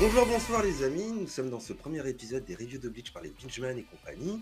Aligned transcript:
Bonjour, 0.00 0.26
bonsoir 0.26 0.62
les 0.62 0.84
amis, 0.84 1.10
nous 1.10 1.26
sommes 1.26 1.50
dans 1.50 1.58
ce 1.58 1.72
premier 1.72 2.06
épisode 2.08 2.44
des 2.44 2.54
reviews 2.54 2.78
de 2.78 2.88
Bleach 2.88 3.12
par 3.12 3.20
les 3.20 3.30
Bingeman 3.30 3.76
et 3.78 3.82
compagnie. 3.82 4.40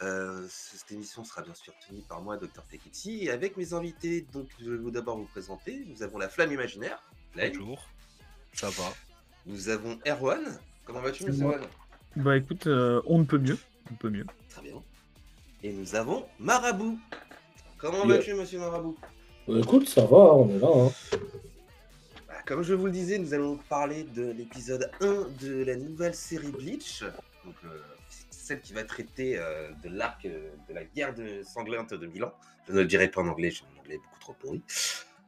Euh, 0.00 0.46
cette 0.48 0.92
émission 0.92 1.24
sera 1.24 1.42
bien 1.42 1.54
sûr 1.54 1.72
tenue 1.88 2.02
par 2.02 2.20
moi, 2.22 2.36
Dr 2.36 2.62
Tekichi, 2.70 3.24
et 3.24 3.30
avec 3.30 3.56
mes 3.56 3.72
invités, 3.74 4.24
donc 4.32 4.46
je 4.60 4.70
vais 4.70 4.90
d'abord 4.92 5.16
vous 5.18 5.24
présenter. 5.26 5.84
Nous 5.88 6.04
avons 6.04 6.18
la 6.18 6.28
flamme 6.28 6.52
imaginaire, 6.52 7.02
Flame. 7.32 7.50
Bonjour, 7.58 7.88
ça 8.52 8.68
va. 8.70 8.92
Nous 9.46 9.68
avons 9.68 9.98
Erwan. 10.06 10.60
Comment 10.84 11.00
vas-tu, 11.00 11.24
monsieur. 11.24 11.46
Erwan? 11.46 11.60
Bah 12.14 12.36
écoute, 12.36 12.68
euh, 12.68 13.02
on 13.06 13.18
ne 13.18 13.24
peut 13.24 13.38
mieux. 13.38 13.58
On 13.90 13.94
peut 13.94 14.10
mieux. 14.10 14.26
Très 14.50 14.62
bien. 14.62 14.80
Et 15.64 15.72
nous 15.72 15.96
avons 15.96 16.24
Marabout. 16.38 16.98
Comment 17.78 18.06
Yeah. 18.06 18.18
vas-tu, 18.18 18.34
monsieur 18.34 18.60
Marabout 18.60 18.96
Bah, 19.48 19.54
écoute, 19.58 19.88
ça 19.88 20.02
va, 20.02 20.16
on 20.34 20.48
est 20.48 20.58
là. 20.60 20.68
Hein. 20.72 21.18
Comme 22.46 22.62
je 22.62 22.74
vous 22.74 22.86
le 22.86 22.92
disais, 22.92 23.18
nous 23.18 23.34
allons 23.34 23.56
parler 23.68 24.04
de 24.04 24.30
l'épisode 24.32 24.90
1 25.00 25.26
de 25.40 25.64
la 25.64 25.76
nouvelle 25.76 26.14
série 26.14 26.50
Bleach, 26.50 27.02
donc 27.44 27.54
euh, 27.64 27.78
celle 28.30 28.60
qui 28.60 28.72
va 28.72 28.82
traiter 28.84 29.38
euh, 29.38 29.70
de 29.82 29.88
l'arc 29.88 30.24
euh, 30.24 30.50
de 30.68 30.74
la 30.74 30.84
guerre 30.84 31.14
de 31.14 31.42
sanglante 31.44 31.94
de 31.94 32.06
Milan. 32.06 32.32
Je 32.66 32.72
ne 32.72 32.80
le 32.80 32.84
dirai 32.86 33.08
pas 33.08 33.20
en 33.22 33.28
anglais, 33.28 33.50
j'ai 33.50 33.64
un 33.76 33.80
anglais 33.80 33.96
beaucoup 33.98 34.18
trop 34.18 34.32
pourri. 34.34 34.60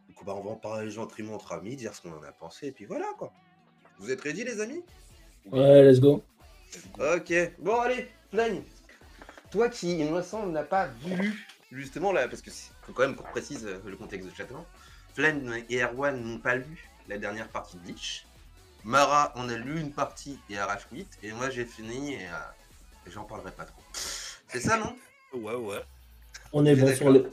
Du 0.09 0.15
coup, 0.15 0.25
bah, 0.25 0.35
on 0.37 0.43
va 0.43 0.51
en 0.51 0.57
parler 0.57 0.91
gentiment 0.91 1.35
entre 1.35 1.53
amis, 1.53 1.77
dire 1.77 1.95
ce 1.95 2.03
qu'on 2.03 2.13
en 2.13 2.23
a 2.23 2.33
pensé, 2.33 2.69
et 2.69 2.73
puis 2.73 2.85
voilà 2.85 3.07
quoi. 3.17 3.33
Vous 3.99 4.11
êtes 4.11 4.21
ready 4.21 4.43
les 4.45 4.61
amis? 4.61 4.83
Ouais, 5.53 5.85
let's 5.85 6.01
go. 6.01 6.23
Ok, 6.99 7.33
bon 7.61 7.77
allez, 7.79 8.09
Flame, 8.31 8.62
toi 9.53 9.69
qui, 9.69 10.01
il 10.01 10.11
me 10.12 10.21
semble, 10.23 10.51
n'a 10.51 10.65
pas 10.65 10.89
vu 10.89 11.47
justement 11.71 12.11
là, 12.11 12.27
parce 12.27 12.43
que 12.43 12.51
c'est- 12.51 12.73
faut 12.83 12.93
quand 12.93 13.06
même 13.06 13.15
qu'on 13.15 13.23
précise 13.23 13.65
le 13.87 13.97
contexte 13.97 14.28
de 14.28 14.34
chacun. 14.34 14.65
Flame 15.15 15.55
et 15.71 15.81
Erwan 15.81 16.21
n'ont 16.21 16.39
pas 16.41 16.56
lu 16.56 16.91
la 17.08 17.19
dernière 17.19 17.48
partie 17.48 17.77
de 17.77 17.83
Bleach. 17.83 18.27
Mara 18.84 19.33
en 19.36 19.48
a 19.48 19.56
lu 19.56 19.80
une 19.80 19.92
partie 19.92 20.38
et 20.50 20.58
arrache 20.58 20.86
8, 20.92 21.06
et 21.22 21.33
moi 21.33 21.48
j'ai 21.50 21.64
fini 21.64 22.14
et, 22.14 22.27
euh, 22.27 23.06
et 23.06 23.10
j'en 23.10 23.24
parlerai 23.24 23.50
pas 23.52 23.64
trop. 23.64 23.80
C'est 23.92 24.60
ça 24.60 24.77
non? 24.77 24.94
Ouais, 25.32 25.55
ouais. 25.55 25.80
On 26.52 26.64
est 26.66 26.77
bon 26.77 26.94
sur 26.94 27.10
les. 27.10 27.25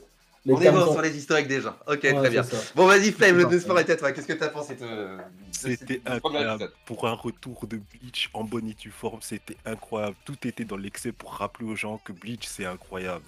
les 0.46 0.52
On 0.54 0.58
est 0.58 0.62
termes 0.62 0.76
bon 0.78 0.86
sont- 0.86 0.92
sur 0.94 1.02
les 1.02 1.16
historiques 1.16 1.48
déjà. 1.48 1.76
Ok, 1.86 2.00
Ouais, 2.04 2.14
très 2.14 2.30
bien. 2.30 2.42
ça. 2.42 2.56
Bon 2.74 2.86
vas-y 2.86 3.12
Flame, 3.12 3.36
le 3.48 3.60
sport 3.60 3.78
était 3.80 3.92
à 3.92 3.96
toi. 3.96 4.12
Qu'est-ce 4.12 4.26
que 4.26 4.32
t'as 4.32 4.48
pensé 4.48 4.74
de, 4.76 5.18
C'était 5.52 6.00
incroyable. 6.06 6.70
Pour 6.86 7.06
un 7.06 7.12
retour 7.12 7.66
de 7.66 7.76
Bleach 7.76 8.30
en 8.32 8.44
bonne 8.44 8.68
et 8.68 8.74
due 8.74 8.90
forme, 8.90 9.20
c'était 9.20 9.56
incroyable. 9.66 10.16
Tout 10.24 10.46
était 10.48 10.64
dans 10.64 10.78
l'excès 10.78 11.12
pour 11.12 11.34
rappeler 11.34 11.66
aux 11.66 11.76
gens 11.76 11.98
que 11.98 12.12
Bleach, 12.12 12.46
c'est 12.46 12.64
incroyable. 12.64 13.24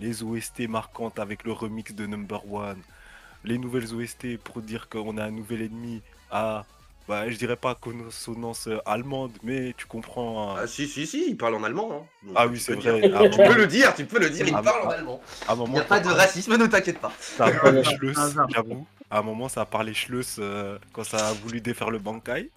Les 0.00 0.22
OST 0.22 0.68
marquantes 0.68 1.18
avec 1.18 1.44
le 1.44 1.52
remix 1.52 1.92
de 1.92 2.06
Number 2.06 2.50
One. 2.52 2.80
Les 3.48 3.58
nouvelles 3.58 3.94
OST 3.94 4.36
pour 4.38 4.60
dire 4.62 4.88
qu'on 4.90 5.16
a 5.18 5.24
un 5.24 5.30
nouvel 5.30 5.62
ennemi 5.62 6.02
à, 6.30 6.66
bah, 7.08 7.30
je 7.30 7.36
dirais 7.36 7.56
pas 7.56 7.74
consonance 7.74 8.68
allemande, 8.84 9.32
mais 9.42 9.74
tu 9.76 9.86
comprends. 9.86 10.52
hein. 10.56 10.60
Ah 10.62 10.66
si 10.66 10.86
si 10.86 11.06
si, 11.06 11.20
il 11.30 11.36
parle 11.36 11.54
en 11.54 11.64
allemand. 11.64 11.88
hein. 11.92 12.06
Donc, 12.26 12.34
Ah 12.36 12.46
oui, 12.46 12.60
c'est 12.60 12.74
vrai. 12.74 13.10
À 13.12 13.20
un 13.24 13.28
Tu 13.30 13.38
moment, 13.38 13.48
peux 13.50 13.56
le 13.56 13.66
dire, 13.66 13.94
tu 13.94 14.04
peux 14.04 14.20
le 14.20 14.30
dire, 14.30 14.46
il 14.46 14.54
Ah, 14.54 14.62
parle 14.62 14.82
en 14.82 14.88
bah, 14.88 14.94
allemand. 14.98 15.20
à 15.46 15.52
un 15.54 15.64
Il 15.64 15.70
n'y 15.72 15.78
a 15.78 15.84
pas 15.84 16.00
de 16.00 16.08
racisme, 16.10 16.56
ne 16.56 16.66
t'inquiète 16.66 17.00
pas. 17.00 17.12
Ça 17.20 17.46
a 17.46 17.52
parlé 17.52 17.82
Par 17.82 17.92
Schluss, 17.92 18.18
hasard. 18.18 18.48
j'avoue. 18.54 18.86
À 19.10 19.20
un 19.20 19.22
moment, 19.22 19.48
ça 19.48 19.62
a 19.62 19.66
parlé 19.66 19.94
Schluss 19.94 20.36
euh, 20.38 20.78
quand 20.92 21.04
ça 21.04 21.28
a 21.28 21.32
voulu 21.32 21.60
défaire 21.62 21.90
le 21.90 21.98
Bankai. 21.98 22.50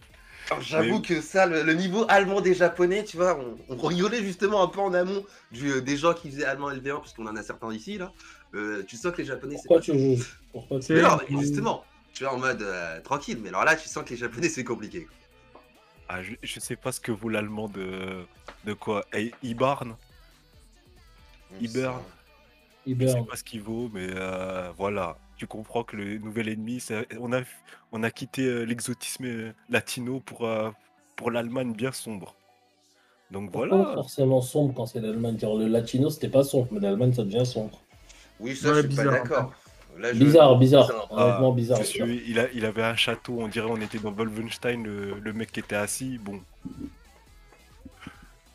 Alors, 0.50 0.62
J'avoue 0.64 0.96
Mais- 1.00 1.02
que 1.02 1.22
ça, 1.22 1.46
le, 1.46 1.64
le 1.64 1.74
niveau 1.74 2.06
allemand 2.10 2.42
des 2.42 2.54
japonais, 2.54 3.06
tu 3.06 3.16
vois, 3.16 3.40
on, 3.40 3.58
on 3.70 3.88
rigolait 3.88 4.22
justement 4.24 4.62
un 4.64 4.68
peu 4.68 4.82
en 4.82 4.94
amont 4.94 5.24
du, 5.52 5.72
euh, 5.72 5.82
des 5.82 5.96
gens 5.96 6.14
qui 6.14 6.30
faisaient 6.30 6.44
allemand 6.46 6.70
LV1, 6.72 7.00
puisqu'on 7.00 7.28
en 7.28 7.36
a 7.38 7.44
certains 7.44 7.72
ici, 7.74 7.98
là. 7.98 8.12
Euh, 8.54 8.84
tu 8.84 8.98
sens 8.98 9.12
que 9.14 9.20
les 9.20 9.26
japonais, 9.26 9.56
c'est 9.56 9.64
Pourquoi 9.68 9.78
pas 9.78 9.84
tu 9.84 9.98
juges 9.98 10.40
Pourquoi 10.52 10.80
tu 10.80 10.88
C'est- 10.88 10.96
Mais 10.96 11.02
non, 11.02 11.18
mais 11.30 11.40
justement, 11.40 11.86
tu 12.14 12.24
vois, 12.24 12.34
en 12.34 12.38
mode 12.40 12.62
euh, 12.62 13.00
tranquille, 13.02 13.40
mais 13.42 13.50
alors 13.50 13.64
là, 13.64 13.76
tu 13.76 13.88
sens 13.88 14.04
que 14.04 14.10
les 14.10 14.18
japonais, 14.18 14.50
c'est 14.50 14.64
compliqué. 14.64 15.08
Ah, 16.10 16.22
je, 16.22 16.34
je 16.44 16.60
sais 16.60 16.76
pas 16.76 16.92
ce 16.92 17.00
que 17.00 17.12
vaut 17.14 17.30
l'allemand 17.30 17.70
de, 17.70 18.26
de 18.66 18.74
quoi 18.74 19.06
Eh, 19.14 19.32
Ibarn 19.44 19.96
Hibern. 21.60 22.02
Je 22.86 23.08
sais 23.08 23.24
pas 23.30 23.36
ce 23.36 23.44
qu'il 23.44 23.62
vaut, 23.62 23.90
mais 23.94 24.08
euh, 24.10 24.72
voilà. 24.78 25.18
Tu 25.38 25.48
comprends 25.48 25.84
que 25.84 25.96
le 25.96 26.18
nouvel 26.18 26.50
ennemi, 26.50 26.84
on 27.20 27.32
a, 27.34 27.42
on 27.92 28.04
a 28.04 28.12
quitté 28.12 28.44
euh, 28.44 28.64
l'exotisme 28.64 29.54
latino 29.70 30.20
pour, 30.20 30.46
euh, 30.46 30.72
pour 31.16 31.32
l'Allemagne 31.32 31.74
bien 31.74 31.92
sombre. 31.92 32.36
Donc 33.32 33.52
Pas 33.52 33.60
voilà. 33.60 33.94
forcément 33.94 34.42
sombre 34.42 34.74
quand 34.74 34.86
c'est 34.86 35.00
l'Allemagne? 35.00 35.38
Le 35.42 35.68
latino, 35.68 36.10
c'était 36.10 36.30
pas 36.30 36.44
sombre, 36.44 36.68
mais 36.72 36.80
l'Allemagne, 36.80 37.14
ça 37.14 37.24
devient 37.24 37.46
sombre. 37.46 37.82
Oui, 38.42 38.56
ça, 38.56 38.70
Ouais, 38.70 38.76
je 38.76 38.80
suis 38.80 38.88
bizarre, 38.90 39.06
pas 39.06 39.12
d'accord. 39.12 39.54
Là, 40.00 40.14
je- 40.14 40.20
Bizarre, 40.20 40.58
bizarre. 40.58 41.08
Ah, 41.12 41.26
Honnêtement, 41.26 41.52
bizarre. 41.52 41.84
suis- 41.86 42.24
il, 42.28 42.40
a, 42.40 42.46
il 42.54 42.66
avait 42.66 42.82
un 42.84 42.96
château, 42.96 43.38
on 43.40 43.48
dirait 43.48 43.68
on 43.70 43.78
était 43.78 44.00
dans 44.00 44.12
Wolfenstein, 44.12 44.84
le, 44.84 45.16
le 45.22 45.34
mec 45.34 45.52
qui 45.52 45.60
était 45.60 45.76
assis, 45.76 46.18
bon. 46.24 46.40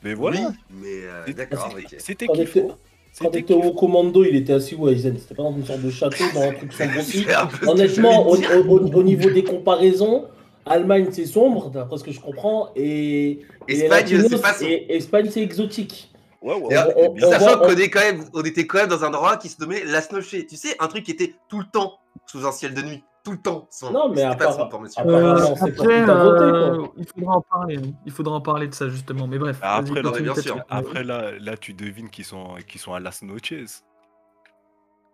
Mais 0.02 0.14
voilà. 0.14 0.40
Oui, 0.40 0.46
mais 0.82 0.86
euh, 1.04 1.22
C'était- 1.26 1.46
d'accord, 1.46 1.68
c'était- 1.76 1.86
ok. 1.86 2.00
C'était 2.00 2.26
Quand 2.26 3.30
t'étais- 3.30 3.54
au 3.54 3.72
commando, 3.72 4.24
il 4.24 4.36
était 4.36 4.52
assis 4.52 4.74
où, 4.74 4.88
Aizen 4.88 5.16
C'était 5.18 5.34
pas 5.34 5.42
dans 5.44 5.56
une 5.56 5.64
sorte 5.64 5.80
de 5.80 5.90
château, 5.90 6.24
dans 6.34 6.42
un 6.42 6.52
truc 6.52 6.72
sombre 6.72 7.70
Honnêtement, 7.70 8.28
au, 8.28 8.36
au- 8.36 8.92
au 8.94 9.02
niveau 9.02 9.30
des 9.30 9.42
comparaisons, 9.44 10.26
Allemagne, 10.66 11.06
c'est 11.12 11.24
sombre, 11.26 11.70
d'après 11.70 11.96
ce 11.98 12.04
que 12.04 12.10
je 12.12 12.20
comprends, 12.20 12.70
et. 12.76 13.40
et 13.68 13.72
Espagne, 13.84 14.04
c'est 14.28 14.40
pas 14.42 14.52
Espagne, 14.90 15.28
c'est 15.30 15.42
exotique. 15.42 16.10
Ouais, 16.42 16.54
ouais, 16.54 16.66
ouais, 16.76 16.94
on- 16.96 17.12
on-. 17.14 17.30
Sachant 17.30 17.58
qu'on 17.58 17.68
est 17.76 17.90
quand 17.90 18.00
même, 18.00 18.24
on 18.34 18.42
était 18.42 18.66
quand 18.66 18.78
même 18.78 18.88
dans 18.88 19.04
un 19.04 19.08
endroit 19.08 19.36
qui 19.36 19.48
se 19.48 19.60
nommait 19.60 19.84
Las 19.84 20.10
Noches. 20.12 20.30
Tu 20.48 20.56
sais, 20.56 20.76
un 20.78 20.88
truc 20.88 21.04
qui 21.04 21.10
était 21.12 21.34
tout 21.48 21.58
le 21.58 21.66
temps 21.66 21.98
sous 22.26 22.46
un 22.46 22.52
ciel 22.52 22.74
de 22.74 22.82
nuit. 22.82 23.04
Tout 23.24 23.32
le 23.32 23.38
temps. 23.38 23.68
Non, 23.90 24.08
mais 24.08 24.22
à 24.22 24.36
pas 24.36 24.54
part- 24.56 24.56
Euh, 25.04 25.36
après, 25.60 26.04
voté, 26.04 26.44
euh, 26.44 26.86
il 26.96 27.06
faudra 27.08 27.32
en 27.34 27.40
parler. 27.40 27.76
hein. 27.76 27.90
Il 28.06 28.12
faudra 28.12 28.34
en 28.36 28.40
parler 28.40 28.68
de 28.68 28.74
ça 28.74 28.88
justement. 28.88 29.26
Mais 29.26 29.38
bref. 29.38 29.58
Ah, 29.62 29.76
après, 29.78 30.00
bien 30.22 30.34
sûr. 30.36 30.56
là, 31.02 31.32
là, 31.36 31.56
tu 31.56 31.74
devines 31.74 32.08
qu'ils 32.08 32.24
sont, 32.24 32.54
qu'ils 32.68 32.80
sont 32.80 32.94
à 32.94 33.00
Las 33.00 33.22
Noches. 33.22 33.52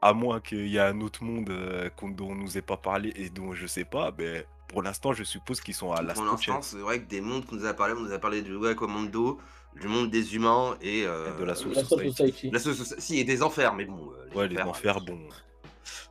À 0.02 0.12
moins 0.14 0.40
qu'il 0.40 0.66
y 0.66 0.76
ait 0.76 0.80
un 0.80 1.00
autre 1.00 1.22
monde 1.22 1.48
euh, 1.50 1.88
dont 2.02 2.30
on 2.30 2.34
nous 2.34 2.58
ait 2.58 2.62
pas 2.62 2.76
parlé 2.76 3.12
et 3.16 3.30
dont 3.30 3.52
je 3.54 3.66
sais 3.68 3.84
pas, 3.84 4.10
mais 4.18 4.44
pour 4.68 4.82
l'instant, 4.82 5.12
je 5.12 5.22
suppose 5.22 5.60
qu'ils 5.60 5.74
sont 5.74 5.92
à 5.92 6.02
Las 6.02 6.14
Pour 6.16 6.24
Noches. 6.24 6.48
l'instant, 6.48 6.60
c'est 6.60 6.78
vrai 6.82 7.00
que 7.00 7.08
des 7.08 7.20
mondes 7.20 7.46
qu'on 7.46 7.54
nous 7.56 7.66
a 7.66 7.72
parlé, 7.72 7.94
on 7.96 8.00
nous 8.00 8.12
a 8.12 8.18
parlé 8.18 8.42
du 8.42 8.56
ouais, 8.56 8.74
Commando, 8.74 9.38
du 9.80 9.88
monde 9.88 10.10
des 10.10 10.34
humains 10.34 10.76
et 10.80 11.04
euh, 11.06 11.34
Et 11.36 11.40
de 11.40 11.44
la 11.44 11.54
Soul 11.54 11.74
Society. 11.74 12.50
La 12.50 12.58
Soul 12.58 12.74
Society. 12.74 13.00
Si, 13.02 13.18
et 13.18 13.24
des 13.24 13.42
enfers, 13.42 13.74
mais 13.74 13.84
bon. 13.84 14.10
euh, 14.12 14.34
Ouais, 14.38 14.48
les 14.48 14.60
enfers, 14.60 15.00
bon. 15.00 15.18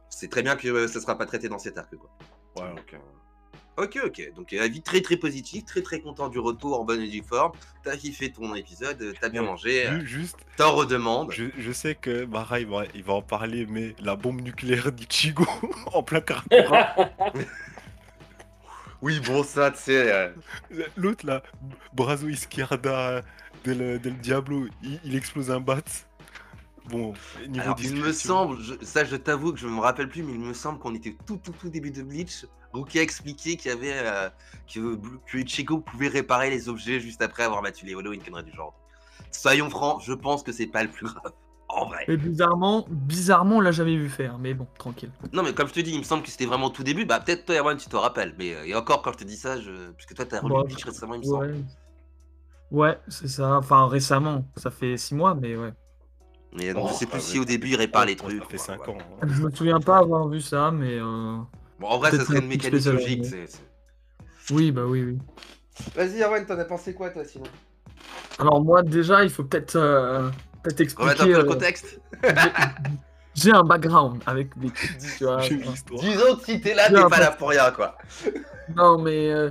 C'est 0.09 0.29
très 0.29 0.43
bien 0.43 0.55
que 0.55 0.67
euh, 0.67 0.87
ça 0.87 0.99
sera 1.01 1.17
pas 1.17 1.25
traité 1.25 1.49
dans 1.49 1.59
cet 1.59 1.77
arc, 1.77 1.95
quoi. 1.95 2.09
Ouais. 2.57 2.69
Donc, 2.75 2.93
euh, 2.93 2.97
Ok, 3.77 3.97
ok. 4.05 4.33
Donc, 4.35 4.51
euh, 4.53 4.61
avis 4.61 4.81
très 4.81 4.99
très 5.01 5.15
positif, 5.15 5.63
très 5.65 5.81
très 5.81 6.01
content 6.01 6.27
du 6.27 6.37
retour 6.39 6.79
en 6.79 6.83
bonne 6.83 7.01
et 7.01 7.07
due 7.07 7.23
forme. 7.27 7.53
T'as 7.83 7.95
kiffé 7.95 8.29
ton 8.31 8.53
épisode, 8.53 9.01
euh, 9.01 9.13
t'as 9.19 9.29
bien 9.29 9.41
Ouais. 9.41 9.47
mangé, 9.47 9.87
euh, 9.87 9.99
Ju- 10.01 10.05
Juste, 10.21 10.35
t'en 10.57 10.73
redemandes. 10.75 11.31
je, 11.31 11.45
je 11.57 11.71
sais 11.71 11.95
que 11.95 12.25
Mara, 12.25 12.59
il 12.59 12.67
va, 12.67 12.83
il 12.93 13.03
va 13.03 13.13
en 13.13 13.21
parler, 13.21 13.65
mais 13.67 13.95
la 13.99 14.15
bombe 14.17 14.41
nucléaire 14.41 14.91
d'Ichigo 14.91 15.45
en 15.93 16.03
plein 16.03 16.19
carburant. 16.21 16.85
Oui, 19.01 19.19
bon, 19.19 19.43
ça, 19.43 19.71
tu 19.71 19.79
sais. 19.79 20.11
euh, 20.11 20.29
L'autre, 20.95 21.25
là, 21.25 21.41
Brazo 21.93 22.27
Izquierda 22.27 23.23
del, 23.63 23.99
del 23.99 24.19
Diablo, 24.19 24.67
il, 24.81 24.99
il 25.03 25.15
explose 25.15 25.51
un 25.51 25.59
bat. 25.59 25.81
Bon, 26.89 27.13
niveau 27.47 27.61
Alors, 27.61 27.77
il 27.83 27.95
me 27.95 28.11
semble, 28.11 28.59
je- 28.61 28.73
ça 28.83 29.03
je 29.05 29.15
t'avoue 29.15 29.53
que 29.53 29.59
je 29.59 29.67
me 29.67 29.79
rappelle 29.79 30.09
plus, 30.09 30.23
mais 30.23 30.33
il 30.33 30.39
me 30.39 30.53
semble 30.53 30.79
qu'on 30.79 30.95
était 30.95 31.15
tout 31.27 31.37
tout 31.37 31.51
tout 31.53 31.69
début 31.69 31.91
de 31.91 32.01
Bleach. 32.01 32.45
Rookie 32.73 32.99
a 32.99 33.01
expliqué 33.03 33.55
qu'il 33.55 33.69
y 33.69 33.73
avait 33.73 33.93
euh, 33.93 34.29
que, 34.73 34.97
que 35.27 35.37
Ichigo 35.37 35.79
pouvait 35.81 36.07
réparer 36.07 36.49
les 36.49 36.69
objets 36.69 36.99
juste 36.99 37.21
après 37.21 37.43
avoir 37.43 37.61
battu 37.61 37.85
les 37.85 37.93
Holo, 37.93 38.13
une 38.13 38.23
connerie 38.23 38.43
du 38.45 38.51
genre. 38.53 38.73
Soyons 39.31 39.69
francs, 39.69 40.01
je 40.05 40.13
pense 40.13 40.41
que 40.43 40.51
c'est 40.51 40.67
pas 40.67 40.83
le 40.83 40.89
plus 40.89 41.05
grave. 41.07 41.33
En 41.73 41.85
vrai. 41.85 42.03
Mais 42.09 42.17
bizarrement, 42.17 42.85
bizarrement, 42.89 43.55
on 43.55 43.59
l'a 43.61 43.71
jamais 43.71 43.95
vu 43.95 44.09
faire. 44.09 44.37
Mais 44.37 44.53
bon, 44.53 44.67
tranquille. 44.77 45.09
Non, 45.31 45.41
mais 45.41 45.53
comme 45.53 45.69
je 45.69 45.73
te 45.73 45.79
dis, 45.79 45.91
il 45.91 45.99
me 45.99 46.03
semble 46.03 46.21
que 46.21 46.29
c'était 46.29 46.45
vraiment 46.45 46.69
tout 46.69 46.83
début. 46.83 47.05
Bah, 47.05 47.21
peut-être 47.21 47.45
toi, 47.45 47.55
Erwan, 47.55 47.77
tu 47.77 47.87
te 47.87 47.95
rappelles. 47.95 48.35
Mais 48.37 48.53
euh, 48.53 48.65
et 48.65 48.75
encore, 48.75 49.01
quand 49.01 49.13
je 49.13 49.19
te 49.19 49.23
dis 49.23 49.37
ça, 49.37 49.57
je... 49.61 49.91
puisque 49.91 50.13
toi, 50.13 50.25
t'as 50.25 50.41
relu 50.41 50.53
Bah, 50.55 50.63
Bleach 50.65 50.83
récemment, 50.83 51.13
il 51.13 51.19
me 51.19 51.23
semble. 51.23 51.47
Ouais, 52.71 52.97
c'est 53.07 53.27
ça. 53.27 53.57
Enfin, 53.57 53.87
récemment. 53.87 54.45
Ça 54.55 54.71
fait 54.71 54.97
six 54.97 55.13
mois, 55.15 55.35
mais 55.35 55.55
ouais. 55.55 55.73
Mais 56.53 56.73
donc, 56.73 56.87
je 56.89 56.93
Oh, 56.93 56.97
sais 56.97 57.05
plus 57.05 57.17
Ah 57.17 57.21
si 57.21 57.33
ouais, 57.37 57.43
au 57.43 57.45
début, 57.45 57.69
il 57.69 57.75
répare 57.75 58.05
les 58.05 58.13
ça 58.17 58.23
trucs. 58.23 58.43
fait 58.45 58.57
quoi, 58.57 58.65
5 58.65 58.77
voilà. 58.85 58.93
ans. 58.93 58.97
hein. 59.21 59.27
Je 59.29 59.41
me 59.41 59.51
souviens 59.51 59.79
pas 59.79 59.97
avoir 59.99 60.27
vu 60.27 60.41
ça, 60.41 60.71
mais. 60.71 60.97
euh, 60.99 61.37
Bon, 61.79 61.87
en 61.87 61.97
vrai, 61.97 62.11
ça 62.11 62.17
Peut-être 62.17 62.27
serait 62.27 62.37
un 62.39 62.41
une 62.41 62.47
mécanique 62.47 62.85
logique. 62.85 63.19
mais- 63.21 63.27
c'est- 63.27 63.47
c'est- 63.47 64.53
Oui, 64.53 64.71
bah 64.71 64.83
oui, 64.85 65.03
oui. 65.03 65.17
Vas-y, 65.95 66.21
Erwan, 66.21 66.45
t'en 66.45 66.59
as 66.59 66.65
pensé 66.65 66.93
quoi, 66.93 67.09
toi, 67.09 67.23
sinon? 67.25 67.45
Alors 68.39 68.61
moi, 68.63 68.83
déjà, 68.83 69.23
il 69.23 69.29
faut 69.29 69.43
peut-être 69.43 69.75
euh, 69.77 70.29
Remettre 70.65 70.81
un 70.81 70.83
expliquer. 70.83 71.17
peu 71.23 71.29
le 71.31 71.37
euh, 71.39 71.43
contexte. 71.45 71.99
J'ai 73.33 73.51
un 73.51 73.63
background 73.63 74.21
avec 74.25 74.57
des 74.59 74.69
tu 75.17 75.23
vois, 75.23 75.39
J'ai 75.39 75.55
une 75.55 75.71
histoire. 75.71 76.01
Disons 76.01 76.35
que 76.35 76.43
si 76.43 76.59
t'es 76.61 76.73
là, 76.73 76.87
J'ai 76.89 76.95
t'es 76.95 77.01
un 77.01 77.09
pas 77.09 77.19
là 77.19 77.31
pour 77.31 77.49
rien, 77.49 77.71
quoi. 77.71 77.97
Non, 78.75 78.97
mais 79.01 79.31
euh, 79.31 79.49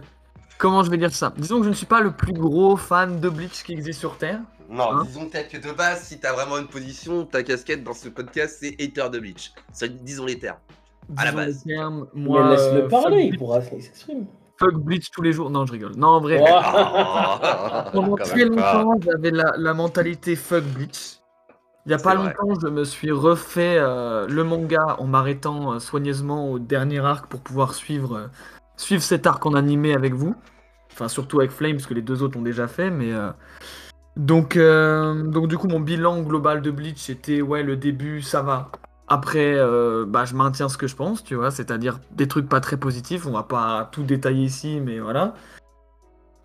comment 0.60 0.84
je 0.84 0.90
vais 0.90 0.98
dire 0.98 1.12
ça? 1.12 1.32
Disons 1.36 1.58
que 1.58 1.64
je 1.64 1.70
ne 1.70 1.74
suis 1.74 1.86
pas 1.86 2.00
le 2.00 2.12
plus 2.12 2.32
gros 2.32 2.76
fan 2.76 3.18
de 3.20 3.28
Bleach 3.28 3.62
qui 3.64 3.72
existe 3.72 3.98
sur 4.00 4.16
Terre. 4.16 4.40
Non, 4.68 4.92
Hein? 4.92 5.02
disons 5.04 5.28
peut-être 5.28 5.48
que 5.50 5.56
de 5.56 5.72
base, 5.72 6.02
si 6.04 6.20
t'as 6.20 6.32
vraiment 6.32 6.58
une 6.58 6.68
position, 6.68 7.24
ta 7.24 7.42
casquette 7.42 7.82
dans 7.82 7.94
ce 7.94 8.08
podcast, 8.08 8.58
c'est 8.60 8.76
hater 8.80 9.10
de 9.10 9.18
Bleach. 9.18 9.52
Ça, 9.72 9.88
disons 9.88 10.26
les 10.26 10.38
termes. 10.38 10.58
À 11.16 11.24
la 11.24 11.32
base. 11.32 11.64
les 11.66 11.74
termes, 11.74 12.06
Mais 12.14 12.22
moi, 12.28 12.50
laisse-le 12.50 12.84
euh, 12.84 12.88
parler, 12.88 13.22
fuck 13.24 13.32
il 13.32 13.38
pourra 13.38 13.58
il 13.72 13.82
s'exprime. 13.82 14.26
fuck 14.58 14.74
Bleach 14.76 15.10
tous 15.10 15.22
les 15.22 15.32
jours. 15.32 15.50
Non, 15.50 15.66
je 15.66 15.72
rigole. 15.72 15.96
Non, 15.96 16.08
en 16.08 16.20
vrai. 16.20 16.38
Oh. 16.40 16.44
Pendant 17.92 18.16
Quand 18.16 18.24
très 18.24 18.44
longtemps, 18.44 18.94
j'avais 19.00 19.32
la, 19.32 19.52
la 19.56 19.74
mentalité 19.74 20.36
fuck 20.36 20.62
Bleach. 20.64 21.16
Il 21.86 21.90
y 21.90 21.94
a 21.94 21.98
pas 21.98 22.14
vrai. 22.14 22.32
longtemps, 22.38 22.60
je 22.62 22.68
me 22.68 22.84
suis 22.84 23.10
refait 23.10 23.76
euh, 23.78 24.28
le 24.28 24.44
manga 24.44 24.96
en 25.00 25.06
m'arrêtant 25.06 25.72
euh, 25.72 25.78
soigneusement 25.80 26.50
au 26.52 26.58
dernier 26.60 27.00
arc 27.00 27.26
pour 27.26 27.40
pouvoir 27.40 27.74
suivre, 27.74 28.16
euh, 28.16 28.26
suivre 28.80 29.02
cet 29.02 29.26
arc 29.26 29.44
en 29.46 29.54
animé 29.54 29.94
avec 29.94 30.14
vous. 30.14 30.34
Enfin, 30.92 31.08
surtout 31.08 31.38
avec 31.40 31.52
Flame, 31.52 31.72
parce 31.72 31.86
que 31.86 31.94
les 31.94 32.02
deux 32.02 32.22
autres 32.22 32.38
ont 32.38 32.42
déjà 32.42 32.66
fait, 32.66 32.90
mais. 32.90 33.12
euh, 33.12 33.30
Donc, 34.16 34.56
euh, 34.56 35.22
donc, 35.22 35.48
du 35.48 35.56
coup, 35.56 35.68
mon 35.68 35.80
bilan 35.80 36.22
global 36.22 36.62
de 36.62 36.70
Bleach 36.70 37.08
était 37.10 37.42
ouais, 37.42 37.62
le 37.62 37.76
début, 37.76 38.22
ça 38.22 38.42
va. 38.42 38.70
Après, 39.06 39.54
euh, 39.56 40.04
bah, 40.06 40.24
je 40.24 40.34
maintiens 40.34 40.68
ce 40.68 40.76
que 40.76 40.86
je 40.86 40.96
pense, 40.96 41.22
tu 41.24 41.34
vois, 41.34 41.50
c'est-à-dire 41.50 42.00
des 42.12 42.26
trucs 42.26 42.48
pas 42.48 42.60
très 42.60 42.76
positifs. 42.76 43.26
On 43.26 43.32
va 43.32 43.42
pas 43.42 43.88
tout 43.92 44.02
détailler 44.02 44.44
ici, 44.44 44.80
mais 44.80 44.98
voilà. 44.98 45.34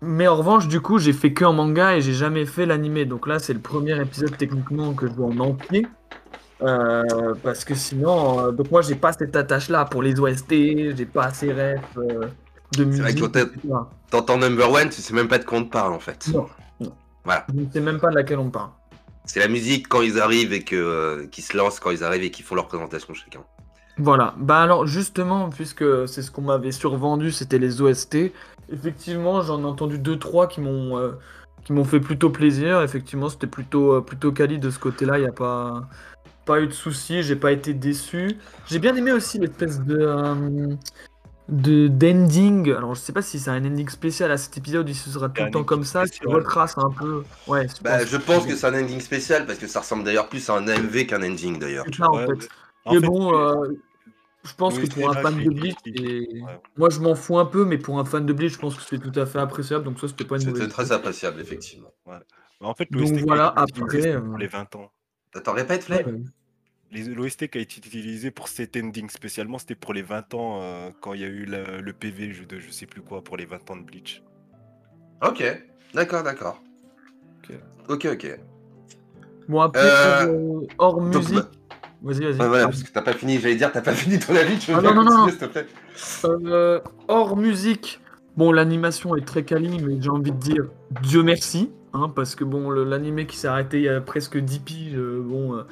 Mais 0.02 0.28
en 0.28 0.36
revanche, 0.36 0.68
du 0.68 0.80
coup, 0.80 0.98
j'ai 0.98 1.12
fait 1.12 1.32
que 1.32 1.44
en 1.44 1.52
manga 1.52 1.96
et 1.96 2.00
j'ai 2.00 2.12
jamais 2.12 2.44
fait 2.44 2.66
l'animé. 2.66 3.04
Donc 3.04 3.26
là, 3.26 3.38
c'est 3.38 3.54
le 3.54 3.60
premier 3.60 4.00
épisode 4.00 4.36
techniquement 4.36 4.94
que 4.94 5.06
je 5.06 5.12
vois 5.12 5.26
en 5.28 5.38
entier. 5.38 5.86
Euh, 6.62 7.34
parce 7.42 7.64
que 7.64 7.74
sinon, 7.74 8.40
euh, 8.40 8.50
donc 8.50 8.70
moi, 8.70 8.82
j'ai 8.82 8.94
pas 8.94 9.12
cette 9.12 9.36
attache-là 9.36 9.84
pour 9.84 10.02
les 10.02 10.18
OST, 10.18 10.50
j'ai 10.50 11.06
pas 11.06 11.24
assez 11.24 11.52
ref 11.52 11.80
euh, 11.98 12.26
de 12.76 12.84
musique. 12.84 13.02
vrai 13.02 13.14
que. 13.14 13.56
T'entends 14.10 14.38
number 14.38 14.70
one, 14.70 14.88
tu 14.88 15.02
sais 15.02 15.14
même 15.14 15.28
pas 15.28 15.38
de 15.38 15.44
quoi 15.44 15.58
on 15.58 15.64
te 15.64 15.70
parle 15.70 15.92
en 15.92 15.98
fait. 15.98 16.28
Non, 16.32 16.46
non. 16.80 16.92
Voilà. 17.24 17.46
Je 17.54 17.60
ne 17.60 17.70
sais 17.70 17.80
même 17.80 18.00
pas 18.00 18.08
de 18.08 18.14
laquelle 18.14 18.38
on 18.38 18.50
parle. 18.50 18.70
C'est 19.24 19.40
la 19.40 19.48
musique 19.48 19.88
quand 19.88 20.02
ils 20.02 20.20
arrivent 20.20 20.52
et 20.52 20.62
que 20.62 20.76
euh, 20.76 21.26
qui 21.26 21.42
se 21.42 21.56
lancent 21.56 21.80
quand 21.80 21.90
ils 21.90 22.04
arrivent 22.04 22.22
et 22.22 22.30
qui 22.30 22.42
font 22.42 22.54
leur 22.54 22.68
présentation 22.68 23.12
chacun. 23.12 23.40
Voilà. 23.98 24.34
Bah 24.38 24.62
alors 24.62 24.86
justement, 24.86 25.50
puisque 25.50 25.84
c'est 26.06 26.22
ce 26.22 26.30
qu'on 26.30 26.42
m'avait 26.42 26.72
survendu, 26.72 27.32
c'était 27.32 27.58
les 27.58 27.82
OST. 27.82 28.32
Effectivement, 28.72 29.42
j'en 29.42 29.60
ai 29.60 29.64
entendu 29.64 29.98
deux 29.98 30.18
trois 30.18 30.46
qui 30.46 30.60
m'ont 30.60 31.14
qui 31.64 31.72
m'ont 31.72 31.84
fait 31.84 32.00
plutôt 32.00 32.30
plaisir. 32.30 32.82
Effectivement, 32.82 33.28
c'était 33.28 33.46
plutôt 33.48 34.00
plutôt 34.02 34.32
quali 34.32 34.58
de 34.58 34.70
ce 34.70 34.78
côté-là. 34.78 35.18
Il 35.18 35.24
y 35.24 35.28
a 35.28 35.32
pas 35.32 35.88
pas 36.46 36.60
eu 36.62 36.66
de 36.68 36.72
soucis. 36.72 37.22
J'ai 37.22 37.36
pas 37.36 37.52
été 37.52 37.74
déçu. 37.74 38.38
J'ai 38.66 38.78
bien 38.78 38.96
aimé 38.96 39.12
aussi 39.12 39.38
l'espèce 39.38 39.80
de 39.80 39.98
euh, 40.00 40.68
de 41.48 41.88
d'ending. 41.88 42.72
Alors 42.72 42.94
je 42.94 43.00
sais 43.00 43.12
pas 43.12 43.22
si 43.22 43.38
c'est 43.38 43.50
un 43.50 43.64
ending 43.64 43.88
spécial 43.88 44.30
à 44.30 44.36
cet 44.38 44.56
épisode, 44.56 44.88
il 44.88 44.94
se 44.94 45.10
sera 45.10 45.28
tout 45.28 45.42
le 45.44 45.50
temps 45.50 45.64
comme 45.64 45.84
ça, 45.84 46.04
qui 46.06 46.16
spécial. 46.16 46.34
retrace 46.34 46.78
un 46.78 46.90
peu. 46.90 47.22
Ouais. 47.46 47.66
Bah, 47.82 48.04
je 48.04 48.16
pense 48.16 48.46
que 48.46 48.54
c'est 48.56 48.66
un 48.66 48.82
ending 48.82 49.00
spécial 49.00 49.44
parce 49.46 49.58
que 49.58 49.66
ça 49.66 49.80
ressemble 49.80 50.04
d'ailleurs 50.04 50.28
plus 50.28 50.48
à 50.48 50.54
un 50.54 50.66
AMV 50.66 51.06
qu'un 51.06 51.22
ending 51.22 51.58
d'ailleurs. 51.58 51.84
c'est 51.88 51.96
ça 51.96 52.08
en 52.10 52.16
Ouais, 52.16 52.26
fait. 52.26 52.32
ouais. 52.32 52.48
En 52.86 52.94
Mais 52.94 53.00
bon, 53.00 53.36
euh, 53.38 53.66
je 54.44 54.54
pense 54.54 54.76
Oui, 54.76 54.88
que 54.88 54.94
pour 54.94 55.10
un 55.10 55.14
fan 55.20 55.42
de 55.42 55.50
Bleach, 55.50 55.74
critiqué. 55.82 56.36
et- 56.36 56.42
Ouais. 56.42 56.60
moi 56.76 56.88
je 56.90 57.00
m'en 57.00 57.14
fous 57.14 57.38
un 57.38 57.46
peu, 57.46 57.64
mais 57.64 57.78
pour 57.78 57.98
un 57.98 58.04
fan 58.04 58.24
de 58.24 58.32
Bleach, 58.32 58.52
je 58.54 58.58
pense 58.58 58.76
que 58.76 58.82
c'est 58.82 58.98
tout 58.98 59.18
à 59.18 59.26
fait 59.26 59.38
appréciable. 59.40 59.84
Donc 59.84 59.98
ça, 60.00 60.06
c'était 60.08 60.24
pas 60.24 60.36
une 60.36 60.42
C'était 60.42 60.68
très 60.68 60.92
appréciable 60.92 61.40
effectivement. 61.40 61.92
Mais 62.06 62.66
en 62.66 62.74
fait, 62.74 62.88
Donc 62.90 63.06
qui 63.12 63.18
a 63.20 63.24
voilà, 63.24 63.52
après, 63.56 64.06
euh, 64.08 64.20
pour 64.20 64.38
les 64.38 64.46
20 64.46 64.74
ans? 64.76 64.90
T'en 65.44 65.52
répètes, 65.52 65.86
Ouais, 65.90 66.02
Flame 66.02 66.06
ouais. 66.06 66.12
Les- 66.12 66.24
L'OST 66.92 67.48
qui 67.48 67.58
a 67.58 67.60
été 67.60 67.78
utilisé 67.78 68.30
pour 68.30 68.48
cet 68.48 68.76
ending 68.76 69.10
spécialement, 69.10 69.58
c'était 69.58 69.74
pour 69.74 69.92
les 69.92 70.02
20 70.02 70.32
ans 70.34 70.60
euh, 70.62 70.90
quand 71.00 71.14
il 71.14 71.20
y 71.20 71.24
a 71.24 71.28
eu 71.28 71.44
le, 71.44 71.80
le 71.80 71.92
PV 71.92 72.32
je- 72.32 72.44
de 72.44 72.58
je 72.60 72.70
sais 72.70 72.86
plus 72.86 73.00
quoi 73.02 73.22
pour 73.22 73.36
les 73.36 73.44
20 73.44 73.68
ans 73.70 73.76
de 73.76 73.82
Bleach. 73.82 74.22
Ok, 75.22 75.42
d'accord, 75.94 76.22
d'accord. 76.22 76.62
Ok. 77.88 78.06
Ok. 78.06 78.38
Bon 79.48 79.60
après, 79.60 79.80
Euh, 79.80 80.26
pour, 80.26 80.34
euh, 80.62 80.66
hors 80.78 81.00
Donc, 81.00 81.22
musique, 81.22 81.34
bah, 81.36 81.50
vas-y, 82.02 82.20
vas-y. 82.24 82.38
ouais, 82.40 82.48
voilà, 82.48 82.64
parce 82.66 82.82
que 82.82 82.90
t'as 82.92 83.02
pas 83.02 83.12
fini, 83.12 83.38
j'allais 83.38 83.56
dire, 83.56 83.72
t'as 83.72 83.80
pas 83.80 83.92
fini 83.94 84.18
ton 84.18 84.34
avis, 84.34 84.58
tu 84.58 84.72
veux 84.72 84.78
Ah, 84.78 84.80
bien 84.80 84.94
non, 84.94 85.04
non, 85.04 85.16
non. 85.18 85.28
s'il 85.28 85.38
te 85.38 85.44
plaît 85.44 85.66
Euh, 86.24 86.80
hors 87.08 87.36
musique, 87.36 88.00
bon, 88.36 88.52
l'animation 88.52 89.16
est 89.16 89.24
très 89.24 89.44
quali, 89.44 89.78
mais 89.80 90.00
j'ai 90.00 90.10
envie 90.10 90.32
de 90.32 90.38
dire 90.38 90.64
Dieu 91.02 91.22
merci, 91.22 91.70
hein, 91.92 92.12
parce 92.14 92.34
que 92.34 92.44
bon, 92.44 92.70
l'animé 92.70 93.26
qui 93.26 93.36
s'est 93.36 93.48
arrêté 93.48 93.78
il 93.78 93.84
y 93.84 93.88
a 93.88 94.00
presque 94.00 94.36
10 94.38 94.58
piges, 94.60 94.94
euh, 94.96 95.22
bon, 95.24 95.54
euh, 95.56 95.62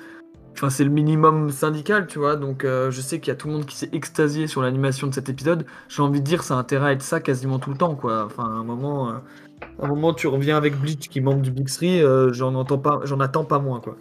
c'est 0.68 0.84
le 0.84 0.90
minimum 0.90 1.50
syndical, 1.50 2.06
tu 2.06 2.18
vois, 2.18 2.36
donc 2.36 2.64
euh, 2.64 2.90
je 2.90 3.00
sais 3.00 3.20
qu'il 3.20 3.28
y 3.28 3.32
a 3.32 3.34
tout 3.34 3.48
le 3.48 3.54
monde 3.54 3.66
qui 3.66 3.76
s'est 3.76 3.90
extasié 3.92 4.46
sur 4.46 4.62
l'animation 4.62 5.06
de 5.06 5.14
cet 5.14 5.28
épisode. 5.28 5.66
J'ai 5.88 6.02
envie 6.02 6.20
de 6.20 6.24
dire, 6.24 6.42
ça 6.42 6.54
a 6.54 6.58
intérêt 6.58 6.88
à 6.88 6.92
être 6.92 7.02
ça 7.02 7.20
quasiment 7.20 7.58
tout 7.58 7.70
le 7.70 7.76
temps, 7.76 7.94
quoi. 7.94 8.24
Enfin, 8.24 8.44
à 8.44 8.48
un 8.48 8.64
moment, 8.64 9.10
euh, 9.10 9.14
un 9.80 9.88
moment, 9.88 10.14
tu 10.14 10.26
reviens 10.26 10.56
avec 10.56 10.78
Bleach 10.78 11.08
qui 11.08 11.20
manque 11.20 11.42
du 11.42 11.50
Big 11.50 11.68
Three, 11.68 12.02
euh, 12.02 12.32
j'en 12.32 12.54
attends 12.56 13.44
pas 13.44 13.58
moins, 13.58 13.80
quoi. 13.80 13.96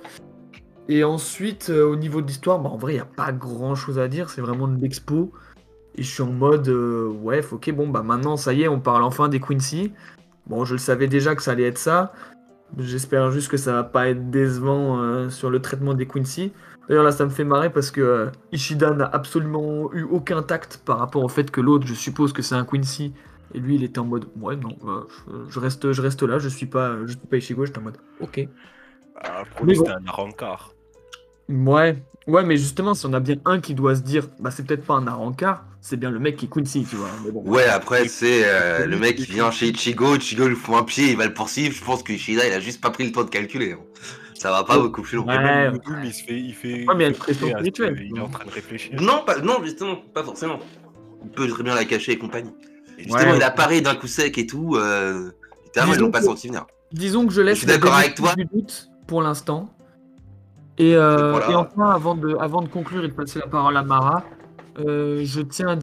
Et 0.90 1.04
ensuite, 1.04 1.70
au 1.70 1.96
niveau 1.96 2.22
de 2.22 2.28
l'histoire, 2.28 2.60
bah, 2.60 2.70
en 2.70 2.78
vrai, 2.78 2.94
il 2.94 2.96
n'y 2.96 3.02
a 3.02 3.06
pas 3.06 3.32
grand 3.32 3.76
chose 3.76 4.00
à 4.00 4.08
dire, 4.08 4.30
c'est 4.30 4.42
vraiment 4.42 4.68
de 4.68 4.80
l'expo. 4.82 5.32
Et 5.96 6.04
je 6.04 6.12
suis 6.12 6.24
en 6.24 6.32
mode, 6.32 6.68
ouais, 6.68 7.42
ok, 7.52 7.72
bon, 7.72 7.88
bah 7.88 8.04
maintenant, 8.04 8.36
ça 8.36 8.54
y 8.54 8.64
est, 8.64 8.68
on 8.68 8.80
parle 8.80 9.04
enfin 9.04 9.30
des 9.30 9.40
Quincy. 9.40 9.94
Bon, 10.48 10.66
je 10.66 10.74
le 10.74 10.80
savais 10.80 11.08
déjà 11.08 11.36
que 11.36 11.42
ça 11.42 11.52
allait 11.52 11.68
être 11.68 11.78
ça. 11.78 12.14
J'espère 12.78 13.32
juste 13.32 13.50
que 13.50 13.58
ça 13.58 13.74
va 13.74 13.84
pas 13.84 14.10
être 14.10 14.32
décevant 14.32 15.00
euh, 15.00 15.30
sur 15.30 15.50
le 15.50 15.62
traitement 15.62 15.94
des 15.94 16.08
Quincy. 16.08 16.52
D'ailleurs, 16.88 17.04
là, 17.04 17.12
ça 17.12 17.24
me 17.26 17.30
fait 17.30 17.44
marrer 17.44 17.72
parce 17.72 17.92
que 17.92 18.02
euh, 18.02 18.32
Ishida 18.52 18.92
n'a 18.92 19.06
absolument 19.06 19.94
eu 19.94 20.04
aucun 20.04 20.42
tact 20.42 20.82
par 20.84 21.00
rapport 21.00 21.24
au 21.24 21.30
fait 21.30 21.52
que 21.52 21.62
l'autre, 21.62 21.86
je 21.86 21.94
suppose 21.94 22.34
que 22.34 22.42
c'est 22.42 22.56
un 22.56 22.66
Quincy. 22.66 23.14
Et 23.54 23.60
lui, 23.60 23.76
il 23.76 23.84
était 23.84 24.00
en 24.00 24.06
mode, 24.06 24.26
ouais, 24.42 24.56
non, 24.56 24.76
euh, 24.86 25.04
je, 25.50 25.60
reste, 25.60 25.92
je 25.92 26.02
reste 26.02 26.24
là, 26.24 26.40
je 26.40 26.50
suis 26.50 26.66
pas, 26.66 26.98
je 27.06 27.12
suis 27.12 27.18
pas 27.18 27.38
Ishigo, 27.38 27.66
j'étais 27.66 27.78
en 27.78 27.84
mode, 27.84 27.98
ok. 28.20 28.48
Ah, 29.16 29.44
pour 29.56 29.68
lui, 29.68 29.76
bon. 29.76 29.86
c'était 29.86 29.96
un 29.96 30.08
arancard. 30.08 30.74
Ouais, 31.50 31.98
ouais, 32.28 32.44
mais 32.44 32.58
justement, 32.58 32.94
si 32.94 33.06
on 33.06 33.14
a 33.14 33.20
bien 33.20 33.36
un 33.46 33.60
qui 33.60 33.74
doit 33.76 33.96
se 33.96 34.02
dire, 34.02 34.28
bah 34.40 34.52
c'est 34.52 34.66
peut-être 34.66 34.86
pas 34.86 34.96
un 34.96 35.08
arancard, 35.08 35.66
c'est 35.82 35.98
bien 35.98 36.10
le 36.10 36.20
mec 36.20 36.38
qui 36.38 36.46
est 36.46 36.50
Quincy, 36.50 36.86
tu 36.90 36.96
vois. 36.96 37.10
Mais 37.26 37.32
bon. 37.32 37.42
Ouais, 37.46 37.66
après, 37.66 38.08
c'est 38.08 38.44
euh, 38.46 38.86
le 38.86 38.98
mec 38.98 39.18
qui 39.18 39.26
vient 39.32 39.52
chez 39.52 39.68
Ichigo, 39.68 40.16
Ichigo 40.16 40.48
lui 40.48 40.56
fout 40.56 40.76
un 40.76 40.84
pied, 40.84 41.12
il 41.12 41.18
va 41.18 41.26
le 41.26 41.34
poursuivre. 41.34 41.76
Je 41.76 41.84
pense 41.84 42.02
que 42.04 42.14
Ishida, 42.14 42.48
il 42.48 42.54
a 42.54 42.60
juste 42.60 42.80
pas 42.82 42.90
pris 42.92 43.06
le 43.06 43.12
temps 43.12 43.24
de 43.24 43.30
calculer. 43.30 43.74
hein. 43.74 43.80
Ça 44.36 44.52
va 44.52 44.64
pas 44.64 44.78
beaucoup 44.78 45.02
plus 45.04 45.18
loin. 45.18 45.26
Ouais. 45.38 45.72
Megumi, 45.72 46.08
il 46.08 46.14
se 46.14 46.24
fait. 46.24 46.38
Il 46.40 46.54
fait 46.54 46.86
Ouais, 46.88 46.96
mais 46.96 46.96
il 46.96 47.02
y 47.02 47.04
a 47.06 47.08
il 47.08 47.12
une 47.14 47.18
pression 47.18 47.48
spirituelle. 47.50 48.10
Est 48.16 48.20
en 48.20 48.28
train 48.30 48.46
de 48.46 48.52
réfléchir. 48.52 49.02
Non, 49.02 49.24
pas, 49.26 49.38
non, 49.40 49.64
justement, 49.64 49.98
pas 50.14 50.24
forcément. 50.24 50.60
Il 51.24 51.30
peut 51.30 51.48
très 51.48 51.64
bien 51.64 51.76
la 51.76 51.86
cacher 51.86 52.14
et 52.14 52.18
compagnie. 52.18 52.52
Et 52.98 53.04
justement, 53.04 53.32
Ouais. 53.32 53.38
il 53.38 53.44
apparaît 53.44 53.80
d'un 53.82 53.96
coup 53.96 54.08
sec 54.08 54.38
et 54.38 54.46
tout. 54.46 54.76
Euh, 54.76 55.32
ils 55.76 55.82
Disons 55.86 56.06
l'ont 56.06 56.12
pas 56.12 56.20
que- 56.20 56.26
senti 56.26 56.48
venir. 56.48 56.66
Disons 56.92 57.26
que 57.26 57.34
je 57.34 57.42
laisse 57.42 57.56
Je 57.56 57.60
suis 57.60 57.68
d'accord 57.68 57.92
le 57.92 57.98
avec 57.98 58.16
du 58.38 58.46
doute 58.54 58.90
pour 59.08 59.22
l'instant. 59.22 59.73
Et, 60.78 60.96
euh, 60.96 61.32
Voilà. 61.32 61.52
et 61.52 61.56
enfin, 61.56 61.90
avant 61.92 62.16
de, 62.16 62.36
avant 62.40 62.62
de 62.62 62.68
conclure 62.68 63.04
et 63.04 63.08
de 63.08 63.14
passer 63.14 63.40
la 63.40 63.48
parole 63.48 63.78
à 63.78 63.84
Mara, 63.84 64.24
euh, 64.80 65.22
je 65.24 65.42
tiens 65.42 65.68
à 65.68 65.76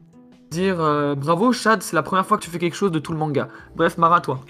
dire 0.51 0.81
euh, 0.81 1.15
bravo 1.15 1.53
Chad, 1.53 1.81
c'est 1.81 1.95
la 1.95 2.03
première 2.03 2.25
fois 2.25 2.37
que 2.37 2.43
tu 2.43 2.49
fais 2.49 2.59
quelque 2.59 2.75
chose 2.75 2.91
de 2.91 2.99
tout 2.99 3.13
le 3.13 3.17
manga. 3.17 3.47
Bref, 3.75 3.97
Mara, 3.97 4.19
toi. 4.19 4.41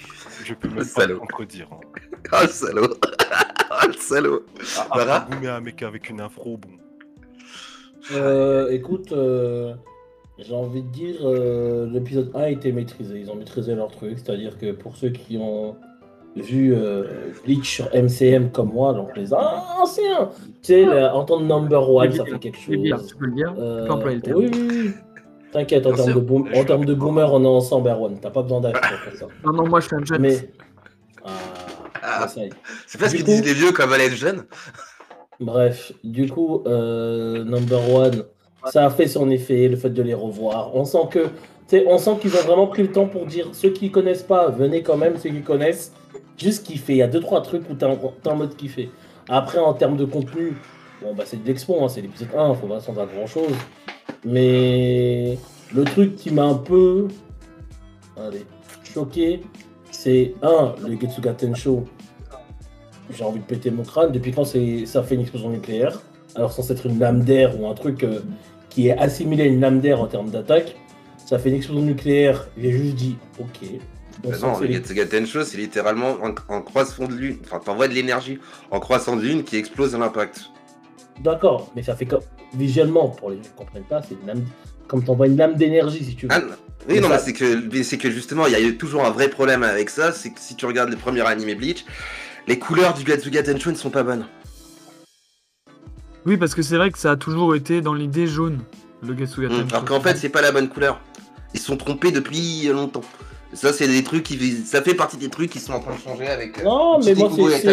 Je 0.43 0.53
peux 0.55 0.67
même 0.69 0.83
pas 0.95 1.07
contredire. 1.07 1.67
hein. 1.71 1.79
Oh 2.33 2.38
le 2.43 2.48
salaud 2.48 2.88
Oh 3.03 3.75
le 3.88 3.93
salaud 3.93 4.43
Ah, 4.79 4.88
Voilà. 4.93 5.15
après, 5.17 5.38
vous 5.38 5.48
un 5.48 5.60
mec 5.60 5.81
avec 5.83 6.10
une 6.10 6.21
afro, 6.21 6.57
bon. 6.57 6.69
Euh, 8.13 8.69
écoute, 8.69 9.12
euh, 9.12 9.74
j'ai 10.39 10.53
envie 10.55 10.81
de 10.83 10.88
dire, 10.89 11.15
euh, 11.24 11.88
l'épisode 11.88 12.31
1 12.36 12.39
a 12.39 12.50
été 12.50 12.71
maîtrisé. 12.71 13.19
Ils 13.19 13.29
ont 13.29 13.36
maîtrisé 13.36 13.75
leur 13.75 13.89
truc. 13.89 14.17
C'est-à-dire 14.17 14.57
que 14.57 14.71
pour 14.71 14.95
ceux 14.98 15.10
qui 15.10 15.38
ont 15.38 15.75
vu 16.35 16.73
euh, 16.75 17.03
Bleach 17.45 17.75
sur 17.75 17.89
MCM 17.93 18.51
comme 18.51 18.71
moi, 18.71 18.93
donc 18.93 19.09
les 19.17 19.33
anciens, 19.33 20.29
tu 20.61 20.73
sais, 20.73 20.85
la- 20.85 21.13
entendre 21.15 21.43
number 21.45 21.89
one, 21.89 22.11
ça 22.11 22.23
fait 22.25 22.39
quelque 22.39 22.57
chose. 22.57 23.07
tu 23.07 23.15
peux 23.15 23.25
le 23.25 23.31
dire. 23.35 23.53
Euh, 23.57 23.81
Tu 23.81 23.88
peux 23.88 23.93
employer 23.93 24.15
le 24.17 24.21
terme. 24.21 24.38
oui, 24.39 24.50
oui, 24.53 24.67
oui. 24.85 24.91
T'inquiète, 25.51 25.85
en 25.85 25.91
Bien 25.91 26.05
termes 26.05 26.13
de, 26.15 26.19
boom- 26.25 26.45
Je 26.47 26.51
suis 26.53 26.61
en 26.61 26.65
termes 26.65 26.85
de 26.85 26.93
boomer, 26.93 27.33
on 27.33 27.43
est 27.43 27.47
ensemble, 27.47 27.89
Erwan. 27.89 28.17
T'as 28.21 28.29
pas 28.29 28.41
besoin 28.43 28.61
d'être 28.61 28.79
pour 28.79 29.19
ça. 29.19 29.25
Non, 29.45 29.51
non, 29.51 29.67
moi 29.67 29.81
je 29.81 29.88
suis 29.88 29.95
un 29.97 30.05
jeune. 30.05 30.21
Mais. 30.21 30.38
Ah, 31.25 31.29
Ah. 32.03 32.27
C'est 32.88 32.97
pas 32.97 33.09
ce 33.09 33.15
qu'ils 33.15 33.25
disent 33.25 33.43
les 33.45 33.53
vieux 33.53 33.71
comme 33.73 33.91
elle 33.93 34.01
est 34.01 34.09
jeune 34.15 34.45
Bref, 35.39 35.91
du 36.03 36.27
coup, 36.29 36.63
euh, 36.67 37.43
Number 37.43 37.93
One, 37.93 38.23
ça 38.71 38.85
a 38.85 38.89
fait 38.89 39.07
son 39.07 39.29
effet, 39.29 39.67
le 39.67 39.75
fait 39.75 39.89
de 39.89 40.01
les 40.01 40.13
revoir. 40.13 40.75
On 40.75 40.85
sent 40.85 41.07
que, 41.11 41.19
tu 41.19 41.29
sais, 41.67 41.85
on 41.88 41.97
sent 41.97 42.17
qu'ils 42.21 42.35
ont 42.35 42.41
vraiment 42.45 42.67
pris 42.67 42.83
le 42.83 42.91
temps 42.91 43.07
pour 43.07 43.25
dire 43.25 43.50
ceux 43.53 43.69
qui 43.69 43.91
connaissent 43.91 44.23
pas, 44.23 44.50
venez 44.50 44.83
quand 44.83 44.97
même, 44.97 45.17
ceux 45.17 45.29
qui 45.31 45.41
connaissent, 45.41 45.93
juste 46.38 46.65
kiffer. 46.65 46.94
Il 46.94 46.98
y 46.98 47.01
a 47.01 47.08
deux 47.08 47.20
trois 47.20 47.41
trucs 47.41 47.70
où 47.70 47.74
t'es 47.74 47.86
en, 47.86 48.36
mode 48.36 48.56
kiffer. 48.56 48.89
Après, 49.30 49.60
en 49.60 49.74
termes 49.74 49.98
de 49.98 50.06
contenu, 50.06 50.53
bon 51.01 51.13
bah 51.13 51.24
c'est 51.25 51.41
de 51.41 51.48
l'expo, 51.48 51.84
hein, 51.84 51.89
c'est 51.89 52.01
l'épisode 52.01 52.30
1, 52.36 52.53
faut 52.56 52.68
pas 52.68 52.80
s'en 52.80 52.94
grand 52.94 53.27
chose. 53.27 53.53
Mais 54.25 55.38
le 55.74 55.84
truc 55.84 56.15
qui 56.15 56.32
m'a 56.32 56.44
un 56.44 56.56
peu, 56.56 57.08
choqué, 58.84 59.41
c'est 59.89 60.34
un, 60.41 60.75
le 60.86 61.00
Getsuga 61.00 61.34
Tensho 61.34 61.86
j'ai 63.13 63.24
envie 63.24 63.39
de 63.39 63.46
péter 63.46 63.72
mon 63.72 63.84
crâne. 63.84 64.12
Depuis 64.12 64.32
quand 64.32 64.46
ça 64.46 65.03
fait 65.03 65.15
une 65.15 65.22
explosion 65.22 65.50
nucléaire? 65.50 66.01
Alors 66.36 66.51
censé 66.51 66.74
être 66.74 66.86
une 66.86 67.00
lame 67.00 67.24
d'air 67.24 67.60
ou 67.60 67.68
un 67.68 67.74
truc 67.74 68.03
euh, 68.03 68.22
qui 68.70 68.88
est 68.88 68.98
assimilé 68.98 69.44
à 69.44 69.46
une 69.48 69.60
lame 69.60 69.82
d'air 69.82 70.00
en 70.00 70.08
termes 70.08 70.30
d'attaque, 70.30 70.77
ça 71.18 71.38
fait 71.38 71.50
une 71.50 71.56
explosion 71.56 71.84
nucléaire. 71.84 72.48
J'ai 72.58 72.72
juste 72.72 72.96
dit 72.96 73.18
ok. 73.39 73.70
Bah 74.23 74.29
Non, 74.41 74.59
le 74.59 74.67
c'est- 74.67 74.73
Getsuga 74.73 75.05
Tensho, 75.05 75.43
c'est 75.43 75.57
littéralement 75.57 76.17
en, 76.21 76.33
en 76.53 76.61
croissant 76.61 77.07
de 77.07 77.13
lune. 77.13 77.37
Enfin, 77.45 77.59
t'envoies 77.59 77.87
de 77.87 77.93
l'énergie 77.93 78.39
en 78.69 78.79
croissant 78.79 79.15
de 79.15 79.21
lune 79.21 79.43
qui 79.43 79.57
explose 79.57 79.95
à 79.95 79.97
l'impact. 79.97 80.45
D'accord, 81.21 81.71
mais 81.75 81.83
ça 81.83 81.95
fait 81.95 82.05
comme 82.05 82.21
visuellement, 82.53 83.09
pour 83.09 83.29
les 83.31 83.37
gens 83.37 83.43
qui 83.43 83.49
ne 83.49 83.57
comprennent 83.57 83.83
pas, 83.83 84.01
c'est 84.01 84.15
une 84.21 84.27
lame... 84.27 84.43
comme 84.87 85.03
t'envoies 85.03 85.27
une 85.27 85.37
lame 85.37 85.55
d'énergie 85.55 86.03
si 86.03 86.15
tu 86.15 86.27
veux. 86.27 86.31
Ah, 86.33 86.41
oui, 86.87 86.95
Mais 86.95 86.99
non, 86.99 87.07
ça- 87.09 87.15
mais 87.15 87.19
c'est 87.19 87.33
que, 87.33 87.83
c'est 87.83 87.97
que 87.97 88.09
justement, 88.11 88.45
il 88.47 88.53
y 88.53 88.55
a 88.55 88.61
eu 88.61 88.77
toujours 88.77 89.05
un 89.05 89.11
vrai 89.11 89.29
problème 89.29 89.63
avec 89.63 89.89
ça. 89.89 90.11
C'est 90.11 90.31
que 90.31 90.39
si 90.39 90.55
tu 90.55 90.65
regardes 90.65 90.89
le 90.89 90.97
premier 90.97 91.21
anime 91.25 91.55
Bleach, 91.57 91.85
les 92.47 92.59
couleurs 92.59 92.93
du 92.93 93.03
Gatsuga 93.03 93.43
Tensho 93.43 93.71
ne 93.71 93.75
sont 93.75 93.89
pas 93.91 94.03
bonnes. 94.03 94.25
Oui, 96.25 96.37
parce 96.37 96.53
que 96.53 96.61
c'est 96.61 96.77
vrai 96.77 96.91
que 96.91 96.99
ça 96.99 97.11
a 97.11 97.15
toujours 97.15 97.55
été 97.55 97.81
dans 97.81 97.93
l'idée 97.93 98.27
jaune, 98.27 98.59
le 99.01 99.17
Getsuga 99.17 99.47
Mm. 99.47 99.51
Tensho. 99.51 99.67
Alors 99.75 99.85
qu'en 99.85 100.01
fait, 100.01 100.15
c'est 100.17 100.29
pas 100.29 100.41
la 100.41 100.51
bonne 100.51 100.69
couleur. 100.69 100.99
Ils 101.53 101.59
se 101.59 101.65
sont 101.65 101.77
trompés 101.77 102.11
depuis 102.11 102.67
longtemps. 102.67 103.01
Ça, 103.53 103.74
c'est 103.74 103.88
des 103.88 104.03
trucs 104.03 104.24
qui, 104.24 104.38
ça 104.65 104.81
fait 104.81 104.93
partie 104.93 105.17
des 105.17 105.29
trucs 105.29 105.50
qui 105.50 105.60
sont 105.60 105.74
en 105.74 105.79
train 105.79 105.93
de 105.96 106.00
changer 106.00 106.27
avec. 106.27 106.60
euh, 106.60 106.63
Non, 106.63 107.00
mais 107.00 107.13
moi, 107.15 107.29
c'est- 107.36 107.41
c'est- 107.60 107.67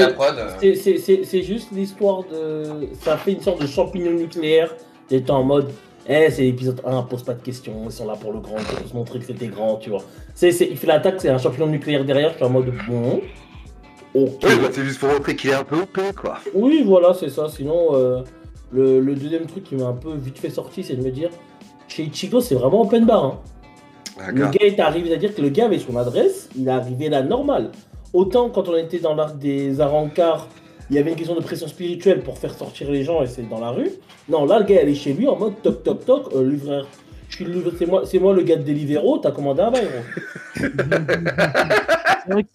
euh. 0.75 0.99
C'est- 0.99 1.25
C'est 1.25 1.43
juste 1.43 1.69
l'histoire 1.73 2.25
de. 2.25 2.89
Ça 3.03 3.17
fait 3.17 3.33
une 3.33 3.41
sorte 3.41 3.61
de 3.61 3.67
champignon 3.67 4.11
nucléaire. 4.13 4.75
J'étais 5.11 5.31
en 5.31 5.45
mode. 5.45 5.71
Eh, 6.11 6.31
c'est 6.31 6.43
l'épisode 6.43 6.81
1, 6.87 7.03
pose 7.03 7.23
pas 7.23 7.35
de 7.35 7.43
questions, 7.43 7.75
ils 7.85 7.93
sont 7.93 8.07
là 8.07 8.15
pour 8.17 8.33
le 8.33 8.41
grand, 8.41 8.57
pour 8.57 8.89
se 8.89 8.95
montrer 8.95 9.19
que 9.19 9.27
c'était 9.27 9.47
grand, 9.49 9.77
tu 9.77 9.91
vois. 9.91 10.03
C'est- 10.35 10.51
il 10.71 10.77
fait 10.79 10.87
l'attaque, 10.87 11.17
c'est 11.21 11.29
un 11.29 11.37
champignon 11.37 11.67
nucléaire 11.67 12.03
derrière, 12.05 12.31
je 12.31 12.37
suis 12.37 12.45
en 12.45 12.49
mode 12.51 12.73
bon. 12.89 13.21
Ok. 14.15 14.43
Ouais, 14.43 14.57
bah, 14.57 14.69
c'est 14.73 14.85
juste 14.85 14.99
pour 15.01 15.11
montrer 15.11 15.37
qu'il 15.37 15.51
est 15.51 15.55
un 15.55 15.65
peu 15.65 15.77
OP, 15.77 16.01
quoi. 16.19 16.39
Oui, 16.55 16.83
voilà, 16.85 17.13
c'est 17.13 17.29
ça. 17.29 17.47
Sinon, 17.55 17.89
euh, 17.95 18.23
le, 18.73 19.01
le 19.01 19.15
deuxième 19.15 19.45
truc 19.47 19.65
qui 19.65 19.75
m'a 19.77 19.85
un 19.87 19.93
peu 19.93 20.15
vite 20.15 20.39
fait 20.39 20.49
sorti, 20.51 20.83
c'est 20.83 20.97
de 20.97 21.03
me 21.03 21.11
dire 21.11 21.29
chez 21.89 22.05
Ichigo, 22.05 22.41
c'est 22.41 22.55
vraiment 22.55 22.83
open 22.83 23.05
bar. 23.05 23.25
hein. 23.25 23.39
Le 24.33 24.45
gars 24.51 24.67
est 24.67 24.81
arrivé, 24.81 25.09
c'est-à-dire 25.09 25.35
que 25.35 25.43
le 25.43 25.49
gars 25.51 25.67
avait 25.67 25.79
son 25.79 25.97
adresse, 25.97 26.49
il 26.57 26.67
est 26.69 26.71
arrivé 26.71 27.09
là 27.09 27.23
normal. 27.23 27.71
Autant 28.13 28.49
quand 28.51 28.69
on 28.69 28.77
était 28.77 28.99
dans 28.99 29.15
l'arc 29.15 29.39
des 29.39 29.81
Arancars, 29.81 30.49
il 30.91 30.97
y 30.97 30.99
avait 30.99 31.11
une 31.11 31.17
question 31.17 31.35
de 31.35 31.41
pression 31.43 31.69
spirituelle 31.69 32.23
pour 32.23 32.39
faire 32.39 32.55
sortir 32.55 32.91
les 32.91 33.05
gens 33.05 33.23
et 33.23 33.27
c'est 33.27 33.47
dans 33.49 33.61
la 33.61 33.71
rue. 33.71 33.91
Non, 34.29 34.47
là, 34.47 34.59
le 34.59 34.65
gars, 34.65 34.83
il 34.83 34.89
est 34.89 34.95
chez 34.95 35.13
lui 35.13 35.29
en 35.29 35.37
mode 35.37 35.61
toc 35.63 35.83
toc 35.83 36.05
toc, 36.05 36.33
euh, 36.35 36.49
livreur. 36.49 36.89
Je 37.29 37.37
suis 37.37 37.45
le 37.45 37.53
livreur, 37.53 37.75
c'est 37.79 37.87
moi, 37.87 38.03
c'est 38.07 38.19
moi 38.19 38.33
le 38.33 38.43
gars 38.43 38.57
de 38.57 38.63
Deliveroo, 38.63 39.19
t'as 39.19 39.31
commandé 39.33 39.61
un 39.63 39.71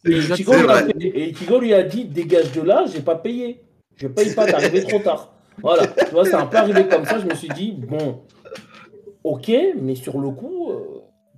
c'est 0.04 0.12
Et 0.12 0.22
fait- 0.22 1.08
et 1.08 1.30
Ichigo 1.30 1.60
lui 1.60 1.74
a 1.74 1.84
dit 1.84 2.06
dégage 2.06 2.52
de 2.54 2.62
là, 2.62 2.86
j'ai 2.92 3.02
pas 3.02 3.16
payé. 3.16 3.62
Je 3.96 4.08
paye 4.08 4.34
pas, 4.34 4.46
t'es 4.46 4.56
arrivé 4.56 4.84
trop 4.84 5.00
tard. 5.00 5.32
Voilà, 5.62 5.86
tu 5.88 6.06
vois, 6.12 6.26
c'est 6.26 6.34
un 6.34 6.48
peu 6.48 6.58
arrivé 6.58 6.88
comme 6.88 7.06
ça. 7.06 7.20
Je 7.20 7.26
me 7.26 7.36
suis 7.36 7.50
dit, 7.50 7.74
bon, 7.78 8.22
ok, 9.24 9.52
mais 9.80 9.94
sur 9.96 10.20
le 10.20 10.30
coup, 10.32 10.72
euh, 10.72 10.76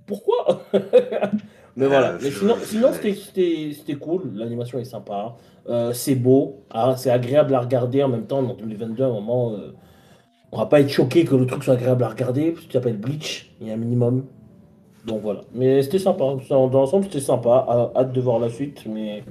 pourquoi 0.06 0.62
Mais 1.76 1.86
voilà, 1.86 2.12
Euh, 2.12 2.18
mais 2.22 2.30
sinon, 2.30 2.56
sinon 2.62 2.88
c'était- 2.92 3.96
cool, 3.96 4.30
l'animation 4.34 4.78
est 4.78 4.84
sympa, 4.84 5.36
euh, 5.68 5.92
c'est 5.92 6.14
beau, 6.14 6.62
ah, 6.70 6.94
c'est 6.96 7.10
agréable 7.10 7.54
à 7.54 7.60
regarder 7.60 8.02
en 8.02 8.08
même 8.08 8.26
temps. 8.26 8.38
En 8.38 8.54
2022, 8.54 9.04
à 9.04 9.08
un 9.08 9.12
moment, 9.12 9.52
euh, 9.52 9.72
on 10.52 10.58
va 10.58 10.66
pas 10.66 10.80
être 10.80 10.88
choqué 10.88 11.24
que 11.26 11.34
le 11.34 11.44
truc 11.46 11.64
soit 11.64 11.74
agréable 11.74 12.02
à 12.04 12.08
regarder, 12.08 12.52
parce 12.52 12.62
que 12.64 12.68
tu 12.70 12.72
t'appelles 12.72 12.96
Bleach, 12.96 13.54
il 13.60 13.66
y 13.66 13.70
a 13.70 13.74
un 13.74 13.76
minimum. 13.76 14.24
Donc 15.04 15.20
voilà, 15.22 15.42
mais 15.52 15.82
c'était 15.82 15.98
sympa, 15.98 16.24
dans 16.48 16.68
dans 16.68 16.80
l'ensemble 16.80 17.04
c'était 17.04 17.20
sympa, 17.20 17.66
Ah, 17.68 17.92
hâte 17.94 18.12
de 18.12 18.20
voir 18.22 18.38
la 18.38 18.48
suite, 18.48 18.86
mais 18.86 19.22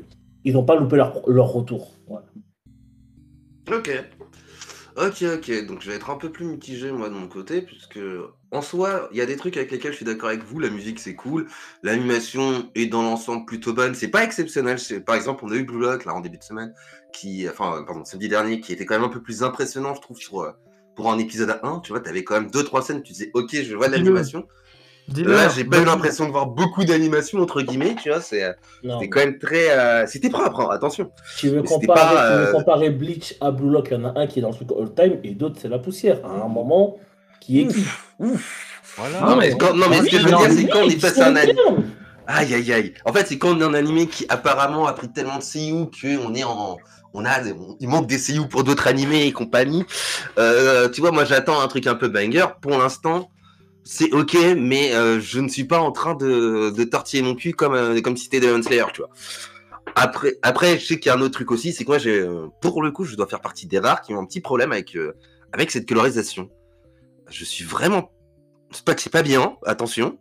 ils 0.43 0.53
n'ont 0.53 0.63
pas 0.63 0.75
loupé 0.75 0.97
leur, 0.97 1.27
leur 1.27 1.51
retour. 1.51 1.93
Voilà. 2.07 2.25
Ok. 3.71 3.89
Ok, 4.97 5.23
ok. 5.35 5.67
Donc 5.67 5.81
je 5.81 5.89
vais 5.89 5.95
être 5.97 6.09
un 6.11 6.15
peu 6.17 6.31
plus 6.31 6.45
mitigé 6.45 6.91
moi 6.91 7.09
de 7.09 7.15
mon 7.15 7.27
côté, 7.27 7.61
puisque 7.61 7.99
en 8.51 8.61
soi, 8.61 9.09
il 9.11 9.17
y 9.17 9.21
a 9.21 9.25
des 9.25 9.35
trucs 9.35 9.57
avec 9.57 9.71
lesquels 9.71 9.91
je 9.91 9.97
suis 9.97 10.05
d'accord 10.05 10.29
avec 10.29 10.43
vous. 10.43 10.59
La 10.59 10.69
musique 10.69 10.99
c'est 10.99 11.15
cool, 11.15 11.47
l'animation 11.83 12.69
est 12.75 12.85
dans 12.85 13.01
l'ensemble 13.01 13.45
plutôt 13.45 13.73
bonne. 13.73 13.95
C'est 13.95 14.07
pas 14.07 14.23
exceptionnel. 14.23 14.77
Par 15.05 15.15
exemple, 15.15 15.43
on 15.45 15.51
a 15.51 15.55
eu 15.55 15.63
Blue 15.63 15.79
Lock 15.79 16.05
là 16.05 16.13
en 16.13 16.21
début 16.21 16.37
de 16.37 16.43
semaine, 16.43 16.73
qui, 17.11 17.47
enfin, 17.49 17.83
pardon, 17.85 18.05
samedi 18.05 18.27
dernier, 18.29 18.59
qui 18.61 18.73
était 18.73 18.85
quand 18.85 18.95
même 18.95 19.03
un 19.03 19.09
peu 19.09 19.21
plus 19.21 19.43
impressionnant, 19.43 19.93
je 19.95 20.01
trouve, 20.01 20.17
sur, 20.17 20.41
euh, 20.41 20.51
pour 20.95 21.11
un 21.11 21.17
épisode 21.17 21.59
1. 21.63 21.79
Tu 21.79 21.91
vois, 21.91 21.99
t'avais 22.01 22.23
quand 22.23 22.35
même 22.35 22.49
deux 22.51 22.63
trois 22.63 22.81
scènes. 22.81 23.01
Tu 23.03 23.13
disais, 23.13 23.31
ok, 23.33 23.49
je 23.53 23.75
vois 23.75 23.87
de 23.87 23.93
l'animation. 23.93 24.47
Là, 25.07 25.49
j'ai 25.49 25.63
pas 25.65 25.79
eu 25.81 25.85
l'impression 25.85 26.25
de 26.25 26.31
voir 26.31 26.47
beaucoup 26.47 26.83
d'animation 26.83 27.39
entre 27.39 27.61
guillemets. 27.61 27.95
Tu 28.01 28.09
vois, 28.09 28.21
c'est, 28.21 28.43
euh, 28.43 28.53
c'est 28.99 29.09
quand 29.09 29.19
même 29.19 29.37
très, 29.37 29.69
euh, 29.69 30.07
c'était 30.07 30.29
propre. 30.29 30.61
hein, 30.61 30.69
attention. 30.71 31.11
Tu 31.37 31.49
veux, 31.49 31.61
c'était 31.63 31.85
comparer, 31.85 32.15
pas, 32.15 32.31
tu 32.31 32.45
veux 32.45 32.51
comparer 32.53 32.89
Bleach 32.89 33.35
à 33.39 33.51
Blue 33.51 33.69
Lock, 33.69 33.89
il 33.91 33.93
y 33.93 33.97
en 33.97 34.05
a 34.05 34.19
un 34.19 34.25
qui 34.27 34.39
est 34.39 34.41
dans 34.41 34.49
le 34.49 34.55
truc 34.55 34.69
all 34.71 34.93
time 34.95 35.19
et 35.23 35.35
d'autres 35.35 35.59
c'est 35.61 35.67
la 35.69 35.77
poussière. 35.77 36.25
À 36.25 36.29
un 36.29 36.47
moment, 36.47 36.97
qui 37.41 37.61
est 37.61 37.67
qui 37.67 37.83
Voilà. 38.97 39.21
Non, 39.21 39.35
mais- 39.37 39.55
Quand- 39.57 39.73
non, 39.73 39.87
mais 39.89 39.97
ce 39.97 40.03
que 40.03 40.17
je 40.19 40.23
veux 40.23 40.29
dire, 40.29 40.51
c'est 40.51 40.67
quand 40.67 40.79
on 40.83 40.89
est 40.89 41.19
à 41.21 41.27
un 41.27 41.35
anime. 41.35 41.55
Aïe 42.27 42.53
aïe 42.55 42.73
aïe. 42.73 42.93
En 43.05 43.13
fait, 43.13 43.27
c'est 43.27 43.37
quand 43.37 43.49
on 43.55 43.61
est 43.61 43.63
un 43.63 43.73
animé 43.73 44.07
qui 44.07 44.25
apparemment 44.29 44.87
a 44.87 44.93
pris 44.93 45.11
tellement 45.11 45.37
de 45.37 45.43
seiyuu 45.43 45.85
qu'on 46.01 46.33
est 46.33 46.43
en. 46.43 46.77
On 47.13 47.23
a, 47.23 47.41
on- 47.45 47.77
il 47.79 47.87
manque 47.87 48.07
des 48.07 48.17
seiyuu 48.17 48.47
pour 48.47 48.63
d'autres 48.63 48.87
animés 48.87 49.25
et 49.27 49.31
compagnie. 49.31 49.85
Euh, 50.37 50.89
tu 50.89 51.01
vois, 51.01 51.11
moi 51.11 51.23
j'attends 51.25 51.61
un 51.61 51.67
truc 51.67 51.87
un 51.87 51.95
peu 51.95 52.07
banger. 52.07 52.45
Pour 52.61 52.77
l'instant, 52.77 53.29
c'est 53.83 54.11
ok, 54.11 54.35
mais 54.57 54.93
euh, 54.95 55.19
je 55.21 55.39
ne 55.39 55.47
suis 55.47 55.65
pas 55.65 55.79
en 55.79 55.91
train 55.91 56.15
de, 56.15 56.71
de 56.75 56.83
tortiller 56.83 57.21
mon 57.21 57.35
cul 57.35 57.53
comme, 57.53 57.73
euh, 57.75 58.01
comme 58.01 58.17
si 58.17 58.23
c'était 58.25 58.39
Demon 58.39 58.63
Slayer, 58.63 58.85
tu 58.93 59.01
vois. 59.01 59.09
Après, 59.95 60.33
après, 60.41 60.79
je 60.79 60.85
sais 60.85 60.99
qu'il 60.99 61.09
y 61.09 61.13
a 61.13 61.17
un 61.17 61.21
autre 61.21 61.35
truc 61.35 61.51
aussi, 61.51 61.71
c'est 61.71 61.83
que 61.85 61.89
moi, 61.91 61.99
j'ai, 61.99 62.19
euh, 62.19 62.47
pour 62.59 62.81
le 62.81 62.91
coup, 62.91 63.05
je 63.05 63.15
dois 63.15 63.27
faire 63.27 63.39
partie 63.39 63.67
des 63.67 63.77
rares 63.79 64.01
qui 64.01 64.13
ont 64.15 64.19
un 64.19 64.25
petit 64.25 64.41
problème 64.41 64.71
avec, 64.71 64.95
euh, 64.97 65.13
avec 65.53 65.69
cette 65.71 65.87
colorisation. 65.87 66.49
Je 67.29 67.45
suis 67.45 67.63
vraiment. 67.65 68.11
C'est 68.71 68.83
pas 68.85 68.95
que 68.95 69.01
c'est 69.01 69.09
pas 69.11 69.23
bien, 69.23 69.55
attention, 69.65 70.17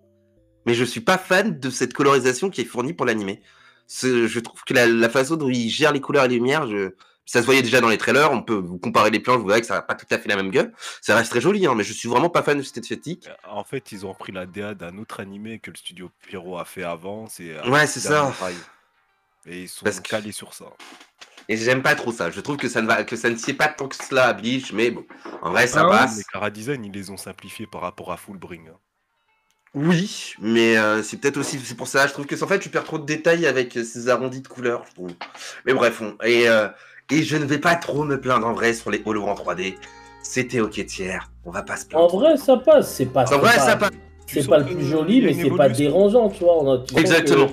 mais 0.67 0.75
je 0.75 0.85
suis 0.85 1.01
pas 1.01 1.19
fan 1.19 1.59
de 1.59 1.71
cette 1.71 1.93
colorisation 1.93 2.51
qui 2.51 2.61
est 2.61 2.65
fournie 2.67 2.93
pour 2.93 3.07
l'animé. 3.07 3.43
Je 3.89 4.39
trouve 4.39 4.63
que 4.65 4.75
la, 4.75 4.87
la 4.87 5.09
façon 5.09 5.37
dont 5.37 5.49
il 5.49 5.69
gère 5.71 5.93
les 5.93 6.01
couleurs 6.01 6.25
et 6.25 6.29
les 6.29 6.37
lumières, 6.37 6.67
je... 6.69 6.91
ça 7.27 7.41
se 7.41 7.45
voyait 7.47 7.63
déjà 7.63 7.81
dans 7.81 7.89
les 7.89 7.99
trailers, 7.99 8.31
on 8.33 8.43
peut 8.43 8.55
vous 8.55 8.79
comparer 8.79 9.11
les 9.11 9.21
plans, 9.21 9.39
vous 9.39 9.47
verrez 9.47 9.61
que 9.61 9.67
ça 9.67 9.75
n'a 9.75 9.83
pas 9.83 9.95
tout 9.95 10.07
à 10.11 10.19
fait 10.19 10.29
la 10.29 10.37
même 10.37 10.51
gueule. 10.51 10.73
Ça 11.03 11.17
reste 11.17 11.31
très 11.31 11.41
joli, 11.41 11.67
hein, 11.67 11.75
mais 11.75 11.85
je 11.85 11.93
suis 11.93 12.09
vraiment 12.09 12.31
pas 12.31 12.43
fan 12.43 12.57
de 12.59 12.63
cette 12.63 12.79
esthétique. 12.79 13.29
En 13.49 13.65
fait, 13.65 13.93
ils 13.93 14.07
ont 14.07 14.15
pris 14.15 14.33
la 14.33 14.47
DA 14.47 14.75
d'un 14.75 14.97
autre 14.99 15.21
animé 15.21 15.59
que 15.59 15.71
le 15.71 15.77
studio 15.77 16.11
Pyro 16.27 16.59
a 16.59 16.65
fait 16.65 16.85
avant. 16.85 17.27
C'est 17.29 17.51
euh, 17.57 17.69
Ouais, 17.69 17.87
c'est 17.87 18.01
ça. 18.01 18.33
Et 19.47 19.63
ils 19.63 19.69
sont 19.69 19.85
Parce 19.85 20.01
que- 20.01 20.09
calés 20.09 20.33
sur 20.33 20.55
ça. 20.55 20.67
Et 21.49 21.57
j'aime 21.57 21.83
pas 21.83 21.95
trop 21.95 22.13
ça. 22.13 22.31
Je 22.31 22.41
trouve 22.41 22.57
que 22.57 22.69
ça 22.69 22.81
ne 22.83 22.87
va, 22.87 23.05
que 23.05 23.17
ça 23.17 23.29
ne 23.31 23.37
sied 23.37 23.55
pas 23.55 23.69
tant 23.69 23.89
que 23.89 23.97
cela 23.97 24.27
à 24.29 24.33
Bleach, 24.33 24.73
mais 24.73 24.91
bon, 24.91 25.05
en 25.43 25.51
vrai, 25.51 25.67
ça 25.67 25.81
Ah 25.81 25.85
ouais, 25.85 25.91
passe. 25.91 26.17
Les 26.19 26.25
Cara 26.25 26.51
Design, 26.51 26.85
ils 26.85 26.93
les 26.93 27.11
ont 27.11 27.17
simplifiés 27.17 27.67
par 27.67 27.83
rapport 27.83 28.13
à 28.13 28.17
Fullbring. 28.17 28.69
hein. 28.69 28.79
Oui, 29.75 30.35
mais 30.39 30.77
euh, 30.77 31.03
c'est 31.03 31.17
peut-être 31.17 31.37
aussi 31.37 31.59
c'est 31.59 31.77
pour 31.77 31.89
ça. 31.89 32.07
Je 32.07 32.13
trouve 32.13 32.27
que 32.27 32.41
en 32.43 32.47
fait, 32.47 32.61
tu 32.61 32.69
perds 32.69 32.85
trop 32.85 32.99
de 32.99 33.05
détails 33.05 33.45
avec 33.45 33.77
euh, 33.77 33.83
ces 33.83 34.09
arrondis 34.09 34.41
de 34.41 34.47
couleurs. 34.47 34.85
Je 34.89 34.95
trouve. 34.95 35.11
Mais 35.67 35.75
bref, 35.75 36.01
on... 36.01 36.17
et 36.25 36.49
euh, 36.49 36.69
et 37.11 37.25
je 37.25 37.37
ne 37.37 37.45
vais 37.45 37.59
pas 37.59 37.75
trop 37.75 38.05
me 38.05 38.21
plaindre 38.21 38.47
en 38.47 38.53
vrai 38.53 38.73
sur 38.73 38.91
les 38.93 39.03
holo 39.05 39.25
en 39.25 39.35
3D. 39.35 39.77
C'était 40.23 40.61
ok 40.61 40.87
tiers. 40.87 41.29
On 41.45 41.51
va 41.51 41.63
pas 41.65 41.77
se 41.77 41.87
En 41.87 41.89
plaindre. 41.89 42.17
vrai, 42.19 42.37
ça 42.37 42.57
passe. 42.57 42.95
C'est 42.95 43.07
pas, 43.07 43.25
En 43.35 43.39
vrai, 43.39 43.57
pas- 43.57 43.61
ça 43.67 43.77
passe. 43.77 43.91
C'est 44.27 44.49
pas 44.49 44.59
le 44.59 44.65
plus 44.65 44.85
joli, 44.87 45.21
mais 45.23 45.35
c'est 45.35 45.51
pas 45.51 45.69
dérangeant, 45.69 46.29
tu 46.31 46.45
vois. 46.45 46.63
On 46.63 46.73
a- 46.73 46.79
tu 46.79 46.99
Exactement. 46.99 47.49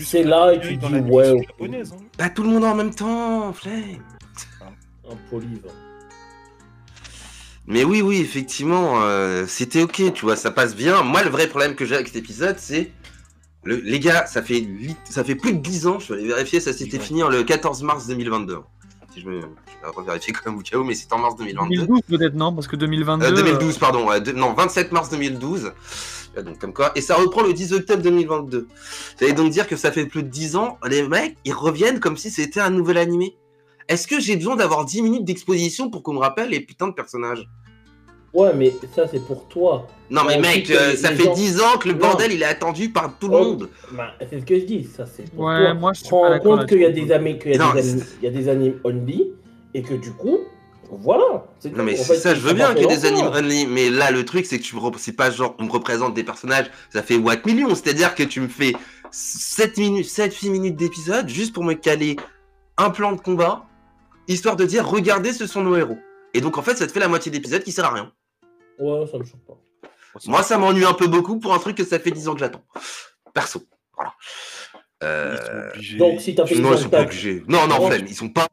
C'est 0.00 0.22
là 0.22 0.52
et 0.54 0.60
tu 0.60 0.76
dis, 0.76 0.86
ouais, 1.10 1.42
japonaise, 1.46 1.92
hein. 1.92 2.02
Pas 2.16 2.30
tout 2.30 2.42
le 2.42 2.48
monde 2.50 2.64
en 2.64 2.74
même 2.74 2.94
temps, 2.94 3.52
Flame. 3.52 4.02
Un 5.10 5.16
polyve. 5.30 5.60
Mais 7.66 7.84
oui, 7.84 8.02
oui, 8.02 8.20
effectivement, 8.20 9.02
euh, 9.02 9.44
c'était 9.46 9.82
ok, 9.82 10.12
tu 10.14 10.24
vois, 10.24 10.36
ça 10.36 10.50
passe 10.50 10.74
bien. 10.74 11.02
Moi, 11.02 11.22
le 11.22 11.30
vrai 11.30 11.46
problème 11.46 11.74
que 11.74 11.84
j'ai 11.84 11.94
avec 11.94 12.08
cet 12.08 12.16
épisode, 12.16 12.56
c'est. 12.58 12.90
Le, 13.64 13.76
les 13.76 14.00
gars, 14.00 14.26
ça 14.26 14.42
fait, 14.42 14.66
ça 15.04 15.22
fait 15.22 15.36
plus 15.36 15.52
de 15.52 15.58
10 15.58 15.86
ans, 15.86 16.00
je 16.00 16.04
suis 16.06 16.14
allé 16.14 16.26
vérifier, 16.26 16.58
ça 16.58 16.72
s'était 16.72 16.98
Ouais. 16.98 17.04
fini 17.04 17.22
le 17.30 17.44
14 17.44 17.84
mars 17.84 18.08
2022. 18.08 18.58
Si 19.14 19.20
je, 19.20 19.28
me, 19.28 19.40
je 19.40 19.44
vais 19.44 19.92
revérifier 19.94 20.32
quand 20.32 20.50
même 20.50 20.58
au 20.58 20.62
cas 20.62 20.76
où, 20.78 20.84
mais 20.84 20.94
c'était 20.94 21.12
en 21.14 21.18
mars 21.18 21.36
2022. 21.36 21.76
2012 21.86 22.00
peut-être, 22.08 22.34
non 22.34 22.54
Parce 22.54 22.66
que 22.66 22.76
2022... 22.76 23.26
Euh, 23.26 23.30
2012, 23.32 23.78
pardon, 23.78 24.08
ouais, 24.08 24.20
de- 24.20 24.32
non, 24.32 24.54
27 24.54 24.90
mars 24.92 25.10
2012. 25.10 25.72
Euh, 26.38 26.42
Donc, 26.42 26.58
comme 26.58 26.72
quoi, 26.72 26.92
et 26.94 27.00
ça 27.02 27.16
reprend 27.16 27.42
le 27.42 27.52
10 27.52 27.74
octobre 27.74 28.02
2022. 28.02 28.68
Ça 29.20 29.26
veut 29.26 29.32
donc 29.34 29.50
dire 29.50 29.66
que 29.66 29.76
ça 29.76 29.92
fait 29.92 30.06
plus 30.06 30.22
de 30.22 30.28
10 30.28 30.56
ans, 30.56 30.78
les 30.88 31.06
mecs, 31.06 31.36
ils 31.44 31.52
reviennent 31.52 32.00
comme 32.00 32.16
si 32.16 32.30
c'était 32.30 32.60
un 32.60 32.70
nouvel 32.70 32.96
animé. 32.96 33.36
Est-ce 33.88 34.06
que 34.06 34.18
j'ai 34.20 34.36
besoin 34.36 34.56
d'avoir 34.56 34.84
10 34.86 35.02
minutes 35.02 35.24
d'exposition 35.24 35.90
pour 35.90 36.02
qu'on 36.02 36.14
me 36.14 36.18
rappelle 36.20 36.48
les 36.48 36.60
putains 36.60 36.88
de 36.88 36.94
personnages? 36.94 37.46
Ouais, 38.34 38.52
mais 38.54 38.72
ça, 38.94 39.06
c'est 39.06 39.24
pour 39.26 39.46
toi. 39.48 39.86
Non 40.10 40.22
mais 40.26 40.34
Ouais, 40.36 40.40
mec, 40.40 40.70
euh, 40.70 40.94
ça 40.96 41.10
fait 41.10 41.24
gens- 41.24 41.34
10 41.34 41.60
ans 41.60 41.78
que 41.78 41.88
le 41.88 41.94
Non. 41.94 42.00
bordel 42.00 42.32
il 42.32 42.42
est 42.42 42.46
attendu 42.46 42.90
par 42.90 43.16
tout 43.18 43.28
le 43.28 43.36
Oh. 43.36 43.44
monde. 43.44 43.68
Bah, 43.92 44.12
c'est 44.28 44.40
ce 44.40 44.44
que 44.44 44.58
je 44.58 44.64
dis, 44.64 44.84
ça 44.84 45.06
c'est 45.06 45.30
pour 45.30 45.44
Ouais, 45.44 45.58
toi. 45.64 45.74
moi, 45.74 45.92
je 45.94 46.00
suis 46.00 46.08
Prends 46.08 46.30
en 46.34 46.38
compte 46.38 46.66
qu'il 46.66 46.80
y 46.80 46.84
a 46.84 46.90
des 46.90 47.10
animes, 47.12 47.38
qu'il 47.38 47.52
y 47.52 47.56
y 47.56 48.26
a 48.26 48.30
des 48.30 48.48
animes 48.48 48.78
only 48.84 49.32
et 49.74 49.82
que 49.82 49.94
du 49.94 50.12
coup, 50.12 50.38
voilà. 50.90 51.46
Non 51.74 51.82
mais 51.84 51.96
c'est 51.96 52.16
ça, 52.16 52.34
je 52.34 52.40
veux 52.40 52.52
bien 52.52 52.74
qu'il 52.74 52.82
y 52.82 52.92
ait 52.92 52.96
des 52.96 53.06
animes 53.06 53.30
only, 53.34 53.66
mais 53.66 53.88
là 53.88 54.10
le 54.10 54.24
truc 54.26 54.44
c'est 54.44 54.58
que 54.58 54.62
tu 54.62 54.76
c'est 54.98 55.16
pas 55.16 55.30
genre 55.30 55.54
on 55.58 55.64
me 55.64 55.70
représente 55.70 56.12
des 56.12 56.24
personnages, 56.24 56.70
ça 56.92 57.02
fait 57.02 57.16
what 57.16 57.36
millions, 57.46 57.74
c'est-à-dire 57.74 58.14
que 58.14 58.22
tu 58.22 58.40
me 58.42 58.48
fais 58.48 58.74
7 59.10 59.78
minutes, 59.78 60.06
7 60.06 60.34
8 60.34 60.50
minutes 60.50 60.76
d'épisode 60.76 61.28
juste 61.30 61.54
pour 61.54 61.64
me 61.64 61.72
caler 61.74 62.16
un 62.76 62.90
plan 62.90 63.12
de 63.12 63.20
combat, 63.20 63.64
histoire 64.28 64.56
de 64.56 64.64
dire 64.66 64.86
regardez 64.86 65.32
ce 65.32 65.46
sont 65.46 65.62
nos 65.62 65.76
héros. 65.76 65.98
Et 66.34 66.42
donc 66.42 66.58
en 66.58 66.62
fait 66.62 66.76
ça 66.76 66.86
te 66.86 66.92
fait 66.92 67.00
la 67.00 67.08
moitié 67.08 67.32
d'épisode 67.32 67.62
qui 67.62 67.72
sert 67.72 67.86
à 67.86 67.94
rien. 67.94 68.12
Ouais, 68.78 69.06
ça 69.06 69.18
me 69.18 69.24
choque 69.24 69.44
pas. 69.46 69.58
Moi 70.26 70.42
ça 70.42 70.58
m'ennuie 70.58 70.84
un 70.84 70.94
peu 70.94 71.06
beaucoup 71.06 71.38
pour 71.38 71.54
un 71.54 71.58
truc 71.58 71.76
que 71.76 71.84
ça 71.84 71.98
fait 71.98 72.10
10 72.10 72.28
ans 72.28 72.34
que 72.34 72.40
j'attends. 72.40 72.64
Perso. 73.32 73.62
Voilà. 73.94 74.14
Ils 75.00 75.06
Euh... 75.08 75.98
Donc 75.98 76.20
si 76.20 76.34
t'as 76.34 76.46
fait 76.46 76.56
Non, 76.56 76.72
ils 76.74 76.78
sont 76.78 76.88
pas 76.88 77.02
obligés. 77.02 77.42
Non, 77.48 77.66
non, 77.66 77.86
flemme, 77.86 78.06
ils 78.06 78.14
sont 78.14 78.28
pas 78.28 78.46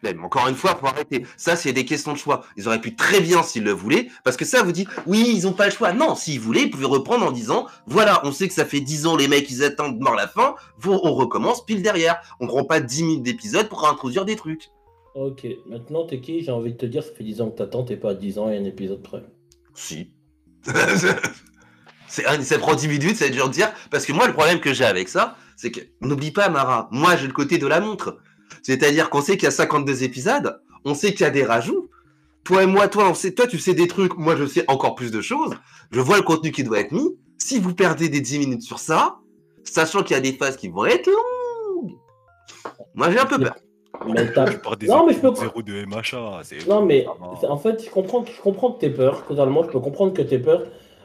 Flemme. 0.00 0.24
Encore 0.24 0.48
une 0.48 0.54
fois, 0.54 0.74
pour 0.74 0.88
arrêter. 0.88 1.24
Ça, 1.36 1.56
c'est 1.56 1.72
des 1.72 1.84
questions 1.84 2.12
de 2.12 2.18
choix. 2.18 2.42
Ils 2.56 2.68
auraient 2.68 2.80
pu 2.80 2.96
très 2.96 3.20
bien, 3.20 3.42
s'ils 3.42 3.64
le 3.64 3.72
voulaient, 3.72 4.08
parce 4.24 4.36
que 4.36 4.44
ça 4.44 4.62
vous 4.62 4.72
dit, 4.72 4.86
oui, 5.06 5.32
ils 5.34 5.46
ont 5.46 5.52
pas 5.52 5.66
le 5.66 5.70
choix. 5.70 5.92
Non, 5.92 6.14
s'ils 6.14 6.40
voulaient, 6.40 6.62
ils 6.62 6.70
pouvaient 6.70 6.86
reprendre 6.86 7.24
en 7.24 7.30
disant, 7.30 7.66
voilà, 7.86 8.20
on 8.24 8.32
sait 8.32 8.48
que 8.48 8.54
ça 8.54 8.64
fait 8.64 8.80
10 8.80 9.06
ans, 9.06 9.16
les 9.16 9.28
mecs, 9.28 9.50
ils 9.50 9.64
attendent 9.64 9.98
de 9.98 10.02
mort 10.02 10.14
la 10.14 10.28
fin, 10.28 10.54
on 10.86 11.14
recommence 11.14 11.64
pile 11.64 11.82
derrière. 11.82 12.20
On 12.40 12.46
prend 12.46 12.64
pas 12.64 12.80
10 12.80 13.04
minutes 13.04 13.22
d'épisode 13.22 13.68
pour 13.68 13.88
introduire 13.88 14.24
des 14.24 14.36
trucs. 14.36 14.70
Ok, 15.14 15.46
maintenant 15.66 16.06
t'es 16.06 16.20
qui? 16.20 16.42
J'ai 16.42 16.52
envie 16.52 16.72
de 16.72 16.76
te 16.76 16.86
dire, 16.86 17.02
ça 17.02 17.12
fait 17.12 17.24
10 17.24 17.40
ans 17.40 17.50
que 17.50 17.56
t'attends, 17.56 17.82
t'es 17.82 17.96
pas 17.96 18.10
à 18.10 18.14
10 18.14 18.38
ans 18.38 18.48
et 18.50 18.56
un 18.56 18.64
épisode 18.64 19.02
près. 19.02 19.22
Si. 19.80 20.12
c'est 22.08 22.26
un- 22.26 22.42
ça 22.42 22.58
prend 22.58 22.74
10 22.74 22.88
minutes, 22.88 23.16
ça 23.16 23.24
va 23.24 23.28
être 23.28 23.32
dur 23.34 23.48
de 23.48 23.54
dire. 23.54 23.72
Parce 23.90 24.04
que 24.04 24.12
moi, 24.12 24.26
le 24.26 24.32
problème 24.34 24.60
que 24.60 24.74
j'ai 24.74 24.84
avec 24.84 25.08
ça, 25.08 25.36
c'est 25.56 25.70
que, 25.70 25.80
n'oublie 26.00 26.32
pas, 26.32 26.48
Mara, 26.48 26.88
moi, 26.92 27.16
j'ai 27.16 27.26
le 27.26 27.32
côté 27.32 27.58
de 27.58 27.66
la 27.66 27.80
montre. 27.80 28.18
C'est-à-dire 28.62 29.10
qu'on 29.10 29.22
sait 29.22 29.36
qu'il 29.36 29.44
y 29.44 29.46
a 29.46 29.50
52 29.52 30.02
épisodes, 30.02 30.60
on 30.84 30.94
sait 30.94 31.12
qu'il 31.12 31.22
y 31.22 31.24
a 31.24 31.30
des 31.30 31.44
rajouts. 31.44 31.88
Toi 32.44 32.62
et 32.64 32.66
moi, 32.66 32.88
toi, 32.88 33.08
on 33.08 33.14
sait, 33.14 33.32
toi, 33.32 33.46
tu 33.46 33.58
sais 33.58 33.74
des 33.74 33.86
trucs, 33.88 34.16
moi, 34.16 34.36
je 34.36 34.44
sais 34.46 34.64
encore 34.68 34.94
plus 34.94 35.10
de 35.10 35.20
choses. 35.20 35.54
Je 35.92 36.00
vois 36.00 36.16
le 36.16 36.22
contenu 36.22 36.50
qui 36.52 36.64
doit 36.64 36.80
être 36.80 36.92
mis. 36.92 37.08
Si 37.38 37.58
vous 37.58 37.74
perdez 37.74 38.08
des 38.08 38.20
10 38.20 38.38
minutes 38.38 38.62
sur 38.62 38.78
ça, 38.78 39.18
sachant 39.64 40.02
qu'il 40.02 40.14
y 40.14 40.18
a 40.18 40.20
des 40.20 40.32
phases 40.34 40.56
qui 40.56 40.68
vont 40.68 40.84
être 40.86 41.06
longues, 41.06 41.94
moi, 42.94 43.10
j'ai 43.10 43.18
un 43.18 43.26
peu 43.26 43.38
peur. 43.38 43.54
Mais 44.06 44.26
Je 44.26 44.56
pars 44.58 44.76
des 44.76 44.86
Non, 44.86 45.06
mais 45.06 45.12
je 45.12 45.18
peux- 45.20 45.34
zéro 45.34 45.62
de 45.62 45.84
MHA. 45.84 46.40
c'est- 46.42 46.66
Non, 46.68 46.84
mais 46.84 47.06
en 47.48 47.56
fait, 47.56 47.84
je 47.84 47.90
comprends, 47.90 48.22
que- 48.22 48.30
je 48.30 48.40
comprends 48.40 48.72
que 48.72 48.80
t'aies 48.80 48.90
peur, 48.90 49.24
totalement, 49.26 49.62
je 49.62 49.68
peux 49.68 49.80
comprendre 49.80 50.12
que 50.12 50.22
t'aies 50.22 50.38
peur. 50.38 50.62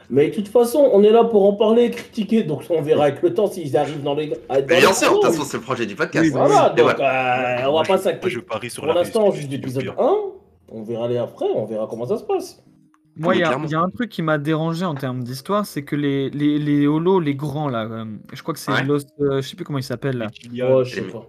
Mais 0.08 0.28
de 0.30 0.34
toute 0.36 0.48
façon, 0.48 0.88
on 0.92 1.02
est 1.02 1.10
là 1.10 1.24
pour 1.24 1.44
en 1.46 1.54
parler 1.54 1.84
et 1.86 1.90
critiquer, 1.90 2.44
donc 2.44 2.62
on 2.70 2.80
verra 2.80 3.04
avec 3.06 3.22
le 3.22 3.34
temps 3.34 3.48
s'ils 3.48 3.76
arrivent 3.76 4.02
dans 4.04 4.14
les. 4.14 4.28
dans 4.28 4.36
Mais 4.50 4.62
bien 4.62 4.92
sûr, 4.92 5.10
de 5.10 5.14
toute 5.16 5.24
façon, 5.24 5.42
c'est 5.42 5.56
le 5.56 5.62
projet 5.64 5.84
du 5.84 5.96
podcast. 5.96 6.24
Oui, 6.24 6.30
Voilà, 6.30 6.68
donc 6.70 6.78
voilà. 6.96 7.64
euh, 7.66 7.68
on 7.68 7.74
va 7.74 7.82
pas 7.82 7.88
moi, 7.88 7.96
je 7.96 8.02
s'inquiéter. 8.02 8.40
parie 8.42 8.70
sur 8.70 8.84
Pour 8.84 8.92
l'instant, 8.94 9.30
juste 9.32 9.50
l'épisode 9.50 9.82
pire. 9.82 9.94
1, 9.98 10.14
on 10.70 10.82
verra 10.84 11.08
les 11.08 11.16
après, 11.18 11.46
on 11.54 11.64
verra 11.64 11.88
comment 11.90 12.06
ça 12.06 12.18
se 12.18 12.24
passe. 12.24 12.62
Moi, 13.18 13.34
il 13.34 13.40
y, 13.40 13.44
a- 13.44 13.58
y 13.66 13.74
un 13.74 13.88
truc 13.88 14.10
qui 14.10 14.20
m'a 14.22 14.36
dérangé 14.38 14.84
en 14.84 14.94
termes 14.94 15.24
d'histoire, 15.24 15.64
c'est 15.66 15.82
que 15.82 15.96
les, 15.96 16.28
les, 16.30 16.58
les 16.58 16.86
holos, 16.86 17.18
les 17.18 17.34
grands, 17.34 17.68
là, 17.68 17.84
euh, 17.86 18.04
je 18.32 18.42
crois 18.42 18.52
que 18.54 18.60
c'est 18.60 18.70
Ouais. 18.70 18.84
Lost, 18.84 19.08
euh, 19.20 19.40
je 19.40 19.48
sais 19.48 19.56
plus 19.56 19.64
comment 19.64 19.78
ils 19.78 19.82
s'appellent, 19.82 20.18
là. 20.18 20.26
Ouais, 20.26 20.84
je 20.84 20.94
sais 20.96 21.00
pas. 21.02 21.26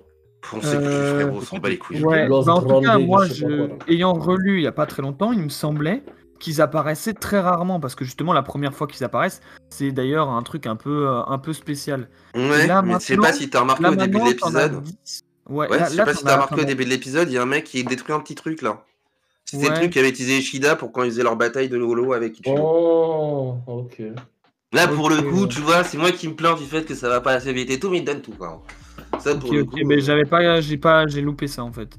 On 0.53 0.61
sait 0.61 0.77
plus, 0.77 0.85
Euh, 0.87 1.13
frérot, 1.15 1.41
s'en 1.41 1.57
bat 1.57 1.69
les 1.69 1.77
couilles. 1.77 2.03
Ouais, 2.03 2.27
bah, 2.27 2.35
en 2.37 2.61
tout 2.61 2.81
cas, 2.81 2.97
moi, 2.97 3.25
je 3.27 3.69
ayant 3.87 4.13
relu 4.13 4.57
il 4.59 4.63
y 4.63 4.67
a 4.67 4.71
pas 4.71 4.85
très 4.85 5.01
longtemps, 5.01 5.31
il 5.33 5.41
me 5.41 5.49
semblait 5.49 6.03
qu'ils 6.39 6.61
apparaissaient 6.61 7.13
très 7.13 7.39
rarement, 7.39 7.79
parce 7.79 7.95
que 7.95 8.05
justement, 8.05 8.31
la 8.33 8.43
première 8.43 8.73
fois 8.73 8.85
qu'ils 8.87 9.03
apparaissent, 9.03 9.41
c'est 9.69 9.91
d'ailleurs 9.91 10.29
un 10.29 10.43
truc 10.43 10.67
un 10.67 10.75
peu, 10.75 11.07
euh, 11.07 11.21
un 11.25 11.39
peu 11.39 11.51
spécial. 11.53 12.09
Ouais, 12.35 12.67
là, 12.67 12.81
mais 12.83 12.93
je 12.93 12.99
sais 12.99 13.17
pas 13.17 13.33
si 13.33 13.49
t'as 13.49 13.61
remarqué 13.61 13.83
Là, 13.83 13.91
au 13.91 13.95
début 13.95 14.19
de 14.19 14.25
l'épisode. 14.25 14.81
10. 14.83 15.23
Ouais, 15.49 15.67
Ouais, 15.69 15.79
là, 15.79 15.85
je 15.85 15.91
sais 15.91 15.95
là, 15.97 16.05
pas 16.05 16.13
si 16.13 16.23
t'as 16.23 16.31
as- 16.31 16.33
remarqué 16.35 16.61
au 16.61 16.65
début 16.65 16.85
de 16.85 16.89
l'épisode, 16.89 17.29
il 17.29 17.33
y 17.33 17.37
a 17.37 17.41
un 17.41 17.45
mec 17.47 17.63
qui 17.63 17.83
détruit 17.83 18.13
un 18.13 18.19
petit 18.19 18.35
truc 18.35 18.61
là. 18.61 18.83
C'était 19.45 19.65
le 19.67 19.71
Ouais. 19.71 19.75
truc 19.79 19.93
qu'avait 19.93 20.09
utilisé 20.09 20.37
Ishida 20.39 20.75
pour 20.75 20.91
quand 20.91 21.03
ils 21.03 21.09
faisaient 21.11 21.23
leur 21.23 21.37
bataille 21.37 21.69
de 21.69 21.77
Holo 21.79 22.11
avec 22.13 22.39
Ichigo. 22.39 22.59
Oh, 22.61 23.55
ok. 23.65 24.01
Là, 24.73 24.87
pour 24.89 25.09
le 25.09 25.21
coup, 25.21 25.47
tu 25.47 25.61
vois, 25.61 25.85
c'est 25.85 25.97
moi 25.97 26.11
qui 26.11 26.27
me 26.27 26.35
plains 26.35 26.55
du 26.55 26.65
fait 26.65 26.83
que 26.83 26.93
ça 26.93 27.07
va 27.07 27.21
pas 27.21 27.31
assez 27.31 27.53
vite 27.53 27.69
et 27.71 27.79
tout, 27.79 27.89
mais 27.89 27.99
il 27.99 28.03
donne 28.03 28.19
tout. 28.21 28.33
Quoi. 28.37 28.61
Ça, 29.33 29.35
pour 29.35 29.53
le 29.53 29.65
mais 29.85 29.95
euh, 29.97 29.99
j'avais 30.01 30.25
pas, 30.25 30.61
j'ai 30.61 30.77
pas, 30.77 31.07
j'ai 31.07 31.21
loupé 31.21 31.47
ça 31.47 31.63
en 31.63 31.71
fait. 31.71 31.97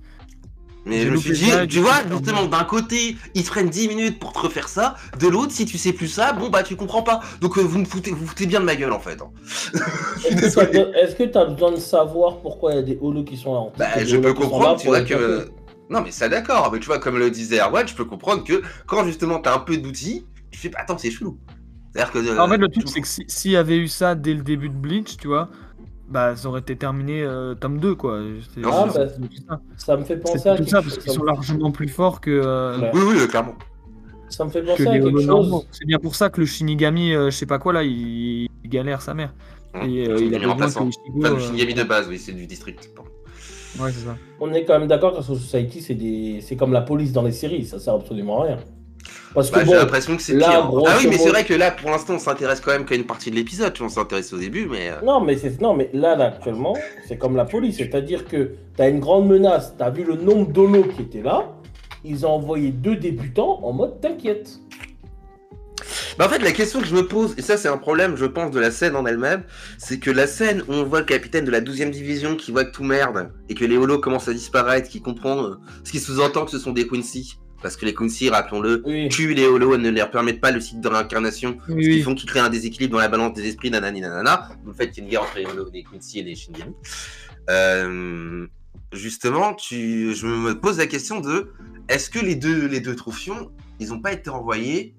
Mais 0.87 1.00
je 1.00 1.11
me 1.11 1.16
suis 1.16 1.30
loupé 1.32 1.44
dit, 1.66 1.68
tu 1.68 1.80
vois, 1.80 1.97
justement, 2.11 2.47
d'un 2.47 2.64
côté, 2.64 3.16
ils 3.35 3.42
te 3.44 3.49
prennent 3.49 3.68
10 3.68 3.88
minutes 3.88 4.18
pour 4.18 4.32
te 4.32 4.38
refaire 4.38 4.68
ça, 4.68 4.94
de 5.20 5.28
l'autre, 5.28 5.52
si 5.52 5.66
tu 5.66 5.76
sais 5.76 5.92
plus 5.92 6.08
ça, 6.08 6.32
bon 6.32 6.49
bah 6.49 6.62
tu 6.62 6.76
comprends 6.76 7.02
pas. 7.02 7.20
Donc 7.42 7.58
euh, 7.58 7.61
vous 7.61 7.78
me 7.78 7.85
foutez, 7.85 8.11
vous 8.11 8.26
foutez 8.26 8.47
bien 8.47 8.61
de 8.61 8.64
ma 8.64 8.75
gueule 8.75 8.92
en 8.92 9.00
fait. 9.00 9.20
hein. 9.20 9.30
Est-ce 10.25 11.14
que 11.14 11.25
t'as 11.25 11.44
besoin 11.44 11.73
de 11.73 11.76
savoir 11.76 12.38
pourquoi 12.38 12.73
il 12.73 12.76
y 12.76 12.78
a 12.78 12.82
des 12.82 12.99
holos 13.00 13.25
qui 13.25 13.37
sont 13.37 13.54
là 13.54 13.61
Bah, 13.76 14.04
je 14.04 14.16
peux 14.16 14.32
comprendre, 14.35 14.80
tu 14.80 14.87
vois, 14.87 15.02
que. 15.02 15.49
Non, 15.90 16.02
mais 16.02 16.11
ça 16.11 16.28
d'accord, 16.28 16.70
mais 16.73 16.80
tu 16.80 16.87
vois, 16.87 16.98
comme 16.98 17.18
le 17.18 17.31
disait 17.31 17.61
Erwan, 17.61 17.87
je 17.88 17.94
peux 17.94 18.05
comprendre 18.05 18.44
que 18.44 18.62
quand 18.87 19.05
justement 19.07 19.38
t'as 19.40 19.55
un 19.55 19.59
peu 19.61 19.76
d'outils, 19.79 20.26
tu 20.50 20.59
fais, 20.59 20.70
attends, 20.76 20.98
c'est 20.98 21.11
chelou. 21.11 21.38
C'est-à-dire 21.92 22.12
que. 22.12 22.18
euh, 22.18 22.38
en 22.40 22.48
fait, 22.48 22.59
le 22.59 22.68
truc, 22.68 22.85
tu- 22.85 22.92
c'est 22.92 23.00
que 23.00 23.09
si- 23.09 23.24
s'il 23.26 23.53
y 23.53 23.57
avait 23.57 23.79
eu 23.79 23.88
ça 23.88 24.14
dès 24.14 24.35
le 24.35 24.42
début 24.42 24.68
de 24.68 24.74
Bleach, 24.74 25.16
tu 25.16 25.29
vois, 25.29 25.48
bah 26.11 26.37
ça 26.37 26.49
aurait 26.49 26.61
été 26.61 26.77
terminé 26.77 27.23
euh, 27.23 27.55
tome 27.55 27.79
2, 27.79 27.94
quoi. 27.94 28.21
C'est- 28.55 28.55
c'est- 28.55 28.61
bah, 28.62 28.88
ça. 28.90 29.61
Ça 29.77 29.97
me 29.97 30.05
fait 30.05 30.16
penser 30.16 30.38
C'est 30.38 30.49
à 30.49 30.53
tout 30.57 30.59
quelque 30.64 30.71
ça, 30.71 30.83
chose. 30.83 30.92
parce 30.94 31.05
qu'ils 31.05 31.12
sont 31.12 31.25
largement 31.25 31.71
plus 31.71 31.88
forts 31.88 32.21
que, 32.21 32.31
euh, 32.31 32.79
Ouais. 32.79 32.90
Oui, 32.94 33.01
oui, 33.09 33.16
euh, 33.21 33.27
clairement. 33.27 33.55
Ça 34.31 34.44
me 34.44 34.51
fait 34.51 34.61
que 34.61 34.66
penser 34.66 34.87
à 34.87 34.92
quelque 34.99 35.21
chose. 35.23 35.66
C'est 35.71 35.87
bien 35.87 35.99
pour 35.99 36.14
ça 36.14 36.29
que 36.31 36.40
le 36.40 36.47
Shinigami, 36.47 37.14
euh, 37.14 37.31
je 37.31 37.37
sais 37.37 37.47
pas 37.47 37.59
quoi, 37.59 37.73
là, 37.73 37.83
il, 37.83 38.49
il 38.64 38.71
galère 38.71 39.01
sa 39.03 39.14
mère. 39.14 39.33
Et 39.83 40.05
Shinigami 40.05 40.27
il 40.27 40.35
a 40.35 40.38
besoin 40.38 40.53
remplaçant. 40.53 40.85
que 40.85 40.88
Ichigo, 40.90 41.18
Enfin, 41.21 41.29
le 41.31 41.35
euh, 41.37 41.40
Shinigami 41.40 41.75
de 41.75 41.83
base, 41.85 42.07
oui, 42.09 42.18
c'est 42.18 42.33
du 42.33 42.47
district. 42.47 42.90
pardon. 42.94 43.11
Ouais, 43.81 43.92
c'est 43.92 44.05
ça. 44.07 44.16
On 44.40 44.53
est 44.53 44.64
quand 44.64 44.79
même 44.79 44.88
d'accord 44.88 45.14
que 45.16 45.23
Society, 45.23 45.81
c'est 45.83 45.94
des... 45.94 46.40
c'est 46.40 46.57
comme 46.57 46.73
la 46.73 46.81
police 46.81 47.12
dans 47.12 47.23
les 47.23 47.33
séries, 47.33 47.64
ça 47.66 47.79
sert 47.79 47.94
absolument 47.94 48.42
à 48.42 48.47
rien. 48.47 48.57
Parce 49.34 49.50
que 49.50 49.56
Bah, 49.56 49.64
bon, 49.64 49.72
j'ai 49.72 49.78
l'impression 49.78 50.16
que 50.16 50.22
c'est 50.22 50.37
pire. 50.37 50.70
Ah 50.87 50.96
oui, 50.98 51.06
mais 51.08 51.18
c'est 51.18 51.28
vrai 51.28 51.44
que 51.44 51.54
là, 51.54 51.70
pour 51.70 51.90
l'instant, 51.90 52.14
on 52.14 52.18
s'intéresse 52.18 52.61
quand 52.61 52.72
même 52.72 52.84
qu'à 52.84 52.94
une 52.94 53.04
partie 53.06 53.30
de 53.30 53.37
l'épisode. 53.37 53.72
On 53.80 53.88
s'intéresse 53.88 54.32
au 54.32 54.38
début, 54.38 54.66
mais. 54.66 54.90
euh, 54.90 55.04
non, 55.04 55.20
mais 55.20 55.37
c'est 55.37 55.61
non, 55.61 55.74
mais 55.74 55.90
là, 55.92 56.16
là, 56.16 56.26
actuellement, 56.26 56.76
c'est 57.06 57.16
comme 57.16 57.37
la 57.37 57.44
police, 57.44 57.76
c'est-à-dire 57.76 58.26
que 58.26 58.52
tu 58.76 58.82
as 58.82 58.88
une 58.88 59.00
grande 59.00 59.26
menace, 59.28 59.74
tu 59.76 59.82
as 59.82 59.90
vu 59.90 60.04
le 60.04 60.16
nombre 60.16 60.50
d'holos 60.50 60.88
qui 60.96 61.02
étaient 61.02 61.22
là, 61.22 61.52
ils 62.04 62.26
ont 62.26 62.30
envoyé 62.30 62.70
deux 62.70 62.96
débutants 62.96 63.61
en 63.62 63.72
mode 63.72 64.00
t'inquiète. 64.00 64.61
Bah 66.18 66.26
en 66.26 66.28
fait, 66.28 66.40
la 66.40 66.50
question 66.50 66.80
que 66.80 66.87
je 66.87 66.94
me 66.96 67.06
pose, 67.06 67.34
et 67.38 67.42
ça 67.42 67.56
c'est 67.56 67.68
un 67.68 67.76
problème, 67.76 68.16
je 68.16 68.24
pense, 68.24 68.50
de 68.50 68.58
la 68.58 68.72
scène 68.72 68.96
en 68.96 69.06
elle-même, 69.06 69.44
c'est 69.78 70.00
que 70.00 70.11
la 70.11 70.26
scène 70.26 70.62
où 70.66 70.72
on 70.72 70.82
voit 70.82 70.98
le 70.98 71.04
capitaine 71.06 71.44
de 71.44 71.50
la 71.52 71.61
12e 71.61 71.90
division 71.90 72.34
qui 72.34 72.50
voit 72.50 72.64
que 72.64 72.72
tout 72.72 72.82
merde, 72.82 73.30
et 73.48 73.54
que 73.54 73.64
les 73.64 73.76
holos 73.76 74.00
commencent 74.00 74.26
à 74.26 74.32
disparaître, 74.32 74.88
qui 74.88 75.00
comprend 75.00 75.44
euh, 75.44 75.54
ce 75.84 75.92
qui 75.92 76.00
sous-entend 76.00 76.44
que 76.44 76.50
ce 76.50 76.58
sont 76.58 76.72
des 76.72 76.88
Quincy. 76.88 77.38
Parce 77.62 77.77
que 77.77 77.85
les 77.85 77.92
Quincy, 77.94 78.31
rappelons-le, 78.31 78.83
Oui. 78.87 79.09
tuent 79.09 79.35
les 79.35 79.47
holos 79.47 79.75
et 79.75 79.79
ne 79.79 79.90
leur 79.90 80.11
permettent 80.11 80.40
pas 80.40 80.51
le 80.53 80.61
cycle 80.61 80.81
de 80.81 80.88
réincarnation, 80.88 81.59
Oui, 81.68 81.85
ce 81.85 81.88
qui 81.90 81.94
oui. 81.97 82.03
font 82.03 82.14
qu'ils 82.14 82.29
créent 82.29 82.38
un 82.40 82.51
déséquilibre 82.51 82.92
dans 82.92 83.01
la 83.01 83.09
balance 83.09 83.35
des 83.35 83.47
esprits, 83.49 83.71
nanani 83.71 84.01
nanana. 84.01 84.49
D'où 84.64 84.71
le 84.71 84.77
fait 84.77 84.90
qu'il 84.90 84.99
y 84.99 85.01
a 85.01 85.05
une 85.07 85.11
guerre 85.11 85.23
entre 85.23 85.38
les, 85.38 85.47
holos, 85.47 85.71
les 85.73 85.83
Quincy 85.83 86.21
et 86.21 86.23
les 86.23 86.35
Shinigami. 86.37 86.73
Euh, 87.51 88.47
justement, 88.92 89.55
tu, 89.55 90.14
je 90.14 90.27
me 90.27 90.59
pose 90.61 90.79
la 90.79 90.87
question 90.87 91.21
de 91.21 91.53
est-ce 91.88 92.11
que 92.11 92.18
les 92.18 92.35
deux, 92.37 92.66
les 92.66 92.81
deux 92.81 92.94
trophions, 92.94 93.51
ils 93.81 93.88
n'ont 93.88 94.01
pas 94.01 94.12
été 94.12 94.31
envoyés 94.31 94.94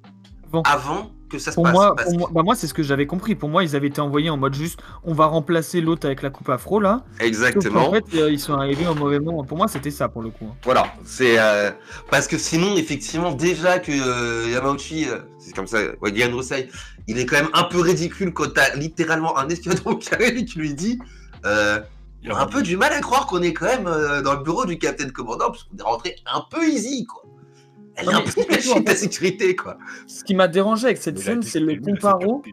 Bon. 0.51 0.61
avant 0.63 1.11
que 1.29 1.39
ça 1.39 1.51
se 1.51 1.55
Pour 1.55 1.63
passe 1.63 1.73
moi, 1.73 1.95
parce 1.95 2.09
pour 2.09 2.19
moi, 2.19 2.29
bah 2.33 2.41
moi 2.43 2.55
c'est 2.55 2.67
ce 2.67 2.73
que 2.73 2.83
j'avais 2.83 3.05
compris. 3.05 3.35
Pour 3.35 3.47
moi, 3.49 3.63
ils 3.63 3.75
avaient 3.75 3.87
été 3.87 4.01
envoyés 4.01 4.29
en 4.29 4.37
mode 4.37 4.53
juste, 4.53 4.81
on 5.03 5.13
va 5.13 5.25
remplacer 5.27 5.79
l'autre 5.79 6.05
avec 6.07 6.21
la 6.21 6.29
coupe 6.29 6.49
afro 6.49 6.79
là. 6.79 7.05
Exactement. 7.19 7.85
qu'en 7.85 7.93
fait, 7.93 8.03
euh, 8.15 8.31
ils 8.31 8.39
sont 8.39 8.53
arrivés 8.53 8.87
au 8.87 8.95
mauvais 8.95 9.19
moment. 9.19 9.43
Pour 9.43 9.57
moi, 9.57 9.67
c'était 9.67 9.91
ça 9.91 10.09
pour 10.09 10.21
le 10.21 10.29
coup. 10.29 10.45
hein. 10.49 10.55
Voilà, 10.65 10.91
c'est 11.05 11.39
euh, 11.39 11.71
parce 12.09 12.27
que 12.27 12.37
sinon, 12.37 12.75
effectivement, 12.75 13.31
déjà 13.31 13.79
que 13.79 13.91
euh, 13.91 14.49
Yamauchi, 14.51 15.07
euh, 15.07 15.19
c'est 15.37 15.55
comme 15.55 15.67
ça, 15.67 15.77
ouais, 16.01 16.25
Rosai, 16.31 16.69
il 17.07 17.17
est 17.19 17.25
quand 17.25 17.37
même 17.37 17.49
un 17.53 17.63
peu 17.63 17.79
ridicule 17.79 18.33
quand 18.33 18.53
t'as 18.53 18.75
littéralement 18.75 19.37
un 19.37 19.47
escadron 19.49 19.95
qui 19.95 20.13
arrive 20.13 20.37
et 20.37 20.45
qui 20.45 20.59
lui 20.59 20.73
dit. 20.73 20.99
Euh, 21.45 21.79
Il 22.21 22.29
a 22.31 22.37
un 22.37 22.47
peu 22.47 22.61
du 22.61 22.75
mal 22.75 22.91
à 22.91 22.99
croire 22.99 23.27
qu'on 23.27 23.41
est 23.41 23.53
quand 23.53 23.65
même 23.67 23.85
dans 24.23 24.33
le 24.33 24.43
bureau 24.43 24.65
du 24.65 24.77
Capitaine 24.77 25.11
Commandant 25.13 25.51
parce 25.51 25.63
qu'on 25.63 25.77
est 25.77 25.83
rentré 25.83 26.15
un 26.25 26.43
peu 26.51 26.67
easy 26.67 27.05
quoi. 27.05 27.23
Elle 27.95 28.05
Non, 28.05 28.23
mais 28.85 28.95
sécurité 28.95 29.55
quoi. 29.55 29.77
Ce 30.07 30.23
qui 30.23 30.35
m'a 30.35 30.47
dérangé 30.47 30.85
avec 30.85 30.97
cette 30.97 31.19
scène, 31.19 31.41
c'est 31.43 31.59
le 31.59 31.79
comparo. 31.79 32.43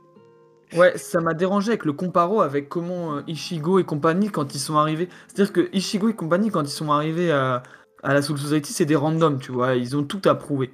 Ouais, 0.74 0.98
ça 0.98 1.20
m'a 1.20 1.32
dérangé 1.32 1.70
avec 1.70 1.84
le 1.84 1.92
comparo 1.92 2.40
avec 2.40 2.68
comment 2.68 3.16
euh, 3.16 3.22
Ichigo 3.28 3.78
et 3.78 3.84
compagnie 3.84 4.30
quand 4.30 4.54
ils 4.54 4.58
sont 4.58 4.76
arrivés. 4.76 5.08
C'est-à-dire 5.28 5.52
que 5.52 5.68
Ichigo 5.72 6.08
et 6.08 6.14
compagnie 6.14 6.50
quand 6.50 6.62
ils 6.62 6.68
sont 6.68 6.90
arrivés 6.90 7.30
à, 7.30 7.62
à 8.02 8.14
la 8.14 8.20
Soul 8.20 8.38
Society, 8.38 8.72
c'est 8.72 8.84
des 8.84 8.96
randoms, 8.96 9.38
tu 9.38 9.52
vois. 9.52 9.76
Ils 9.76 9.96
ont 9.96 10.02
tout 10.02 10.22
approuvé. 10.24 10.72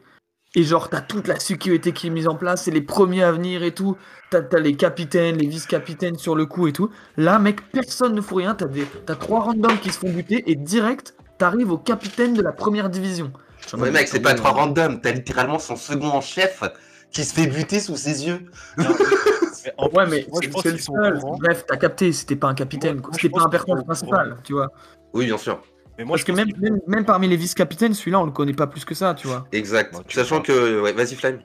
Et 0.54 0.64
genre, 0.64 0.90
t'as 0.90 1.00
toute 1.00 1.28
la 1.28 1.38
sécurité 1.38 1.92
qui 1.92 2.08
est 2.08 2.10
mise 2.10 2.28
en 2.28 2.36
place, 2.36 2.64
c'est 2.64 2.70
les 2.70 2.82
premiers 2.82 3.22
à 3.22 3.32
venir 3.32 3.62
et 3.62 3.72
tout. 3.72 3.96
T'as 4.30 4.42
t'as 4.42 4.60
les 4.60 4.76
capitaines, 4.76 5.36
les 5.36 5.46
vice-capitaines 5.46 6.18
sur 6.18 6.34
le 6.34 6.44
coup 6.44 6.66
et 6.66 6.72
tout. 6.72 6.90
Là, 7.16 7.38
mec, 7.38 7.70
personne 7.70 8.14
ne 8.14 8.20
fout 8.20 8.38
rien. 8.38 8.54
T'as 8.54 9.16
trois 9.16 9.40
randoms 9.40 9.78
qui 9.78 9.90
se 9.90 9.98
font 9.98 10.12
buter 10.12 10.42
et 10.50 10.54
direct, 10.54 11.14
t'arrives 11.38 11.70
au 11.70 11.78
capitaine 11.78 12.34
de 12.34 12.42
la 12.42 12.52
première 12.52 12.90
division. 12.90 13.32
Mode, 13.76 13.92
mec, 13.92 14.08
c'est 14.08 14.20
pas 14.20 14.34
trois 14.34 14.50
euh, 14.50 14.54
random, 14.54 15.00
t'as 15.00 15.12
littéralement 15.12 15.58
son 15.58 15.76
second 15.76 16.08
en 16.08 16.20
chef 16.20 16.62
qui 17.10 17.24
se 17.24 17.34
fait 17.34 17.46
buter 17.46 17.80
sous 17.80 17.96
ses 17.96 18.26
yeux. 18.26 18.46
Mais 18.78 18.84
en 19.76 19.88
Ouais, 19.88 20.04
plus, 20.04 20.10
mais 20.10 20.26
moi, 20.30 20.40
je 20.42 20.46
c'est 20.46 20.52
pense 20.52 20.62
qu'ils 20.62 20.80
sont. 20.80 20.94
Bref, 21.40 21.64
t'as 21.66 21.76
capté, 21.76 22.12
c'était 22.12 22.36
pas 22.36 22.48
un 22.48 22.54
capitaine, 22.54 23.00
c'était 23.12 23.28
pas 23.30 23.42
un 23.42 23.48
personnage 23.48 23.84
principal, 23.84 24.36
tu 24.44 24.54
vois. 24.54 24.68
Oui, 25.12 25.26
bien 25.26 25.38
sûr. 25.38 25.62
Mais 25.98 26.04
moi, 26.04 26.16
Parce 26.16 26.24
que 26.24 26.32
même, 26.32 26.48
même, 26.58 26.80
même 26.86 27.04
parmi 27.04 27.28
les 27.28 27.36
vice-capitaines, 27.36 27.92
celui-là, 27.92 28.20
on 28.20 28.24
le 28.24 28.32
connaît 28.32 28.54
pas 28.54 28.66
plus 28.66 28.84
que 28.84 28.94
ça, 28.94 29.14
tu 29.14 29.26
vois. 29.26 29.46
Exact. 29.52 29.92
Bah, 29.92 30.00
tu 30.06 30.16
Sachant 30.16 30.36
vois. 30.36 30.44
que. 30.44 30.80
Ouais, 30.80 30.92
vas-y, 30.92 31.14
Flame. 31.14 31.40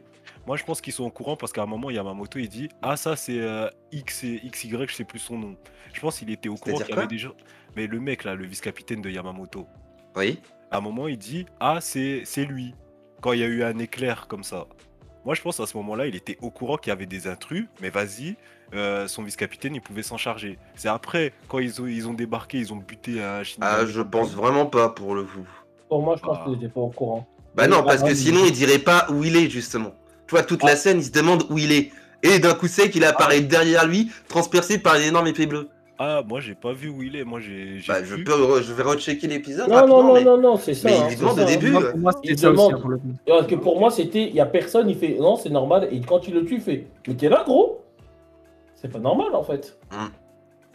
Moi, 0.45 0.55
je 0.55 0.63
pense 0.63 0.79
qu'ils 0.79 0.93
sont 0.93 1.03
au 1.03 1.09
courant 1.11 1.35
parce 1.35 1.51
qu'à 1.51 1.63
un 1.63 1.65
moment, 1.65 1.89
Yamamoto, 1.89 2.39
il 2.39 2.47
dit 2.47 2.69
Ah, 2.81 2.95
ça, 2.95 3.17
c'est 3.17 3.41
euh, 3.41 3.67
X 3.91 4.23
et 4.23 4.41
XY, 4.49 4.71
je 4.87 4.93
sais 4.95 5.03
plus 5.03 5.19
son 5.19 5.37
nom. 5.37 5.57
Je 5.93 5.99
pense 5.99 6.19
qu'il 6.19 6.29
était 6.31 6.47
au 6.47 6.55
courant 6.55 6.77
C'est-à-dire 6.77 6.85
qu'il 6.85 6.95
y 6.95 6.97
avait 6.97 7.07
quoi? 7.07 7.11
des 7.11 7.17
gens. 7.17 7.33
Mais 7.75 7.87
le 7.87 7.99
mec, 7.99 8.23
là, 8.23 8.35
le 8.35 8.45
vice-capitaine 8.45 9.01
de 9.01 9.09
Yamamoto, 9.09 9.67
Oui. 10.15 10.39
À 10.71 10.77
un 10.77 10.81
moment, 10.81 11.07
il 11.07 11.17
dit 11.17 11.45
Ah, 11.59 11.77
c'est 11.81 12.21
c'est 12.25 12.45
lui. 12.45 12.73
Quand 13.21 13.33
il 13.33 13.39
y 13.39 13.43
a 13.43 13.47
eu 13.47 13.63
un 13.63 13.77
éclair 13.79 14.27
comme 14.27 14.43
ça. 14.43 14.67
Moi, 15.25 15.35
je 15.35 15.41
pense 15.41 15.59
à 15.59 15.65
ce 15.65 15.75
moment-là, 15.77 16.07
il 16.07 16.15
était 16.15 16.37
au 16.41 16.49
courant 16.51 16.77
qu'il 16.77 16.89
y 16.89 16.93
avait 16.93 17.05
des 17.05 17.27
intrus, 17.27 17.67
mais 17.81 17.89
vas-y, 17.89 18.37
euh, 18.73 19.07
son 19.07 19.23
vice-capitaine, 19.23 19.75
il 19.75 19.81
pouvait 19.81 20.03
s'en 20.03 20.15
charger. 20.17 20.57
C'est 20.75 20.87
après, 20.87 21.33
quand 21.49 21.59
ils 21.59 21.81
ont, 21.81 21.87
ils 21.87 22.07
ont 22.07 22.13
débarqué, 22.13 22.59
ils 22.59 22.71
ont 22.71 22.77
buté 22.77 23.21
un 23.21 23.43
Shinigami. 23.43 23.75
Ah, 23.81 23.85
je 23.85 24.01
pense 24.01 24.31
vraiment 24.33 24.65
pas 24.67 24.87
pour 24.89 25.15
le 25.15 25.23
coup. 25.23 25.45
Pour 25.89 26.01
moi, 26.03 26.15
je 26.15 26.21
pense 26.21 26.37
Ah. 26.41 26.45
que 26.45 26.53
j'étais 26.53 26.69
pas 26.69 26.79
au 26.81 26.89
courant. 26.89 27.27
Bah 27.55 27.67
non, 27.67 27.77
Ah, 27.81 27.83
parce 27.83 28.03
que 28.03 28.09
oui. 28.09 28.15
sinon 28.15 28.41
il 28.45 28.51
dirait 28.53 28.79
pas 28.79 29.07
où 29.09 29.23
il 29.23 29.35
est 29.35 29.49
justement. 29.49 29.93
Tu 30.27 30.31
vois, 30.35 30.43
toute 30.43 30.63
la 30.63 30.73
Ah. 30.73 30.75
scène, 30.77 30.99
il 30.99 31.03
se 31.03 31.11
demande 31.11 31.45
où 31.49 31.57
il 31.57 31.71
est. 31.71 31.91
Et 32.23 32.39
d'un 32.39 32.53
coup 32.53 32.67
sec, 32.67 32.95
il 32.95 33.03
apparaît 33.03 33.41
derrière 33.41 33.85
lui, 33.85 34.11
transpercé 34.29 34.77
par 34.79 34.95
une 34.95 35.03
énorme 35.03 35.27
épée 35.27 35.45
bleue. 35.47 35.69
Ah, 35.99 36.21
moi 36.27 36.39
j'ai 36.39 36.53
pas 36.53 36.73
vu 36.73 36.89
où 36.89 37.01
il 37.01 37.15
est. 37.15 37.23
Moi 37.23 37.39
j'ai. 37.39 37.79
j'ai 37.79 37.87
Bah, 37.91 38.03
je, 38.03 38.15
vu- 38.15 38.23
peux, 38.23 38.31
re- 38.33 38.61
je 38.61 38.71
vais 38.73 38.83
rechecker 38.83 39.27
l'épisode. 39.27 39.67
Non, 39.67 39.75
rapidement, 39.75 39.97
non, 40.03 40.07
non, 40.07 40.13
mais- 40.13 40.23
non, 40.23 40.37
non, 40.37 40.57
c'est 40.57 40.73
ça. 40.75 40.87
mais 40.89 40.95
il 40.97 41.01
hein, 41.01 41.07
c'est 41.09 41.19
demande 41.19 41.39
au 41.39 41.45
début. 41.45 41.71
Moi, 41.71 41.81
pour 41.91 41.99
moi, 41.99 42.11
c'était 42.13 42.27
Il 42.33 42.39
ça 42.39 42.49
aussi, 42.51 42.57
demande- 42.57 42.73
hein, 42.73 42.79
pour 42.81 42.89
le 42.91 42.97
coup. 42.97 43.07
Parce 43.25 43.47
que 43.47 43.55
pour 43.55 43.79
moi, 43.79 43.89
c'était. 43.91 44.23
Il 44.27 44.35
y 44.35 44.39
a 44.39 44.45
personne, 44.45 44.89
il 44.89 44.95
fait 44.95 45.17
non, 45.19 45.35
c'est 45.37 45.49
normal. 45.49 45.87
Et 45.91 45.99
quand 46.01 46.27
il 46.27 46.33
le 46.35 46.45
tue, 46.45 46.55
il 46.55 46.61
fait 46.61 46.87
Mais 47.07 47.15
t'es 47.15 47.29
là, 47.29 47.43
gros? 47.45 47.81
C'est 48.75 48.91
pas 48.91 48.99
normal 48.99 49.29
en 49.33 49.41
fait. 49.43 49.77
Mm. 49.91 49.95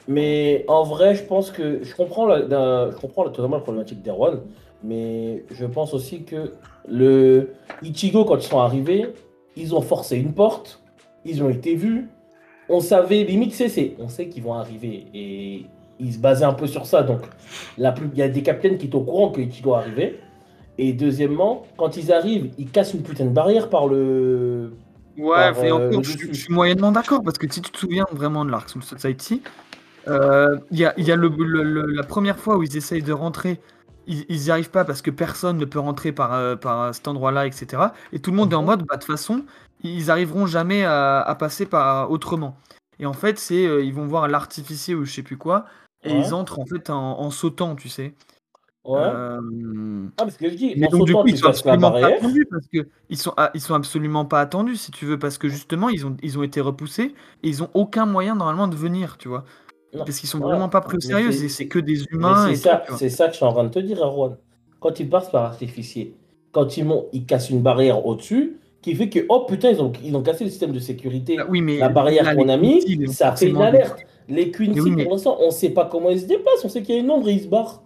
Mais 0.08 0.64
en 0.68 0.82
vrai, 0.82 1.14
je 1.14 1.22
pense 1.22 1.50
que. 1.50 1.84
Je 1.84 1.94
comprends, 1.94 2.26
la, 2.26 2.40
la- 2.40 2.90
je 2.90 2.96
comprends 2.96 3.24
totalement 3.24 3.56
la 3.56 3.62
problématique 3.62 4.02
d'Erwan. 4.02 4.40
Mais 4.82 5.44
je 5.52 5.64
pense 5.64 5.94
aussi 5.94 6.24
que 6.24 6.52
le 6.88 7.50
Ichigo, 7.82 8.24
quand 8.24 8.36
ils 8.38 8.42
sont 8.42 8.58
arrivés, 8.58 9.06
ils 9.54 9.74
ont 9.76 9.80
forcé 9.82 10.16
une 10.16 10.32
porte. 10.32 10.80
Ils 11.24 11.40
ont 11.44 11.48
été 11.50 11.76
vus. 11.76 12.08
On 12.72 12.80
savait, 12.80 13.24
limite, 13.24 13.54
c'est, 13.54 13.94
on 13.98 14.08
sait 14.08 14.28
qu'ils 14.28 14.42
vont 14.42 14.54
arriver. 14.54 15.06
Et 15.14 15.66
ils 16.00 16.12
se 16.14 16.18
basaient 16.18 16.44
un 16.46 16.54
peu 16.54 16.66
sur 16.66 16.86
ça. 16.86 17.02
Donc, 17.02 17.20
la 17.78 17.92
plus, 17.92 18.08
il 18.12 18.18
y 18.18 18.22
a 18.22 18.28
des 18.28 18.42
capitaines 18.42 18.78
qui 18.78 18.86
étaient 18.86 18.96
au 18.96 19.02
courant 19.02 19.30
que 19.30 19.40
Ichigo 19.40 19.74
arrivait. 19.74 20.18
Et 20.78 20.92
deuxièmement, 20.94 21.66
quand 21.76 21.96
ils 21.98 22.12
arrivent, 22.12 22.50
ils 22.58 22.70
cassent 22.70 22.94
une 22.94 23.02
putain 23.02 23.26
de 23.26 23.30
barrière 23.30 23.68
par 23.68 23.86
le. 23.88 24.72
Ouais, 25.18 25.52
par, 25.52 25.64
et 25.64 25.70
euh, 25.70 26.02
je, 26.02 26.32
suis 26.32 26.52
moyennement 26.52 26.92
d'accord, 26.92 27.22
parce 27.22 27.36
que 27.38 27.46
si 27.52 27.60
tu 27.60 27.70
te 27.70 27.78
souviens 27.78 28.06
vraiment 28.12 28.44
de 28.46 28.50
l'Ark 28.50 28.70
Soul 28.70 28.82
Society, 28.82 29.42
euh, 30.08 30.58
il 30.70 30.78
y 30.78 30.86
a, 30.86 30.98
y 30.98 31.12
a 31.12 31.16
le, 31.16 31.28
le- 31.28 31.62
le- 31.62 31.86
la 31.92 32.04
première 32.04 32.38
fois 32.38 32.56
où 32.56 32.62
ils 32.62 32.76
essayent 32.76 33.02
de 33.02 33.12
rentrer, 33.12 33.60
ils 34.06 34.24
ils 34.30 34.46
y 34.46 34.50
arrivent 34.50 34.70
pas 34.70 34.84
parce 34.84 35.02
que 35.02 35.10
personne 35.10 35.58
ne 35.58 35.64
peut 35.66 35.78
rentrer 35.80 36.12
par, 36.12 36.34
euh, 36.34 36.56
par 36.56 36.94
cet 36.94 37.06
endroit-là, 37.08 37.46
etc. 37.46 37.92
Et 38.12 38.20
tout 38.20 38.30
le 38.30 38.36
monde 38.38 38.52
est 38.52 38.56
en 38.56 38.62
Mhm. 38.62 38.66
mode, 38.66 38.80
bah, 38.86 38.96
de 38.96 39.00
toute 39.02 39.10
façon, 39.12 39.44
ils 39.82 40.10
arriveront 40.10 40.46
jamais 40.46 40.84
à, 40.84 41.20
à 41.20 41.34
passer 41.34 41.66
par 41.66 42.10
autrement. 42.10 42.56
Et 42.98 43.06
en 43.06 43.12
fait, 43.12 43.38
c'est 43.38 43.66
euh, 43.66 43.82
ils 43.82 43.92
vont 43.94 44.06
voir 44.06 44.28
l'artificier 44.28 44.94
ou 44.94 45.04
je 45.04 45.12
sais 45.12 45.22
plus 45.22 45.36
quoi, 45.38 45.64
et 46.04 46.12
Ouais. 46.12 46.20
ils 46.20 46.34
entrent 46.34 46.58
en 46.60 46.66
fait 46.66 46.90
en, 46.90 47.20
en 47.20 47.30
sautant, 47.30 47.74
tu 47.76 47.88
sais. 47.88 48.14
Ouais. 48.84 48.98
Euh, 49.00 50.08
Ah, 50.18 50.24
parce 50.24 50.36
que 50.36 50.48
je 50.50 50.54
dis, 50.56 50.74
mais 50.76 50.88
en 50.88 50.90
donc 50.90 51.06
du 51.06 51.12
sautant, 51.12 51.22
coup, 51.22 51.28
ils 51.28 51.38
sont 51.38 51.46
absolument 51.46 51.92
pas 51.92 52.06
attendus 52.08 52.46
parce 52.50 52.66
que 52.66 52.88
ils 53.10 53.16
sont, 53.16 53.32
ah, 53.36 53.50
ils 53.54 53.60
sont 53.60 53.74
absolument 53.74 54.24
pas 54.24 54.40
attendus 54.40 54.76
si 54.76 54.90
tu 54.90 55.04
veux 55.06 55.18
parce 55.20 55.38
que 55.38 55.48
justement 55.48 55.88
ils 55.88 56.04
ont, 56.04 56.16
ils 56.22 56.36
ont 56.38 56.42
été 56.42 56.60
repoussés 56.60 57.14
et 57.44 57.48
ils 57.48 57.62
ont 57.62 57.70
aucun 57.74 58.06
moyen 58.06 58.34
normalement 58.34 58.66
de 58.66 58.74
venir, 58.74 59.18
tu 59.18 59.28
vois, 59.28 59.44
Non. 59.94 60.04
parce 60.04 60.18
qu'ils 60.18 60.28
sont 60.28 60.38
Voilà. 60.38 60.54
vraiment 60.56 60.68
pas 60.68 60.80
pris 60.80 60.96
au 60.96 61.00
sérieux, 61.00 61.30
c'est- 61.30 61.68
que 61.68 61.78
des 61.78 62.04
humains 62.10 62.48
c'est 62.48 62.56
ça, 62.56 62.76
tout, 62.86 62.96
que 62.96 63.08
je 63.08 63.08
suis 63.36 63.44
en 63.44 63.52
train 63.52 63.64
de 63.64 63.68
te 63.68 63.78
dire, 63.78 63.98
Erwan. 64.02 64.36
Quand 64.80 64.98
ils 64.98 65.08
passent 65.08 65.30
par 65.30 65.44
artificier, 65.44 66.16
quand 66.50 66.76
ils 66.76 66.84
montent, 66.84 67.06
ils 67.12 67.24
cassent 67.24 67.50
une 67.50 67.62
barrière 67.62 68.04
au-dessus, 68.04 68.58
qui 68.82 68.94
fait 68.94 69.08
que, 69.08 69.20
oh 69.28 69.46
putain, 69.48 69.70
ils 69.70 69.80
ont, 69.80 69.92
ils 70.04 70.14
ont 70.14 70.22
cassé 70.22 70.44
le 70.44 70.50
système 70.50 70.72
de 70.72 70.78
sécurité. 70.80 71.36
Ah 71.38 71.46
Oui, 71.48 71.62
mais 71.62 71.78
La 71.78 71.88
barrière 71.88 72.34
qu'on 72.36 72.48
a 72.48 72.56
mis, 72.56 72.80
Quincy, 72.80 72.96
les- 72.96 73.06
ça 73.06 73.34
fait 73.34 73.48
une 73.48 73.56
alerte. 73.56 74.04
Les 74.28 74.50
Quincy, 74.50 74.72
Mais 74.74 74.80
oui, 74.80 74.90
mais- 74.90 75.04
pour 75.04 75.12
l'instant, 75.12 75.36
on 75.40 75.50
sait 75.50 75.70
pas 75.70 75.86
comment 75.90 76.10
ils 76.10 76.20
se 76.20 76.26
déplacent. 76.26 76.64
On 76.64 76.68
sait 76.68 76.82
qu'il 76.82 76.94
y 76.94 76.98
a 76.98 77.00
une 77.00 77.10
ombre 77.10 77.28
et 77.28 77.32
ils 77.32 77.42
se 77.42 77.48
barrent. 77.48 77.82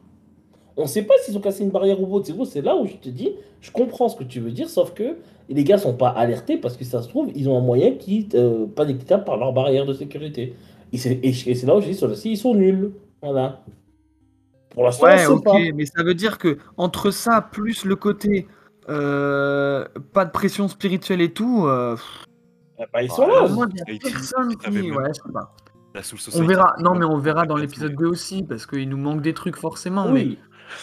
On 0.79 0.87
sait 0.87 1.03
pas 1.03 1.15
s'ils 1.23 1.37
ont 1.37 1.41
cassé 1.41 1.65
une 1.65 1.71
barrière 1.71 2.01
ou 2.01 2.13
autre. 2.15 2.31
C'est 2.47 2.61
là 2.61 2.77
où 2.77 2.87
je 2.87 2.95
te 2.97 3.09
dis, 3.09 3.33
je 3.61 3.71
comprends 3.71 4.09
ce 4.09 4.17
que 4.17 4.25
tu 4.25 4.41
veux 4.41 4.51
dire, 4.51 4.69
sauf 4.69 4.93
que 4.93 5.17
les 5.49 5.65
gars 5.65 5.79
sont 5.79 5.95
pas 5.95 6.09
alertés 6.11 6.59
parce 6.59 6.77
que 6.77 6.85
ça 6.85 7.03
se 7.03 7.09
trouve, 7.09 7.31
ils 7.35 7.49
ont 7.49 7.57
un 7.57 7.63
moyen 7.63 7.93
qui 7.93 8.29
euh, 8.35 8.67
pas 8.67 8.85
détectable 8.85 9.25
par 9.25 9.37
leur 9.39 9.53
barrière 9.55 9.87
de 9.87 9.95
sécurité. 9.95 10.55
Et 10.93 10.99
c'est 10.99 11.65
là 11.67 11.77
où 11.77 11.81
je 11.81 11.89
dis, 11.89 12.29
ils 12.31 12.37
sont 12.37 12.55
nuls. 12.55 12.93
Voilà. 13.23 13.63
Pour 14.71 14.83
l'instant, 14.85 15.07
Ouais, 15.07 15.27
ok, 15.27 15.45
pas. 15.45 15.59
mais 15.75 15.87
ça 15.87 16.03
veut 16.03 16.15
dire 16.15 16.37
que 16.39 16.59
entre 16.77 17.11
ça 17.11 17.41
plus 17.41 17.85
le 17.87 17.97
côté 17.97 18.47
euh, 18.89 19.87
pas 20.13 20.25
de 20.25 20.31
pression 20.31 20.69
spirituelle 20.69 21.21
et 21.21 21.33
tout, 21.33 21.67
euh, 21.67 21.97
Eh 22.79 22.85
ben, 22.93 23.01
ils 23.03 23.11
sont 23.11 23.27
là. 23.27 23.45
On 26.35 26.47
verra, 26.47 26.75
non 26.81 26.95
mais 26.95 27.05
on 27.07 27.19
verra 27.19 27.47
dans 27.47 27.57
l'épisode 27.57 27.91
Catherine. 27.93 28.07
2 28.09 28.13
aussi 28.13 28.43
parce 28.43 28.67
qu'il 28.67 28.89
nous 28.89 28.99
manque 28.99 29.23
des 29.23 29.33
trucs 29.35 29.57
forcément. 29.57 30.09
mais- 30.11 30.25
Oui. 30.25 30.39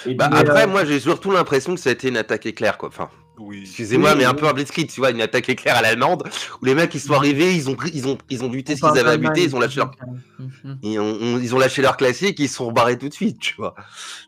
Et 0.07 0.15
Bah 0.15 0.29
puis, 0.31 0.39
après, 0.39 0.63
euh, 0.63 0.67
moi 0.67 0.85
j'ai 0.85 0.99
surtout 0.99 1.31
l'impression 1.31 1.75
que 1.75 1.79
ça 1.81 1.89
a 1.89 1.93
été 1.93 2.07
une 2.07 2.15
attaque 2.17 2.45
éclair 2.45 2.77
quoi. 2.77 2.87
Enfin, 2.89 3.09
Oui. 3.37 3.59
excusez-moi, 3.63 4.11
Oui, 4.13 4.17
mais 4.19 4.23
un 4.25 4.33
peu 4.33 4.47
un 4.47 4.53
blitzkrieg, 4.53 4.89
tu 4.89 5.01
vois, 5.01 5.11
une 5.11 5.19
attaque 5.21 5.49
éclair 5.49 5.75
à 5.75 5.81
l'allemande 5.81 6.23
où 6.61 6.65
les 6.65 6.73
mecs 6.73 6.95
ils 6.95 7.01
sont 7.01 7.13
arrivés, 7.13 7.53
ils 7.53 7.69
ont 7.69 7.75
pris- 7.75 7.91
ils 7.93 8.07
ont 8.07 8.17
ils 8.29 8.43
ont 8.45 8.47
buté 8.49 8.73
on 8.73 8.75
ce 8.77 8.81
qu'ils 8.91 8.99
avaient 9.01 9.11
à 9.11 9.17
buter, 9.17 9.43
ils 9.43 9.55
ont 9.55 9.59
lâché 9.59 9.77
leur 9.81 9.91
mhm. 10.39 10.77
ils 10.83 10.99
ont, 10.99 11.17
on- 11.21 11.37
ils 11.37 11.53
ont 11.53 11.59
lâché 11.59 11.81
leur 11.81 11.97
classique 11.97 12.39
ils 12.39 12.47
se 12.47 12.55
sont 12.55 12.71
barrés 12.71 12.97
tout 12.97 13.09
de 13.09 13.13
suite, 13.13 13.39
tu 13.39 13.55
vois. 13.57 13.75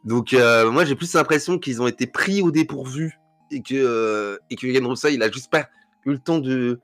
Donc 0.04 0.34
euh, 0.34 0.70
moi 0.70 0.84
j'ai 0.86 0.96
plus 0.96 1.12
l'impression 1.14 1.58
qu'ils 1.58 1.82
ont 1.82 1.88
été 1.88 2.06
pris 2.06 2.42
au 2.42 2.52
dépourvu 2.52 3.18
et 3.52 3.62
que 3.62 3.76
euh, 3.76 4.38
et 4.50 4.56
que 4.56 4.84
Roussa 4.84 5.10
il 5.10 5.22
a 5.24 5.32
juste 5.32 5.52
pas 5.52 5.70
eu 6.06 6.12
le 6.12 6.20
temps 6.20 6.40
de 6.40 6.80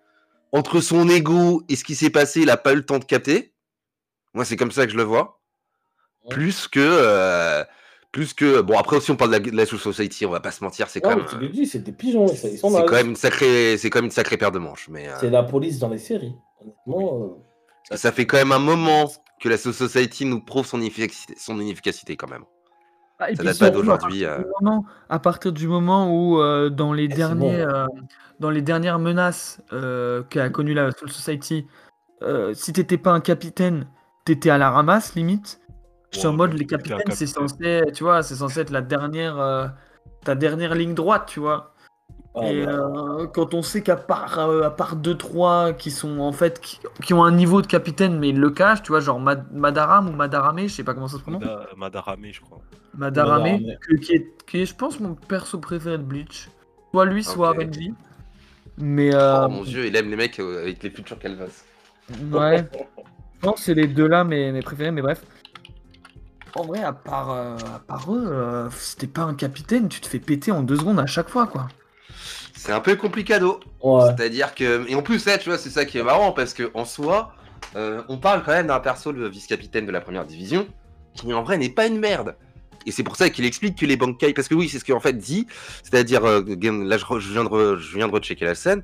entre 0.51 0.81
son 0.81 1.07
ego 1.09 1.63
et 1.69 1.75
ce 1.75 1.83
qui 1.83 1.95
s'est 1.95 2.09
passé, 2.09 2.41
il 2.41 2.49
a 2.49 2.57
pas 2.57 2.73
eu 2.73 2.77
le 2.77 2.85
temps 2.85 2.99
de 2.99 3.05
capter. 3.05 3.53
Moi 4.33 4.45
c'est 4.45 4.57
comme 4.57 4.71
ça 4.71 4.85
que 4.85 4.91
je 4.91 4.97
le 4.97 5.03
vois. 5.03 5.39
Ouais. 6.23 6.35
Plus 6.35 6.67
que 6.67 6.79
euh, 6.79 7.63
plus 8.11 8.33
que 8.33 8.61
bon 8.61 8.77
après 8.77 8.97
aussi 8.97 9.11
on 9.11 9.15
parle 9.15 9.31
de 9.31 9.37
la, 9.37 9.51
de 9.51 9.55
la 9.55 9.65
Soul 9.65 9.79
Society, 9.79 10.25
on 10.25 10.29
va 10.29 10.39
pas 10.39 10.51
se 10.51 10.63
mentir, 10.63 10.89
c'est 10.89 11.01
quand 11.01 11.15
même 11.15 11.25
tu 11.25 11.35
euh, 11.35 11.49
dis, 11.49 11.65
c'est 11.65 11.79
des 11.79 11.91
pigeons. 11.91 12.25
là. 12.25 12.83
quand 12.83 12.95
même 12.95 13.09
une 13.09 13.15
sacrée 13.15 13.77
c'est 13.77 13.89
quand 13.89 13.99
même 13.99 14.05
une 14.05 14.11
sacrée 14.11 14.37
paire 14.37 14.51
de 14.51 14.59
manches 14.59 14.89
mais 14.89 15.07
euh, 15.07 15.15
C'est 15.19 15.29
la 15.29 15.43
police 15.43 15.79
dans 15.79 15.89
les 15.89 15.97
séries. 15.97 16.35
Honnêtement, 16.61 17.39
euh, 17.91 17.95
ça 17.97 18.11
fait 18.11 18.25
quand 18.25 18.37
même 18.37 18.51
un 18.51 18.59
moment 18.59 19.09
que 19.39 19.49
la 19.49 19.57
Soul 19.57 19.73
Society 19.73 20.25
nous 20.25 20.41
prouve 20.41 20.65
son 20.65 20.81
efficacité, 20.81 21.33
son 21.37 21.59
inefficacité 21.59 22.15
quand 22.15 22.29
même. 22.29 22.43
Ah, 23.23 23.29
et 23.31 23.35
Ça 23.35 23.43
puis 23.43 23.51
date 23.51 23.59
pas 23.59 23.69
d'aujourd'hui, 23.69 24.25
À, 24.25 24.29
partir 24.29 24.45
euh. 24.49 24.49
du 24.59 24.65
moment- 24.65 24.85
à 25.09 25.19
partir 25.19 25.51
du 25.53 25.67
moment 25.67 26.11
où, 26.11 26.41
euh, 26.41 26.69
dans, 26.69 26.91
les 26.91 27.03
Eh, 27.03 27.07
derniers, 27.09 27.63
bon. 27.65 27.71
euh, 27.71 27.85
dans 28.39 28.49
les 28.49 28.63
dernières 28.63 28.97
menaces 28.97 29.61
euh, 29.73 30.23
qu'a 30.23 30.49
connu 30.49 30.73
la 30.73 30.91
Soul 30.91 31.09
Society, 31.11 31.67
euh, 32.23 32.53
si 32.55 32.73
t'étais 32.73 32.97
pas 32.97 33.11
un 33.11 33.19
capitaine, 33.19 33.85
t'étais 34.25 34.49
à 34.49 34.57
la 34.57 34.71
ramasse 34.71 35.13
limite. 35.15 35.59
Je 36.11 36.17
suis 36.19 36.27
en 36.27 36.33
mode 36.33 36.53
les 36.53 36.65
capitaines, 36.65 36.99
c'est 37.11 37.27
censé, 37.27 37.83
tu 37.93 38.03
vois, 38.03 38.23
c'est 38.23 38.35
censé 38.35 38.59
être 38.61 38.71
la 38.71 38.81
dernière, 38.81 39.39
euh, 39.39 39.67
ta 40.25 40.33
dernière 40.35 40.73
ligne 40.75 40.93
droite, 40.95 41.25
tu 41.27 41.39
vois. 41.39 41.70
Ah, 42.33 42.41
Et 42.43 42.65
bah, 42.65 42.71
euh, 42.71 43.27
quand 43.27 43.53
on 43.53 43.61
sait 43.61 43.81
qu'à 43.81 43.97
part, 43.97 44.39
euh, 44.39 44.63
à 44.63 44.71
part 44.71 44.95
2-3 44.95 45.73
qui 45.73 45.91
sont 45.91 46.19
en 46.19 46.31
fait 46.31 46.59
qui, 46.61 46.79
qui 47.03 47.13
ont 47.13 47.23
un 47.23 47.31
niveau 47.31 47.61
de 47.61 47.67
capitaine 47.67 48.17
mais 48.19 48.29
ils 48.29 48.39
le 48.39 48.49
cachent, 48.51 48.83
tu 48.83 48.89
vois, 48.91 48.99
genre 49.01 49.19
Mad- 49.19 49.51
Madaram 49.53 50.07
ou 50.09 50.13
Madarame, 50.13 50.59
je 50.61 50.67
sais 50.67 50.83
pas 50.83 50.93
comment 50.93 51.07
ça 51.09 51.17
se 51.17 51.23
prononce. 51.23 51.43
Mada- 51.43 51.67
Madarame, 51.75 52.31
je 52.31 52.41
crois. 52.41 52.59
Madarame, 52.93 53.43
Madarame. 53.43 53.77
que- 53.81 53.95
qui, 53.95 54.13
est, 54.13 54.45
qui 54.45 54.61
est, 54.61 54.65
je 54.65 54.75
pense, 54.75 54.99
mon 54.99 55.15
perso 55.15 55.59
préféré 55.59 55.97
de 55.97 56.03
Bleach. 56.03 56.49
Soit 56.93 57.05
lui, 57.05 57.23
soit 57.23 57.51
Ok. 57.51 57.57
Renji. 57.57 57.93
Mais 58.77 59.13
euh, 59.13 59.45
Oh 59.45 59.49
mon 59.49 59.63
dieu, 59.63 59.85
il 59.85 59.95
aime 59.95 60.09
les 60.09 60.15
mecs 60.15 60.39
euh, 60.39 60.61
avec 60.63 60.81
les 60.83 60.89
futurs 60.89 61.19
Calvas. 61.19 61.63
ouais, 62.31 62.65
je 63.35 63.39
pense 63.41 63.55
que 63.55 63.61
c'est 63.61 63.73
les 63.73 63.87
deux 63.87 64.07
là 64.07 64.23
mes, 64.23 64.51
mes 64.51 64.61
préférés, 64.61 64.91
mais 64.91 65.01
bref. 65.01 65.23
En 66.55 66.63
vrai, 66.65 66.83
à 66.83 66.91
part, 66.93 67.31
euh, 67.31 67.55
à 67.75 67.79
part 67.79 68.13
eux, 68.13 68.25
euh, 68.27 68.69
si 68.71 68.97
t'es 68.97 69.07
pas 69.07 69.21
un 69.23 69.33
capitaine, 69.35 69.87
tu 69.89 70.01
te 70.01 70.07
fais 70.07 70.19
péter 70.19 70.51
en 70.51 70.63
deux 70.63 70.75
secondes 70.75 70.99
à 70.99 71.05
chaque 71.05 71.29
fois, 71.29 71.47
quoi. 71.47 71.67
C'est 72.65 72.71
un 72.71 72.79
peu 72.79 72.95
complicado. 72.95 73.59
ouais. 73.81 74.03
C'est-à-dire 74.07 74.53
que. 74.55 74.87
Et 74.87 74.95
en 74.95 75.01
plus, 75.01 75.19
ça, 75.19 75.37
tu 75.37 75.49
vois, 75.49 75.57
c'est 75.57 75.69
ça 75.71 75.85
qui 75.85 75.97
est 75.97 76.03
marrant 76.03 76.31
parce 76.31 76.53
que 76.53 76.69
en 76.75 76.85
soi, 76.85 77.33
euh, 77.75 78.01
on 78.07 78.17
parle 78.17 78.43
quand 78.43 78.51
même 78.51 78.67
d'un 78.67 78.79
perso, 78.79 79.11
le 79.11 79.27
vice-capitaine 79.27 79.85
de 79.85 79.91
la 79.91 80.01
première 80.01 80.25
division, 80.25 80.67
qui 81.15 81.33
en 81.33 81.41
vrai 81.43 81.57
n'est 81.57 81.69
pas 81.69 81.87
une 81.87 81.97
merde. 81.99 82.35
Et 82.85 82.91
c'est 82.91 83.03
pour 83.03 83.15
ça 83.15 83.29
qu'il 83.29 83.45
explique 83.45 83.77
que 83.77 83.85
les 83.85 83.97
Bankai. 83.97 84.33
Parce 84.33 84.47
que 84.47 84.55
oui, 84.55 84.69
c'est 84.69 84.77
ce 84.79 84.83
qu'il 84.85 84.93
en 84.93 84.99
fait 84.99 85.17
dit. 85.17 85.47
C'est-à-dire, 85.83 86.23
euh, 86.25 86.41
là, 86.83 86.97
je, 86.97 87.31
viens 87.31 87.43
de 87.43 87.49
re- 87.49 87.77
je 87.77 87.97
viens 87.97 88.07
de 88.07 88.13
rechecker 88.13 88.45
la 88.45 88.55
scène. 88.55 88.83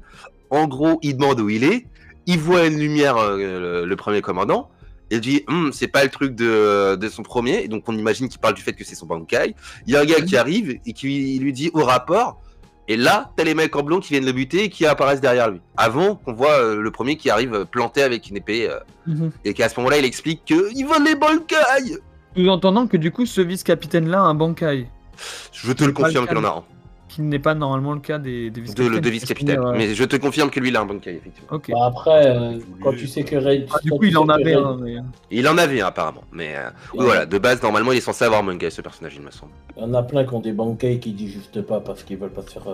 En 0.49 0.67
gros, 0.67 0.99
il 1.03 1.17
demande 1.17 1.39
où 1.39 1.49
il 1.49 1.63
est. 1.63 1.85
Il 2.25 2.39
voit 2.39 2.65
une 2.65 2.79
lumière, 2.79 3.17
euh, 3.17 3.37
le, 3.37 3.85
le 3.85 3.95
premier 3.95 4.21
commandant. 4.21 4.69
Il 5.11 5.21
dit, 5.21 5.43
Hum, 5.47 5.71
c'est 5.71 5.87
pas 5.87 6.03
le 6.03 6.09
truc 6.09 6.35
de, 6.35 6.95
de 6.95 7.09
son 7.09 7.23
premier. 7.23 7.63
Et 7.63 7.67
donc, 7.67 7.83
on 7.87 7.97
imagine 7.97 8.27
qu'il 8.27 8.39
parle 8.39 8.55
du 8.55 8.61
fait 8.61 8.73
que 8.73 8.83
c'est 8.83 8.95
son 8.95 9.05
Bankai. 9.05 9.55
Il 9.85 9.93
y 9.93 9.95
a 9.95 10.01
un 10.01 10.05
gars 10.05 10.21
qui 10.21 10.35
arrive 10.35 10.79
et 10.85 10.93
qui 10.93 11.37
lui 11.39 11.53
dit 11.53 11.69
au 11.73 11.83
rapport. 11.83 12.41
Et 12.89 12.95
là, 12.95 13.31
t'as 13.35 13.43
les 13.43 13.53
mecs 13.53 13.75
en 13.75 13.83
blond 13.83 13.99
qui 13.99 14.13
viennent 14.13 14.25
le 14.25 14.31
buter 14.31 14.65
et 14.65 14.69
qui 14.69 14.85
apparaissent 14.85 15.19
derrière 15.19 15.49
lui. 15.51 15.59
Avant 15.75 16.15
qu'on 16.15 16.33
voit 16.33 16.59
euh, 16.59 16.81
le 16.81 16.91
premier 16.91 17.17
qui 17.17 17.29
arrive 17.29 17.53
euh, 17.53 17.65
planté 17.65 18.01
avec 18.01 18.29
une 18.29 18.37
épée. 18.37 18.69
euh, 18.69 19.29
et 19.43 19.53
qu'à 19.53 19.67
ce 19.67 19.77
moment-là, 19.79 19.97
il 19.97 20.05
explique 20.05 20.45
que 20.45 20.71
il 20.73 20.85
vole 20.85 21.03
les 21.03 21.15
Bankai 21.15 21.99
Sous-entendant 22.35 22.87
que 22.87 22.97
du 22.97 23.11
coup, 23.11 23.25
ce 23.25 23.41
vice-capitaine-là 23.41 24.19
a 24.19 24.23
un 24.23 24.35
Bankai. 24.35 24.87
Je 25.51 25.73
te 25.73 25.83
le 25.83 25.91
confirme 25.91 26.27
qu'il 26.27 26.37
en 26.37 26.43
a 26.43 26.49
un. 26.49 26.63
Qui 27.07 27.21
n'est 27.21 27.39
pas 27.39 27.55
normalement 27.55 27.93
le 27.93 27.99
cas 27.99 28.17
des, 28.19 28.49
des 28.49 28.61
De, 28.61 28.65
vice-capitaines. 28.65 28.99
de 29.01 29.09
vice-capitaine. 29.09 29.59
Euh, 29.59 29.73
Mais 29.77 29.95
je 29.95 30.03
te 30.03 30.15
confirme 30.17 30.49
que 30.49 30.59
lui, 30.59 30.69
il 30.69 30.75
a 30.75 30.81
un 30.81 30.85
Bankai, 30.85 31.15
effectivement. 31.15 31.49
Ok. 31.51 31.71
Bah, 31.71 31.85
après, 31.85 32.27
euh, 32.27 32.59
quand 32.83 32.91
tu 32.91 33.07
sais 33.07 33.23
que 33.23 33.35
Ray. 33.37 33.65
Ah, 33.73 33.77
du 33.83 33.91
coup, 33.91 34.03
il 34.03 34.17
en 34.17 34.27
avait 34.27 34.55
Ray- 34.55 34.63
un. 34.63 34.77
mais- 34.77 34.95
Il 35.31 35.47
en 35.47 35.57
avait 35.57 35.81
un, 35.81 35.87
apparemment. 35.87 36.23
Mais 36.31 36.55
euh, 36.55 36.69
oui, 36.93 37.05
voilà, 37.05 37.25
de 37.25 37.37
base, 37.37 37.61
normalement, 37.63 37.91
il 37.93 37.97
est 37.99 38.01
censé 38.01 38.25
avoir 38.25 38.41
un 38.41 38.43
Bankai, 38.43 38.69
ce 38.69 38.81
personnage, 38.81 39.13
il 39.15 39.21
me 39.21 39.31
semble. 39.31 39.51
Il 39.77 39.83
y 39.83 39.85
en 39.85 39.93
a 39.93 40.03
plein 40.03 40.25
qui 40.25 40.33
ont 40.33 40.39
des 40.41 40.51
banquets 40.51 40.99
qui 40.99 41.13
disent 41.13 41.33
juste 41.33 41.61
pas 41.61 41.79
parce 41.79 42.03
qu'ils 42.03 42.17
veulent 42.17 42.29
pas 42.33 42.41
se 42.41 42.51
faire. 42.51 42.67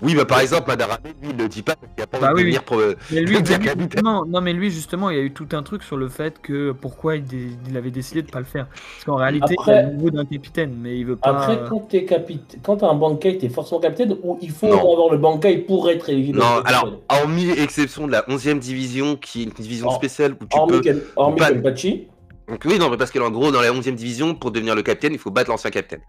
Oui, 0.00 0.14
bah 0.14 0.24
par 0.24 0.38
exemple, 0.40 0.68
Madara, 0.68 0.98
lui, 1.04 1.30
il 1.30 1.36
le 1.36 1.48
dit 1.48 1.62
pas 1.62 1.74
parce 1.74 1.92
qu'il 1.92 2.04
a 2.04 2.06
pas 2.06 2.20
Bah 2.20 2.26
envie 2.30 2.42
de 2.42 2.46
devenir 2.46 2.62
pro- 2.62 2.80
Mais 3.10 3.20
lui, 3.20 3.42
Dire 3.42 3.58
lui, 3.58 3.68
justement, 3.80 4.24
non, 4.24 4.40
mais 4.40 4.52
lui, 4.52 4.70
justement, 4.70 5.10
il 5.10 5.16
y 5.16 5.20
a 5.20 5.22
eu 5.24 5.32
tout 5.32 5.48
un 5.52 5.62
truc 5.64 5.82
sur 5.82 5.96
le 5.96 6.08
fait 6.08 6.40
que 6.40 6.70
pourquoi 6.70 7.16
il, 7.16 7.24
dé- 7.24 7.48
il 7.68 7.76
avait 7.76 7.90
décidé 7.90 8.22
de 8.22 8.30
pas 8.30 8.38
le 8.38 8.44
faire. 8.44 8.66
Parce 8.68 9.04
qu'en 9.06 9.16
réalité, 9.16 9.54
Après- 9.58 9.72
il 9.72 9.74
a 9.78 9.82
le 9.82 9.94
niveau 9.96 10.10
d'un 10.10 10.24
capitaine, 10.24 10.76
mais 10.80 10.98
il 10.98 11.04
veut 11.06 11.16
pas. 11.16 11.30
Après, 11.30 11.58
quand 11.68 11.80
t'es 11.88 12.04
capitaine, 12.04 12.60
quand 12.62 12.76
t'as 12.76 12.88
un 12.88 12.94
bankai, 12.94 13.38
t'es 13.38 13.48
forcément 13.48 13.80
capitaine 13.80 14.16
ou 14.22 14.38
il 14.40 14.50
faut 14.52 14.68
Non. 14.68 14.92
avoir 14.92 15.10
le 15.10 15.18
bankai 15.18 15.58
pour 15.58 15.90
être 15.90 16.08
éligible. 16.10 16.38
Non, 16.38 16.62
alors, 16.64 17.00
hormis 17.08 17.50
exception 17.50 18.06
de 18.06 18.12
la 18.12 18.24
11e 18.28 18.60
division, 18.60 19.16
qui 19.16 19.40
est 19.40 19.44
une 19.46 19.50
division 19.50 19.90
spéciale 19.90 20.34
où 20.40 20.44
tu 20.46 20.56
hormis, 20.56 20.72
peux. 20.74 20.80
Ken- 20.80 21.02
hormis 21.16 21.38
pas- 21.38 21.50
Kenpachi. 21.50 22.06
Donc, 22.48 22.62
oui, 22.64 22.78
non, 22.78 22.88
mais 22.88 22.96
parce 22.96 23.10
qu'en 23.10 23.30
gros, 23.30 23.50
dans 23.50 23.60
la 23.60 23.72
11e 23.72 23.94
division, 23.96 24.34
pour 24.34 24.52
devenir 24.52 24.74
le 24.74 24.82
capitaine, 24.82 25.12
il 25.12 25.18
faut 25.18 25.30
battre 25.30 25.50
l'ancien 25.50 25.70
capitaine. 25.70 26.00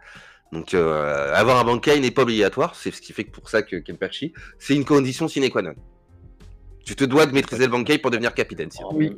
Donc, 0.51 0.73
euh, 0.73 1.33
avoir 1.35 1.59
un 1.59 1.63
bankai 1.63 1.99
n'est 1.99 2.11
pas 2.11 2.23
obligatoire. 2.23 2.75
C'est 2.75 2.91
ce 2.91 3.01
qui 3.01 3.13
fait 3.13 3.23
que 3.23 3.31
pour 3.31 3.49
ça 3.49 3.61
que 3.61 3.75
Kenpachi, 3.75 4.33
c'est 4.57 4.75
une 4.75 4.85
condition 4.85 5.27
sine 5.27 5.49
qua 5.49 5.61
non. 5.61 5.73
Tu 6.83 6.95
te 6.95 7.03
dois 7.03 7.25
de 7.27 7.33
maîtriser 7.33 7.65
le 7.65 7.71
bankai 7.71 7.99
pour 7.99 8.09
devenir 8.09 8.33
capitaine. 8.33 8.69
Oui. 8.93 9.15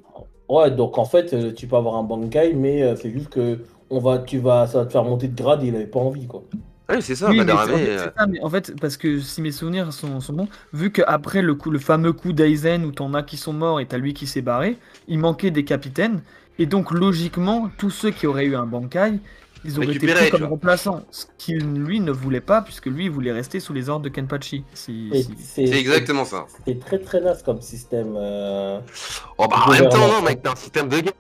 Ouais, 0.50 0.70
donc 0.72 0.98
en 0.98 1.06
fait, 1.06 1.34
euh, 1.34 1.54
tu 1.54 1.67
peux 1.67 1.78
avoir 1.78 1.96
un 1.96 2.04
bankai, 2.04 2.54
mais 2.54 2.84
euh, 2.84 2.96
c'est 2.98 3.12
juste 3.12 3.30
que 3.30 3.60
on 3.89 4.00
va, 4.00 4.20
tu 4.20 4.39
vas, 4.39 4.67
ça 4.67 4.80
va 4.80 4.86
te 4.86 4.91
faire 4.91 5.04
monter 5.06 5.30
de 5.30 5.36
grade 5.36 5.63
et 5.63 5.67
il 5.67 5.76
avait 5.76 5.86
pas 5.86 6.00
envie, 6.00 6.28
quoi. 6.28 6.44
Ah 6.89 6.96
Oui, 6.96 7.02
c'est 7.02 7.15
ça, 7.15 7.30
Oui, 7.30 7.38
mais 7.38 7.46
Madara. 7.46 7.65
c'est- 7.67 7.72
en 7.72 7.78
fait, 7.78 7.84
mais, 7.86 7.89
euh, 7.89 8.12
ça, 8.17 8.28
mais 8.28 8.41
en 8.41 8.50
fait, 8.50 8.82
parce 8.82 8.98
que 8.98 9.20
si 9.20 9.41
mes 9.41 9.52
souvenirs 9.54 9.94
sont, 9.94 10.20
sont 10.20 10.34
bons, 10.34 10.48
vu 10.74 10.91
qu'après 10.91 11.41
le, 11.41 11.56
coup, 11.56 11.72
le 11.72 11.80
fameux 11.80 12.12
coup 12.12 12.34
d'Aizen 12.34 12.84
où 12.84 12.91
t'en 12.91 13.13
as 13.13 13.24
qui 13.24 13.38
sont 13.38 13.54
morts 13.54 13.80
et 13.80 13.86
t'as 13.86 13.98
lui 13.98 14.13
qui 14.13 14.28
s'est 14.28 14.41
barré, 14.41 14.78
il 15.08 15.20
manquait 15.20 15.52
des 15.52 15.63
capitaines, 15.63 16.22
et 16.60 16.65
donc 16.65 16.91
logiquement, 16.91 17.70
tous 17.78 17.89
ceux 17.91 18.12
qui 18.12 18.28
auraient 18.28 18.46
eu 18.46 18.56
un 18.58 18.65
Bankai, 18.65 19.20
ils 19.63 19.78
auraient 19.78 19.93
été 19.95 20.08
pris 20.13 20.30
comme 20.30 20.39
vois. 20.41 20.50
remplaçants, 20.50 21.02
ce 21.12 21.26
qu'il 21.38 21.60
lui 21.60 22.00
ne 22.00 22.12
voulait 22.12 22.41
pas, 22.41 22.62
puisque 22.62 22.88
lui 22.88 23.06
il 23.06 23.12
voulait 23.12 23.32
rester 23.32 23.60
sous 23.60 23.74
les 23.74 23.89
ordres 23.89 24.04
de 24.04 24.10
Kenpachi. 24.10 24.63
Si, 24.74 25.10
Et 25.13 25.24
si- 25.24 25.36
C'est 25.39 25.63
exactement 25.65 26.26
ça. 26.26 26.45
C'est 26.65 26.80
très 26.80 27.00
très 27.00 27.21
naze 27.21 27.43
comme 27.43 27.62
système. 27.62 28.15
euh. 28.17 28.80
Oh, 29.38 29.47
bah, 29.47 29.58
en 29.67 29.71
même 29.71 29.89
temps, 29.89 30.08
non, 30.08 30.21
mec, 30.21 30.41
t'as 30.41 30.52
un 30.54 30.56
système 30.56 30.88
de 30.89 31.00
guerre. 31.00 31.13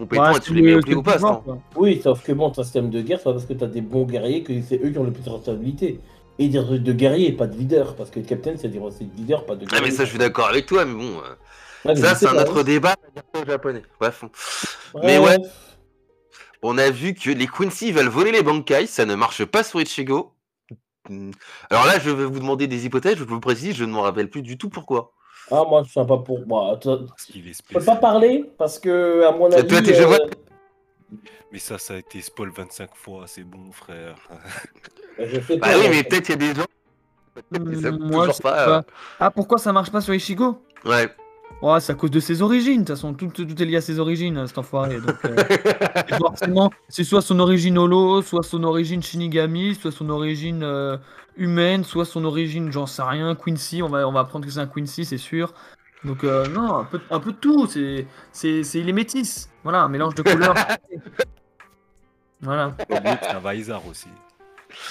Ouais, 0.00 0.40
tu 0.40 0.52
les 0.54 0.62
mets 0.62 0.80
poste. 0.80 1.16
pouvoir, 1.18 1.42
hein. 1.48 1.58
Oui, 1.76 2.00
sauf 2.02 2.22
que 2.24 2.32
bon, 2.32 2.50
ton 2.50 2.64
système 2.64 2.90
de 2.90 3.00
guerre, 3.02 3.18
c'est 3.18 3.24
pas 3.24 3.32
parce 3.34 3.44
que 3.44 3.52
t'as 3.52 3.66
des 3.66 3.82
bons 3.82 4.04
guerriers 4.04 4.42
que 4.42 4.52
c'est 4.62 4.80
eux 4.84 4.90
qui 4.90 4.98
ont 4.98 5.04
le 5.04 5.12
plus 5.12 5.22
de 5.22 5.30
responsabilité. 5.30 6.00
Et 6.38 6.48
dire 6.48 6.66
de 6.66 6.92
guerriers 6.92 7.28
et 7.28 7.32
pas 7.32 7.46
de 7.46 7.56
leader, 7.56 7.94
parce 7.94 8.10
que 8.10 8.18
le 8.20 8.26
capitaine, 8.26 8.56
c'est 8.58 8.68
dire 8.68 8.82
c'est 8.90 9.06
leader, 9.16 9.46
pas 9.46 9.54
de 9.54 9.64
Ah, 9.64 9.70
guerrier. 9.76 9.86
mais 9.90 9.90
ça, 9.96 10.04
je 10.04 10.10
suis 10.10 10.18
d'accord 10.18 10.48
avec 10.48 10.66
toi, 10.66 10.84
mais 10.84 10.92
bon. 10.94 11.18
euh, 11.18 11.34
Ouais, 11.84 11.94
mais 11.94 11.96
Ça, 12.00 12.14
c'est 12.16 12.26
un 12.26 12.34
pas, 12.34 12.42
autre 12.42 12.58
hein. 12.60 12.64
débat 12.64 12.94
japonais. 13.46 13.82
Bref. 14.00 14.24
Mais 15.04 15.18
ouais. 15.18 15.36
On 16.68 16.78
a 16.78 16.90
vu 16.90 17.14
que 17.14 17.30
les 17.30 17.46
Quincy 17.46 17.92
veulent 17.92 18.08
voler 18.08 18.32
les 18.32 18.42
Bankai, 18.42 18.86
ça 18.88 19.04
ne 19.04 19.14
marche 19.14 19.44
pas 19.44 19.62
sur 19.62 19.80
Ichigo. 19.80 20.32
Alors 21.70 21.86
là, 21.86 22.00
je 22.00 22.10
vais 22.10 22.24
vous 22.24 22.40
demander 22.40 22.66
des 22.66 22.86
hypothèses, 22.86 23.16
je 23.18 23.22
vous 23.22 23.38
préciser, 23.38 23.72
je 23.72 23.84
ne 23.84 23.92
m'en 23.92 24.02
rappelle 24.02 24.28
plus 24.28 24.42
du 24.42 24.58
tout 24.58 24.68
pourquoi. 24.68 25.12
Ah, 25.52 25.62
moi, 25.68 25.84
je 25.86 25.92
sais 25.92 26.04
pas 26.04 26.18
pour 26.18 26.44
moi. 26.44 26.76
Je 26.84 27.62
peux 27.72 27.84
pas 27.84 27.94
parler 27.94 28.50
parce 28.58 28.80
que, 28.80 29.22
à 29.24 29.30
mon 29.30 29.52
avis. 29.52 29.68
t'es- 29.68 29.94
je 29.94 30.02
vois- 30.02 30.16
euh, 30.16 31.16
Mais 31.52 31.60
ça, 31.60 31.78
ça 31.78 31.94
a 31.94 31.98
été 31.98 32.20
spoil 32.20 32.50
25 32.50 32.96
fois, 32.96 33.28
c'est 33.28 33.44
bon, 33.44 33.70
frère. 33.70 34.16
Bah 35.18 35.24
pas, 35.60 35.76
oui, 35.76 35.82
moi, 35.82 35.90
mais 35.90 36.02
peut-être 36.02 36.28
il 36.28 36.32
y 36.32 36.34
a 36.34 36.36
des 36.36 36.54
gens. 36.60 36.66
Moi, 37.52 37.60
je 37.70 38.08
toujours 38.08 38.34
sais 38.34 38.42
pas. 38.42 38.82
pas. 38.82 38.84
Ah, 39.20 39.30
pourquoi 39.30 39.58
ça 39.58 39.72
marche 39.72 39.92
pas 39.92 40.00
sur 40.00 40.12
Ishigo 40.14 40.60
euh, 40.84 40.90
Ouais. 40.90 41.08
Ouais, 41.62 41.80
c'est 41.80 41.92
à 41.92 41.94
cause 41.94 42.10
de 42.10 42.20
ses 42.20 42.42
origines, 42.42 42.82
de 42.82 42.86
toute 42.86 42.96
façon, 42.96 43.14
tout, 43.14 43.28
tout 43.28 43.62
est 43.62 43.64
lié 43.64 43.76
à 43.76 43.80
ses 43.80 43.98
origines, 43.98 44.46
cet 44.46 44.58
enfoiré. 44.58 45.00
Donc, 45.00 45.16
euh, 45.24 45.36
forcément, 46.18 46.70
c'est 46.88 47.02
soit 47.02 47.22
son 47.22 47.40
origine 47.40 47.78
holo, 47.78 48.20
soit 48.20 48.42
son 48.42 48.62
origine 48.62 49.02
Shinigami, 49.02 49.74
soit 49.74 49.90
son 49.90 50.10
origine 50.10 50.62
euh, 50.62 50.98
humaine, 51.36 51.82
soit 51.82 52.04
son 52.04 52.24
origine, 52.26 52.70
j'en 52.70 52.86
sais 52.86 53.02
rien, 53.02 53.34
Quincy, 53.34 53.82
on 53.82 53.88
va, 53.88 54.06
on 54.06 54.12
va 54.12 54.20
apprendre 54.20 54.44
que 54.44 54.50
c'est 54.50 54.60
un 54.60 54.66
Quincy, 54.66 55.06
c'est 55.06 55.16
sûr. 55.16 55.54
Donc, 56.04 56.24
euh, 56.24 56.46
non, 56.48 56.76
un 56.76 56.84
peu, 56.84 57.00
un 57.10 57.20
peu 57.20 57.32
de 57.32 57.38
tout, 57.38 57.66
c'est, 57.66 58.06
c'est, 58.32 58.62
c'est, 58.62 58.80
il 58.80 58.88
est 58.90 58.92
métis. 58.92 59.48
Voilà, 59.64 59.80
un 59.80 59.88
mélange 59.88 60.14
de 60.14 60.22
couleurs. 60.22 60.54
voilà. 62.42 62.76
C'est 62.86 63.28
un 63.28 63.40
Vaisar 63.40 63.86
aussi. 63.88 64.08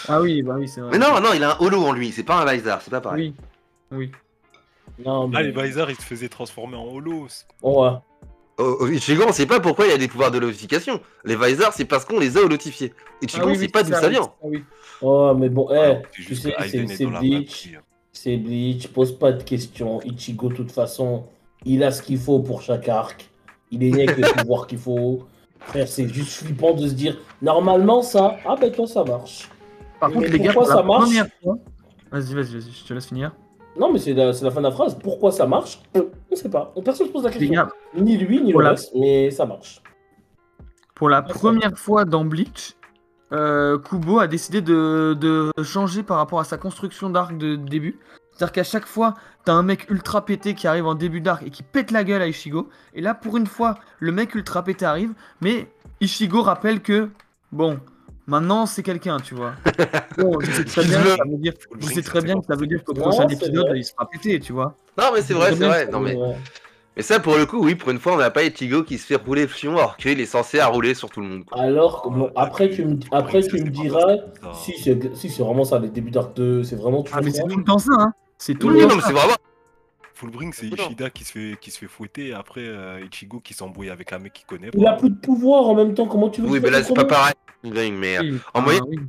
Ah 0.07 0.19
oui, 0.19 0.41
bah 0.41 0.55
oui, 0.57 0.67
c'est 0.67 0.81
vrai. 0.81 0.89
Mais 0.91 0.97
non, 0.97 1.21
non, 1.21 1.29
il 1.35 1.43
a 1.43 1.55
un 1.55 1.57
holo 1.59 1.85
en 1.85 1.93
lui, 1.93 2.11
c'est 2.11 2.23
pas 2.23 2.41
un 2.41 2.45
Vaisar, 2.45 2.81
c'est 2.81 2.89
pas 2.89 3.01
pareil. 3.01 3.35
Oui, 3.91 4.09
oui. 4.09 4.11
Non, 5.03 5.29
Ah, 5.33 5.41
les 5.43 5.51
Vaisar, 5.51 5.89
ils 5.89 5.95
se 5.97 6.01
faisaient 6.03 6.29
transformer 6.29 6.77
en 6.77 6.85
holo. 6.85 7.27
Ouais. 7.61 7.89
Oh, 8.57 8.77
oh, 8.79 8.87
Ichigo, 8.87 9.23
on 9.27 9.33
sait 9.33 9.45
pas 9.45 9.59
pourquoi 9.59 9.85
il 9.87 9.91
a 9.91 9.97
des 9.97 10.07
pouvoirs 10.07 10.31
de 10.31 10.37
holotification. 10.37 11.01
Les 11.25 11.35
Vaisar, 11.35 11.73
c'est 11.73 11.83
parce 11.85 12.05
qu'on 12.05 12.19
les 12.19 12.37
a 12.37 12.41
holotifiés. 12.41 12.93
Ichigo, 13.21 13.43
Ah 13.43 13.47
oui, 13.47 13.51
on 13.51 13.59
oui, 13.59 13.65
sait 13.65 13.67
pas 13.71 13.83
d'où 13.83 13.91
ça 13.91 14.07
vient. 14.07 14.31
oui. 14.41 14.63
Ouais, 15.01 15.33
mais 15.35 15.49
bon, 15.49 15.67
eh, 15.71 15.97
C'est 16.13 16.21
tu 16.23 16.35
sais, 16.35 16.51
que 16.53 16.87
c'est 16.87 17.05
Bleach. 17.05 17.77
C'est 18.13 18.37
Bleach, 18.37 18.87
pose 18.87 19.17
pas 19.19 19.33
de 19.33 19.43
questions. 19.43 20.01
Ichigo, 20.03 20.47
de 20.47 20.55
toute 20.55 20.71
façon, 20.71 21.25
il 21.65 21.83
a 21.83 21.91
ce 21.91 22.01
qu'il 22.01 22.17
faut 22.17 22.39
pour 22.39 22.61
chaque 22.61 22.87
arc. 22.87 23.29
Il 23.71 23.83
est 23.83 23.91
né 23.91 24.03
avec 24.07 24.17
les 24.17 24.23
pouvoirs 24.41 24.67
qu'il 24.67 24.77
faut. 24.77 25.25
Frère, 25.59 25.87
c'est 25.89 26.07
juste 26.07 26.43
flippant 26.43 26.73
de 26.75 26.87
se 26.87 26.93
dire, 26.93 27.17
normalement, 27.41 28.01
ça, 28.03 28.37
ah 28.45 28.55
ben 28.59 28.71
toi, 28.71 28.87
ça 28.87 29.03
marche. 29.03 29.49
Par 29.99 30.09
Mais 30.09 30.15
contre, 30.15 30.27
les 30.29 30.39
gars, 30.39 30.53
ça 30.65 30.81
marche. 30.83 31.09
Vas-y, 32.11 32.33
vas-y, 32.33 32.53
vas-y, 32.53 32.71
je 32.71 32.87
te 32.87 32.93
laisse 32.93 33.07
finir. 33.07 33.33
Non, 33.77 33.91
mais 33.91 33.99
c'est 33.99 34.13
la, 34.13 34.31
c'est 34.33 34.45
la 34.45 34.51
fin 34.51 34.61
de 34.61 34.67
la 34.67 34.71
phrase. 34.71 34.97
Pourquoi 35.01 35.31
ça 35.31 35.45
marche 35.45 35.81
On 35.95 36.35
sait 36.35 36.49
pas. 36.49 36.73
Personne 36.83 37.07
se 37.07 37.11
pose 37.11 37.23
la 37.23 37.29
question. 37.31 37.67
Ni 37.95 38.17
lui, 38.17 38.41
ni 38.41 38.51
Voilà. 38.53 38.69
le 38.69 38.75
reste, 38.75 38.91
mais 38.95 39.31
ça 39.31 39.45
marche. 39.45 39.81
Pour 40.95 41.09
la 41.09 41.21
première 41.21 41.77
fois 41.77 42.05
dans 42.05 42.23
Bleach, 42.23 42.75
euh, 43.33 43.77
Kubo 43.77 44.19
a 44.19 44.27
décidé 44.27 44.61
de, 44.61 45.13
de 45.19 45.51
changer 45.63 46.03
par 46.03 46.17
rapport 46.17 46.39
à 46.39 46.45
sa 46.45 46.57
construction 46.57 47.09
d'arc 47.09 47.37
de 47.37 47.55
début. 47.57 47.99
C'est-à-dire 48.31 48.51
qu'à 48.53 48.63
chaque 48.63 48.85
fois, 48.85 49.13
t'as 49.45 49.53
un 49.53 49.63
mec 49.63 49.89
ultra 49.89 50.25
pété 50.25 50.53
qui 50.55 50.67
arrive 50.67 50.85
en 50.85 50.95
début 50.95 51.21
d'arc 51.21 51.43
et 51.45 51.49
qui 51.49 51.63
pète 51.63 51.91
la 51.91 52.03
gueule 52.03 52.21
à 52.21 52.27
Ishigo. 52.27 52.69
Et 52.93 53.01
là, 53.01 53.13
pour 53.13 53.37
une 53.37 53.47
fois, 53.47 53.75
le 53.99 54.11
mec 54.11 54.35
ultra 54.35 54.63
pété 54.63 54.85
arrive, 54.85 55.13
mais 55.41 55.67
Ishigo 56.01 56.41
rappelle 56.41 56.81
que, 56.81 57.09
bon, 57.51 57.79
maintenant 58.27 58.65
c'est 58.65 58.83
quelqu'un, 58.83 59.19
tu 59.19 59.35
vois. 59.35 59.53
Bon, 60.17 60.39
je 60.39 60.51
sais 60.51 60.63
très 60.63 60.83
bien, 60.85 61.01
que 61.03 61.09
ça 61.09 61.23
veut 61.29 61.37
dire, 61.37 61.53
je 61.79 61.85
sais 61.87 62.01
très 62.01 62.21
bien 62.21 62.35
que 62.39 62.45
ça 62.47 62.55
veut 62.55 62.67
dire 62.67 62.83
qu'au 62.83 62.93
prochain 62.93 63.27
épisode, 63.27 63.67
vrai. 63.67 63.79
il 63.79 63.83
sera 63.83 64.09
pété, 64.09 64.39
tu 64.39 64.53
vois. 64.53 64.75
Non, 64.97 65.05
mais 65.13 65.21
c'est 65.21 65.33
vrai, 65.33 65.53
c'est 65.55 65.65
vrai. 65.67 65.87
Non, 65.91 65.99
mais... 65.99 66.17
Mais 66.95 67.01
ça, 67.03 67.19
pour 67.19 67.35
le 67.35 67.45
coup, 67.45 67.59
oui, 67.61 67.75
pour 67.75 67.89
une 67.91 67.99
fois, 67.99 68.13
on 68.13 68.17
n'a 68.17 68.31
pas 68.31 68.43
Ichigo 68.43 68.83
qui 68.83 68.97
se 68.97 69.05
fait 69.05 69.15
rouler 69.17 69.41
le 69.41 69.47
fion 69.49 69.73
alors 69.77 69.97
qu'il 69.97 70.17
est 70.21 70.25
censé 70.25 70.59
à 70.59 70.67
rouler 70.67 70.93
sur 70.93 71.09
tout 71.09 71.19
le 71.19 71.27
monde. 71.27 71.43
quoi. 71.43 71.61
Alors, 71.61 72.09
bon, 72.09 72.31
après, 72.37 72.69
tu 72.69 72.85
me, 72.85 72.97
après, 73.11 73.41
tu 73.43 73.57
me 73.61 73.69
diras, 73.69 74.15
si 74.53 74.71
c'est 74.81 75.13
si, 75.13 75.29
c'est 75.29 75.43
vraiment 75.43 75.65
ça, 75.65 75.77
les 75.79 75.89
débuts 75.89 76.11
d'arc 76.11 76.33
2, 76.37 76.63
c'est 76.63 76.77
vraiment 76.77 77.03
tout 77.03 77.11
Ah, 77.13 77.19
mais 77.21 77.31
c'est 77.31 77.43
tout 77.43 77.57
le 77.57 77.65
temps 77.65 77.79
ça, 77.79 77.91
hein. 77.99 78.13
C'est 78.37 78.55
tout 78.57 78.69
Oui, 78.69 78.75
le 78.75 78.81
non, 78.83 78.87
temps 78.87 78.95
mais 78.95 79.01
ça. 79.01 79.07
c'est 79.07 79.13
vraiment. 79.13 79.33
Fullbring, 80.15 80.53
c'est. 80.53 80.67
Ishida 80.67 81.09
qui 81.09 81.23
se 81.23 81.31
fait, 81.33 81.57
qui 81.59 81.69
se 81.71 81.77
fait 81.79 81.87
fouetter 81.87 82.29
et 82.29 82.33
après 82.33 82.61
euh, 82.61 83.01
Ichigo 83.11 83.39
qui 83.39 83.53
s'embrouille 83.53 83.89
avec 83.89 84.11
un 84.13 84.19
mec 84.19 84.33
qu'il 84.33 84.45
connaît 84.45 84.69
Il 84.73 84.85
a 84.87 84.93
pas. 84.93 84.97
plus 84.99 85.09
de 85.09 85.15
pouvoir 85.15 85.67
en 85.67 85.75
même 85.75 85.93
temps, 85.93 86.07
comment 86.07 86.29
tu 86.29 86.41
veux 86.41 86.49
Oui, 86.49 86.59
mais 86.61 86.69
là, 86.71 86.81
c'est 86.83 86.93
pas 86.93 87.05
pareil. 87.05 87.33
Mais 87.63 88.17
euh, 88.17 88.21
Oui, 88.21 88.39
En 88.53 88.59
ah, 88.59 88.61
moyenne- 88.61 88.83
oui. 88.87 88.99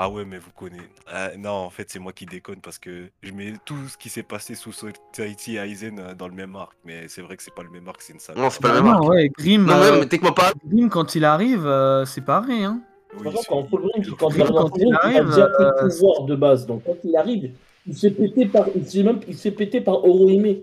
Ah 0.00 0.08
ouais, 0.08 0.24
mais 0.24 0.38
vous 0.38 0.52
connaissez. 0.54 0.84
Ah, 1.12 1.30
non, 1.36 1.50
en 1.50 1.70
fait, 1.70 1.90
c'est 1.90 1.98
moi 1.98 2.12
qui 2.12 2.24
déconne 2.24 2.60
parce 2.60 2.78
que 2.78 3.08
je 3.20 3.32
mets 3.32 3.54
tout 3.64 3.74
ce 3.88 3.98
qui 3.98 4.08
s'est 4.08 4.22
passé 4.22 4.54
sous 4.54 4.70
Society 4.72 5.56
et 5.56 5.58
Aizen 5.58 5.98
euh, 5.98 6.14
dans 6.14 6.28
le 6.28 6.34
même 6.34 6.54
arc. 6.54 6.72
Mais 6.84 7.08
c'est 7.08 7.20
vrai 7.20 7.36
que 7.36 7.42
c'est 7.42 7.54
pas 7.54 7.64
le 7.64 7.70
même 7.70 7.88
arc, 7.88 8.00
c'est 8.00 8.12
une 8.12 8.20
saga. 8.20 8.40
non, 8.40 8.48
c'est 8.48 8.62
pas 8.62 8.68
le 8.68 8.74
Bah 8.74 8.82
même 8.82 8.92
arc. 8.92 9.08
ouais, 9.08 9.28
Grim, 9.36 9.64
Non, 9.66 9.72
euh, 9.74 10.00
techniquement 10.04 10.32
pas. 10.32 10.52
Grim, 10.64 10.88
quand 10.88 11.16
il 11.16 11.24
arrive, 11.24 11.66
euh, 11.66 12.04
c'est 12.04 12.20
pareil, 12.20 12.62
hein. 12.62 12.80
Oui, 13.18 13.34
quand 13.48 13.66
Fullbring, 13.68 13.90
il- 14.04 14.12
quand 14.14 14.28
il 14.30 14.42
arrive 14.42 14.52
Quand 14.54 14.70
il 14.76 14.86
il 14.86 14.94
a 14.94 14.98
arrive, 15.04 15.24
déjà 15.26 15.46
plus 15.48 15.64
euh, 15.64 15.82
de 15.82 15.88
pouvoir 15.90 16.22
de 16.26 16.36
base. 16.36 16.66
Donc 16.66 16.82
quand 16.86 16.96
il 17.02 17.16
arrive, 17.16 17.50
il 17.88 17.96
s'est 17.96 18.10
pété 18.10 18.46
par, 18.46 18.66
il 18.76 18.86
s'est 18.86 19.02
même, 19.02 19.20
il 19.26 19.36
s'est 19.36 19.50
pété 19.50 19.80
par 19.80 20.04
Orohime. 20.04 20.58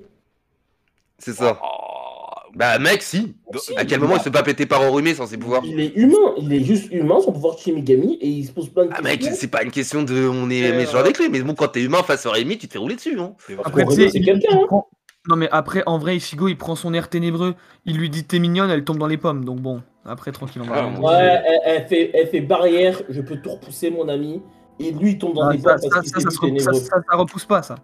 C'est 1.17 1.33
ça. 1.33 1.59
Oh, 1.63 2.51
Bah, 2.55 2.77
mec, 2.79 3.01
si. 3.01 3.35
Si, 3.57 3.75
À 3.77 3.83
quel 3.85 3.99
moment 3.99 4.15
il 4.15 4.19
se 4.19 4.23
fait 4.25 4.31
pas 4.31 4.43
péter 4.43 4.65
par 4.65 4.81
Orumé 4.81 5.13
sans 5.13 5.25
ses 5.27 5.38
pouvoirs 5.38 5.61
Il 5.65 5.79
est 5.79 5.93
humain, 5.95 6.33
il 6.38 6.53
est 6.53 6.63
juste 6.63 6.91
humain, 6.91 7.19
son 7.21 7.31
pouvoir 7.31 7.55
de 7.55 7.59
Shimigami, 7.61 8.17
et 8.21 8.27
il 8.27 8.45
se 8.45 8.51
pose 8.51 8.69
plein 8.69 8.85
de 8.85 8.91
Ah, 8.93 9.01
mec, 9.01 9.23
c'est 9.23 9.47
pas 9.49 9.63
une 9.63 9.71
question 9.71 10.03
de 10.03 10.27
on 10.27 10.49
est 10.49 10.71
Euh, 10.71 10.77
méchant 10.77 10.97
avec 10.97 11.17
lui, 11.19 11.29
mais 11.29 11.41
bon, 11.41 11.53
quand 11.53 11.69
t'es 11.69 11.81
humain 11.81 12.03
face 12.03 12.25
à 12.25 12.31
Rémi, 12.31 12.57
tu 12.57 12.67
te 12.67 12.73
fais 12.73 12.79
rouler 12.79 12.95
dessus, 12.95 13.19
hein. 13.19 13.33
c'est 13.39 13.53
vrai. 13.55 13.63
Après, 13.65 13.85
c'est 13.89 14.19
quelqu'un, 14.21 14.59
hein. 14.71 14.81
Non, 15.27 15.35
mais 15.38 15.49
après, 15.51 15.81
en 15.88 15.97
vrai, 15.97 16.17
Ishigo, 16.17 16.47
il 16.49 16.55
prend 16.57 16.75
son 16.75 16.93
air 16.93 17.09
ténébreux, 17.09 17.55
il 17.85 17.97
lui 17.97 18.09
dit 18.11 18.25
t'es 18.25 18.38
mignonne, 18.39 18.69
elle 18.69 18.83
tombe 18.83 18.99
dans 18.99 19.07
les 19.07 19.17
pommes. 19.17 19.43
Donc 19.43 19.59
bon, 19.59 19.81
après, 20.05 20.31
tranquille, 20.31 20.61
on 20.63 20.67
va. 20.67 20.83
Ah, 20.93 20.99
Ouais, 20.99 21.41
elle, 21.47 21.59
elle 21.65 21.88
fait, 21.88 22.11
elle 22.13 22.27
fait 22.27 22.41
barrière, 22.41 23.01
je 23.09 23.21
peux 23.21 23.38
tout 23.38 23.49
repousser, 23.51 23.89
mon 23.89 24.07
ami. 24.07 24.41
Et 24.79 24.91
lui, 24.91 25.11
il 25.11 25.17
tombe 25.17 25.33
dans 25.35 25.47
Ah, 25.49 25.53
des 25.53 25.59
ça, 25.61 25.77
ça, 25.77 25.89
parce 25.89 26.07
repousse- 26.07 26.33
ça- 26.33 26.39
ténébreux. 26.41 26.73
ça- 26.73 27.01
ça 27.09 27.15
repousse 27.17 27.45
pas, 27.45 27.61
ça. 27.63 27.75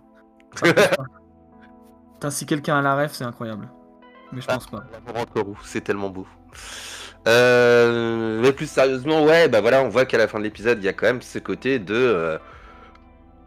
Ça 0.56 0.66
repousse 0.68 0.88
pas. 0.88 1.04
Putain, 2.14 2.30
si 2.30 2.46
quelqu'un 2.46 2.78
a 2.80 2.82
la 2.82 2.96
ref, 2.96 3.14
c'est 3.14 3.24
incroyable. 3.24 3.70
Mais 4.34 4.42
je 4.42 4.46
Ah. 4.50 4.54
pense 4.56 4.68
pas. 4.68 4.84
L'amour 5.08 5.58
c'est 5.64 5.82
tellement 5.82 6.10
beau. 6.10 6.28
Euh, 7.28 8.42
mais 8.42 8.52
plus 8.52 8.70
sérieusement, 8.70 9.24
ouais, 9.26 9.48
bah 9.48 9.62
voilà, 9.62 9.84
on 9.84 9.90
voit 9.90 10.06
qu'à 10.06 10.18
la 10.18 10.28
fin 10.28 10.40
de 10.40 10.44
l'épisode, 10.44 10.80
il 10.80 10.86
y 10.86 10.90
a 10.90 10.94
quand 10.94 11.06
même 11.08 11.22
ce 11.22 11.40
côté 11.40 11.80
de. 11.80 11.94
euh, 11.96 12.38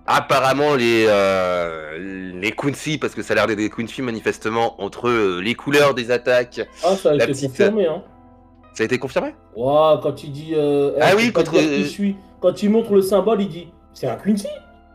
apparemment, 0.07 0.75
les, 0.75 1.07
euh, 1.09 2.33
les 2.35 2.53
Quincy, 2.53 2.99
parce 2.99 3.15
que 3.15 3.23
ça 3.23 3.33
a 3.33 3.37
l'air 3.37 3.47
d'être 3.47 3.59
des 3.59 3.71
Quincy 3.71 4.03
manifestement, 4.03 4.81
entre 4.83 5.09
euh, 5.09 5.41
les 5.41 5.55
couleurs 5.55 5.95
des 5.95 6.11
attaques. 6.11 6.61
Ah, 6.85 6.95
ça 6.97 7.11
a 7.11 7.15
La 7.15 7.25
été 7.25 7.33
petite- 7.33 7.49
confirmé, 7.51 7.87
hein. 7.87 8.03
Ça 8.75 8.83
a 8.83 8.87
été 8.87 8.99
confirmé 8.99 9.35
Ouah, 9.57 10.01
quand 10.03 10.23
il 10.25 10.33
dit. 10.33 10.53
euh, 10.55 10.93
Ah 11.01 11.11
eh, 11.13 11.17
oui, 11.17 11.33
suis. 11.85 12.17
Quand 12.41 12.63
il 12.63 12.71
montre 12.71 12.93
le 12.93 13.03
symbole, 13.03 13.41
il 13.41 13.49
dit 13.49 13.69
C'est 13.93 14.09
un 14.09 14.17
Quincy 14.17 14.49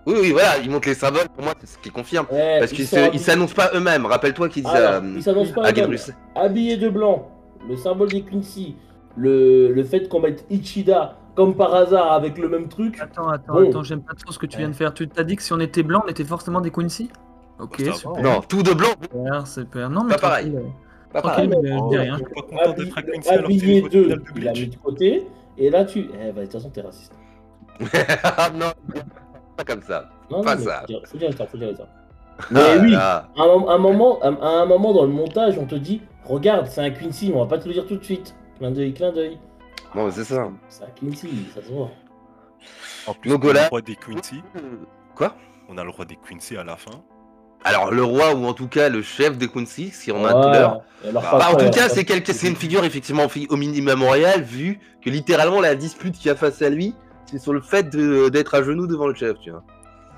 Oui, 0.05 0.15
oui, 0.21 0.31
voilà, 0.31 0.57
ils 0.63 0.69
montrent 0.69 0.87
les 0.89 0.93
symboles, 0.95 1.27
pour 1.33 1.43
moi, 1.43 1.53
c'est 1.59 1.67
ce 1.67 1.77
qui 1.77 1.89
confirme. 1.89 2.25
Eh, 2.31 2.59
Parce 2.59 2.71
ils 2.73 2.75
qu'ils 2.75 2.99
habillés- 2.99 3.17
s'annoncent 3.23 3.55
pas 3.55 3.71
eux-mêmes. 3.73 4.05
Rappelle-toi 4.05 4.49
qu'ils 4.49 4.63
disent 4.63 4.73
ils 5.15 5.23
s'annoncent 5.23 5.53
pas 5.53 5.61
à 5.61 5.71
eux-mêmes. 5.71 5.75
Gabriel. 5.75 6.15
habillé 6.35 6.77
de 6.77 6.89
blanc, 6.89 7.29
le 7.67 7.77
symbole 7.77 8.09
des 8.09 8.21
Quincy, 8.21 8.75
le, 9.15 9.71
le 9.71 9.83
fait 9.83 10.07
qu'on 10.09 10.19
mette 10.19 10.45
Ichida 10.49 11.15
comme 11.35 11.55
par 11.55 11.73
hasard 11.73 12.11
avec 12.11 12.37
le 12.37 12.49
même 12.49 12.67
truc. 12.67 12.99
Attends, 13.01 13.29
attends, 13.29 13.53
Bon. 13.53 13.69
attends, 13.69 13.83
j'aime 13.83 14.01
pas 14.01 14.13
trop 14.13 14.31
ce 14.33 14.39
que 14.39 14.45
tu 14.45 14.57
viens 14.57 14.67
de 14.67 14.73
faire. 14.73 14.93
Tu 14.93 15.07
t'as 15.07 15.23
dit 15.23 15.37
que 15.37 15.41
si 15.43 15.53
on 15.53 15.59
était 15.61 15.83
blanc, 15.83 16.03
on 16.05 16.09
était 16.09 16.25
forcément 16.25 16.59
des 16.59 16.69
Quincy? 16.71 17.09
Ok, 17.59 17.77
super. 17.93 18.21
Non, 18.21 18.41
tout 18.41 18.61
de 18.61 18.73
blanc, 18.73 18.89
Super, 19.01 19.47
super. 19.47 19.89
Non, 19.89 20.03
mais 20.03 20.15
Pas 20.15 20.19
pareil. 20.21 20.53
Pas 21.13 21.21
pareil. 21.21 21.47
mais 21.47 21.55
je 21.63 21.73
Oh, 21.79 21.89
dis 21.89 21.97
rien. 21.97 22.17
je 22.17 22.23
suis 22.25 22.33
pas 22.33 22.41
content 22.41 22.57
Habi- 22.71 22.83
d'être 22.85 22.97
à 22.97 23.01
Quincy 23.01 23.29
alors 23.29 23.47
que 23.47 23.53
c'est 23.53 23.55
habillé 23.63 23.81
deux, 23.81 24.03
final 24.03 24.19
de 24.19 24.23
il 24.35 24.47
a 24.47 24.51
mis 24.51 24.59
Bleach. 24.59 24.69
de 24.69 24.77
côté. 24.77 25.27
Et 25.57 25.69
là, 25.69 25.85
tu. 25.85 25.99
Eh, 26.13 26.31
bah, 26.31 26.41
de 26.41 26.45
toute 26.45 26.53
façon, 26.53 26.69
t'es 26.69 26.81
raciste. 26.81 27.13
non, 28.55 28.71
pas 29.57 29.63
comme 29.63 29.81
ça. 29.81 30.09
Non, 30.29 30.41
Pas 30.43 30.55
non, 30.55 30.63
ça. 30.63 30.81
Faut 30.81 30.87
dire, 30.87 31.01
faut 31.05 31.17
dire 31.17 31.33
faut 31.49 31.57
dire 31.57 31.77
ça. 31.77 31.87
Mais 32.51 32.59
Ah, 32.61 32.77
oui, 32.81 32.95
à 32.95 33.27
un, 33.37 33.67
un 33.67 33.77
moment, 33.77 34.19
à 34.21 34.27
un 34.29 34.65
moment 34.65 34.93
dans 34.93 35.03
le 35.03 35.11
montage, 35.11 35.57
on 35.57 35.65
te 35.65 35.75
dit 35.75 36.01
Regarde, 36.23 36.67
c'est 36.67 36.81
un 36.81 36.89
Quincy, 36.91 37.31
on 37.33 37.39
va 37.39 37.45
pas 37.47 37.57
te 37.57 37.67
le 37.67 37.73
dire 37.73 37.85
tout 37.87 37.97
de 37.97 38.03
suite. 38.03 38.35
Clin 38.57 38.71
d'œil, 38.71 38.93
clin 38.93 39.11
d'œil. 39.11 39.37
Bon, 39.95 40.05
mais 40.05 40.11
c'est 40.11 40.23
ça. 40.25 40.49
C'est 40.69 40.83
un 40.83 40.87
Quincy, 40.89 41.47
ça 41.55 41.61
se 41.61 41.71
voit. 41.71 41.89
En 43.07 43.13
plus, 43.13 43.29
Donc 43.31 43.43
on 43.43 43.49
a 43.49 43.53
le 43.53 43.67
roi 43.69 43.81
des 43.81 43.95
Quincy. 43.95 44.41
Quoi? 45.15 45.35
On 45.67 45.77
a 45.77 45.83
le 45.83 45.89
roi 45.89 46.05
des 46.05 46.15
Quincy 46.17 46.55
à 46.57 46.63
la 46.63 46.75
fin. 46.77 46.91
Alors, 47.63 47.91
le 47.91 48.03
roi, 48.03 48.33
ou 48.33 48.45
en 48.45 48.53
tout 48.53 48.67
cas 48.67 48.89
le 48.89 49.01
chef 49.01 49.37
des 49.37 49.47
Quincy, 49.47 49.89
si 49.91 50.11
on 50.11 50.25
a 50.25 50.31
tout 50.33 50.49
l'heure. 50.49 50.81
Bah, 51.13 51.21
Bah, 51.31 51.47
en 51.51 51.55
tout 51.57 51.69
cas, 51.69 51.89
c'est 51.89 52.47
une 52.47 52.55
figure 52.55 52.83
effectivement 52.85 53.27
au 53.49 53.55
minimum 53.57 54.03
royal, 54.03 54.41
vu 54.41 54.79
que 55.03 55.09
littéralement 55.09 55.59
la 55.61 55.75
dispute 55.75 56.15
qu'il 56.15 56.27
y 56.27 56.29
a 56.29 56.35
face 56.35 56.61
à 56.61 56.69
lui, 56.69 56.95
c'est 57.25 57.39
sur 57.39 57.53
le 57.53 57.61
fait 57.61 57.89
de- 57.89 58.29
d'être 58.29 58.55
à 58.55 58.63
genoux 58.63 58.87
devant 58.87 59.07
le 59.07 59.13
chef, 59.13 59.37
tu 59.39 59.51
vois. 59.51 59.63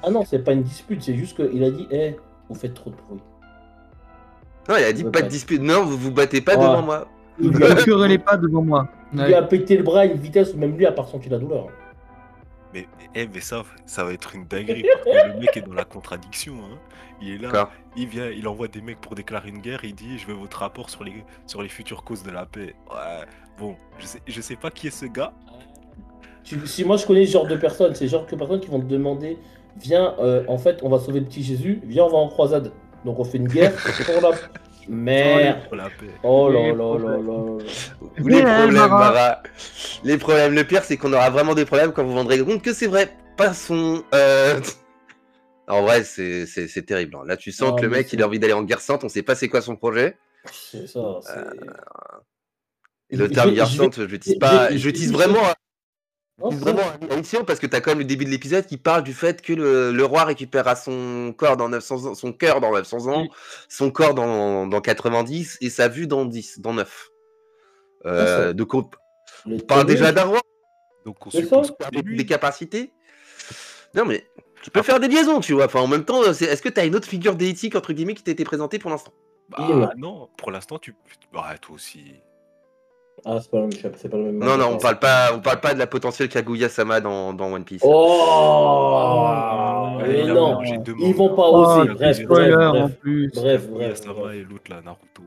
Ah 0.04 0.10
non, 0.10 0.24
c'est 0.26 0.40
pas 0.40 0.54
une 0.54 0.64
dispute, 0.64 1.02
c'est 1.04 1.16
juste 1.16 1.36
qu'il 1.36 1.64
a 1.64 1.70
dit 1.72 1.88
Eh, 1.92 2.16
vous 2.50 2.56
faites 2.56 2.74
trop 2.74 2.90
de 2.90 2.96
bruit. 2.96 3.20
Non, 4.70 4.76
il 4.78 4.84
a 4.84 4.94
dit 4.94 5.04
pas 5.04 5.22
de 5.22 5.28
dispute. 5.28 5.62
Non, 5.62 5.84
vous 5.84 5.98
vous 5.98 6.12
battez 6.12 6.42
pas 6.42 6.54
Ouais. 6.56 6.62
devant 6.64 6.82
moi. 6.82 7.08
Il 7.40 7.50
lui, 7.50 7.64
a, 7.66 7.74
Ne 7.76 7.82
querellez 7.84 8.18
pas 8.20 8.38
devant 8.38 8.62
moi. 8.62 8.88
il 9.14 9.20
Ouais. 9.20 9.28
lui 9.28 9.34
a 9.36 9.42
pété 9.42 9.78
le 9.78 9.84
bras 9.84 10.02
à 10.02 10.06
une 10.06 10.18
vitesse 10.20 10.54
où 10.54 10.58
même 10.58 10.76
lui 10.78 10.86
a 10.86 10.92
pas 10.92 11.02
ressenti 11.04 11.30
la 11.30 11.38
douleur. 11.40 11.68
Mais, 12.74 12.88
eh, 13.16 13.28
mais 13.28 13.42
ça, 13.42 13.64
ça 13.86 14.04
va 14.04 14.14
être 14.14 14.36
une 14.36 14.46
dinguerie. 14.46 14.84
parce 15.04 15.04
que 15.24 15.28
le 15.34 15.40
mec 15.40 15.58
est 15.58 15.62
dans 15.62 15.74
la 15.74 15.84
contradiction. 15.86 16.54
hein. 16.56 16.78
Il 17.22 17.34
est 17.34 17.38
là, 17.38 17.70
il 17.96 18.08
vient, 18.08 18.30
il 18.30 18.48
envoie 18.48 18.68
des 18.68 18.82
mecs 18.82 19.00
pour 19.00 19.14
déclarer 19.14 19.50
une 19.50 19.60
guerre. 19.60 19.84
Il 19.84 19.94
dit 19.94 20.18
Je 20.18 20.26
veux 20.28 20.34
votre 20.34 20.58
rapport 20.60 20.90
sur 20.90 21.04
les, 21.04 21.24
sur 21.46 21.62
les 21.62 21.70
futures 21.70 22.04
causes 22.04 22.24
de 22.24 22.32
la 22.32 22.46
paix. 22.46 22.74
Ouais, 22.90 23.26
bon, 23.60 23.76
je 24.00 24.06
sais, 24.06 24.22
je 24.28 24.42
sais 24.42 24.56
pas 24.56 24.72
qui 24.72 24.88
est 24.88 24.92
ce 24.92 25.06
gars. 25.06 25.34
Tu- 26.44 26.66
si 26.66 26.84
moi 26.84 26.98
je 26.98 27.06
connais 27.06 27.26
ce 27.28 27.34
genre 27.34 27.46
de 27.48 27.56
personnes, 27.56 27.94
c'est 27.94 28.06
le 28.06 28.10
genre 28.10 28.26
de 28.26 28.36
personnes 28.36 28.60
qui 28.60 28.68
vont 28.70 28.80
te 28.80 28.86
demander 28.86 29.38
Viens, 29.78 30.16
euh, 30.20 30.44
en 30.50 30.58
fait, 30.58 30.80
on 30.84 30.90
va 30.90 31.00
sauver 31.00 31.22
le 31.22 31.26
petit 31.28 31.44
Jésus, 31.44 31.80
viens, 31.86 32.04
on 32.04 32.10
va 32.10 32.18
en 32.18 32.28
croisade. 32.28 32.74
Donc 33.06 33.20
on 33.20 33.24
fait 33.24 33.38
une 33.38 33.48
guerre 33.48 33.72
pour 34.06 34.22
la. 34.22 34.32
Merde. 34.94 35.60
Oh 36.24 36.50
là 36.50 36.60
Les 36.60 36.68
là 36.68 36.74
là 36.74 36.76
problèmes. 36.76 37.28
là 37.28 37.64
les 38.18 38.42
problèmes, 38.44 38.74
Mara. 38.90 39.44
Les 40.04 40.18
problèmes. 40.18 40.54
Le 40.54 40.64
pire, 40.66 40.84
c'est 40.84 40.98
qu'on 40.98 41.14
aura 41.14 41.30
vraiment 41.30 41.56
des 41.56 41.66
problèmes 41.66 41.94
quand 41.94 42.04
vous 42.04 42.12
vous 42.12 42.18
rendrez 42.18 42.40
compte 42.44 42.62
que 42.62 42.74
c'est 42.74 42.88
vrai. 42.88 43.16
Passons. 43.38 44.04
Euh... 44.14 44.60
En 45.68 45.84
vrai, 45.84 46.04
c'est 46.04 46.86
terrible. 46.86 47.16
hein. 47.16 47.24
Là, 47.26 47.38
tu 47.38 47.52
sens 47.54 47.80
que 47.80 47.84
le 47.86 47.90
mec, 47.90 48.12
il 48.12 48.22
a 48.22 48.28
envie 48.28 48.40
d'aller 48.40 48.52
en 48.54 48.64
guerre 48.64 48.82
sainte. 48.82 49.04
On 49.06 49.10
sait 49.10 49.24
pas 49.24 49.36
c'est 49.36 49.48
quoi 49.48 49.62
son 49.62 49.76
projet. 49.78 50.18
C'est 50.52 50.88
ça. 50.88 51.20
Et 53.10 53.16
le 53.16 53.30
terme 53.30 53.54
guerre 53.54 53.68
sainte, 53.68 53.96
je 53.98 54.04
l'utilise 54.04 54.40
pas. 54.40 54.70
Je 54.76 54.86
l'utilise 54.88 55.10
je- 55.12 55.14
vraiment. 55.18 55.40
Vraiment 56.50 56.82
mission 57.18 57.44
parce 57.46 57.60
que 57.60 57.68
t'as 57.68 57.82
quand 57.82 57.92
même 57.92 58.00
le 58.00 58.06
début 58.06 58.26
de 58.26 58.30
l'épisode 58.30 58.66
qui 58.66 58.78
parle 58.78 59.04
du 59.04 59.14
fait 59.14 59.42
que 59.42 59.54
le, 59.54 59.92
le 59.92 60.06
roi 60.06 60.24
récupérera 60.24 60.76
son 60.76 61.34
corps 61.38 61.58
dans 61.58 61.70
900 61.70 62.06
ans, 62.06 62.16
son 62.16 62.34
cœur 62.34 62.60
dans 62.62 62.72
900 62.72 63.08
ans, 63.08 63.22
Oui. 63.22 63.30
son 63.70 63.92
corps 63.92 64.14
dans, 64.14 64.68
dans 64.68 64.82
90 64.82 65.58
et 65.62 65.70
sa 65.70 65.88
vue 65.88 66.08
dans 66.08 66.26
10, 66.26 66.60
dans 66.60 66.74
9. 66.74 67.10
Euh, 68.06 68.54
donc 68.54 68.74
on 68.74 68.90
Le 69.46 69.58
parle 69.60 69.86
déjà 69.86 70.12
d'un 70.12 70.24
roi, 70.24 70.42
Donc 71.06 71.28
on 71.28 71.30
suppose 71.30 71.74
des, 71.92 72.02
des 72.02 72.26
capacités. 72.26 72.92
Non 73.94 74.06
mais 74.06 74.26
tu 74.64 74.72
peux 74.72 74.82
faire 74.84 75.00
des 75.00 75.08
liaisons, 75.08 75.40
tu 75.40 75.54
vois. 75.54 75.66
Enfin 75.66 75.82
en 75.82 75.88
même 75.88 76.06
temps, 76.06 76.24
est-ce 76.24 76.62
que 76.62 76.70
t'as 76.70 76.86
une 76.86 76.96
autre 76.96 77.08
figure 77.08 77.36
d'éthique 77.36 77.76
entre 77.76 77.94
guillemets 77.94 78.14
qui 78.16 78.24
t'a 78.24 78.32
été 78.32 78.44
présentée 78.44 78.80
pour 78.80 78.90
l'instant? 78.92 79.12
Bah, 79.50 79.92
non, 79.98 80.30
pour 80.38 80.50
l'instant, 80.50 80.80
tu. 80.80 80.96
Bah, 81.34 81.56
toi 81.60 81.76
aussi. 81.76 82.14
Ah, 83.24 83.38
c'est 83.40 83.52
pas 83.52 83.58
le 83.58 83.64
même 83.64 83.74
chef, 83.74 83.92
c'est 83.98 84.10
pas 84.10 84.18
le 84.18 84.24
même. 84.24 84.40
Non 84.40 84.58
non, 84.58 84.70
on 84.74 84.78
parle 84.78 84.98
pas, 84.98 85.32
on 85.36 85.40
parle 85.42 85.60
pas 85.60 85.74
de 85.76 85.80
la 85.80 85.86
potentielle 85.88 86.28
Kaguya 86.28 86.70
Sama 86.70 87.02
dans, 87.02 87.34
dans 87.34 87.52
One 87.54 87.64
Piece. 87.64 87.82
Oh 87.84 89.28
Ouais, 90.00 90.08
Mais 90.08 90.24
non, 90.34 90.60
ils 90.64 91.14
vont 91.16 91.36
pas 91.36 91.44
Oh, 91.46 91.66
oser. 91.80 91.88
le 91.90 91.94
Bref, 91.94 92.24
bref, 92.26 92.56
bref. 92.56 92.98
plus. 93.00 93.32
Bref, 93.34 93.68
et 94.34 94.44
l'autre 94.44 94.72
là, 94.72 94.82
Naruto. 94.84 95.24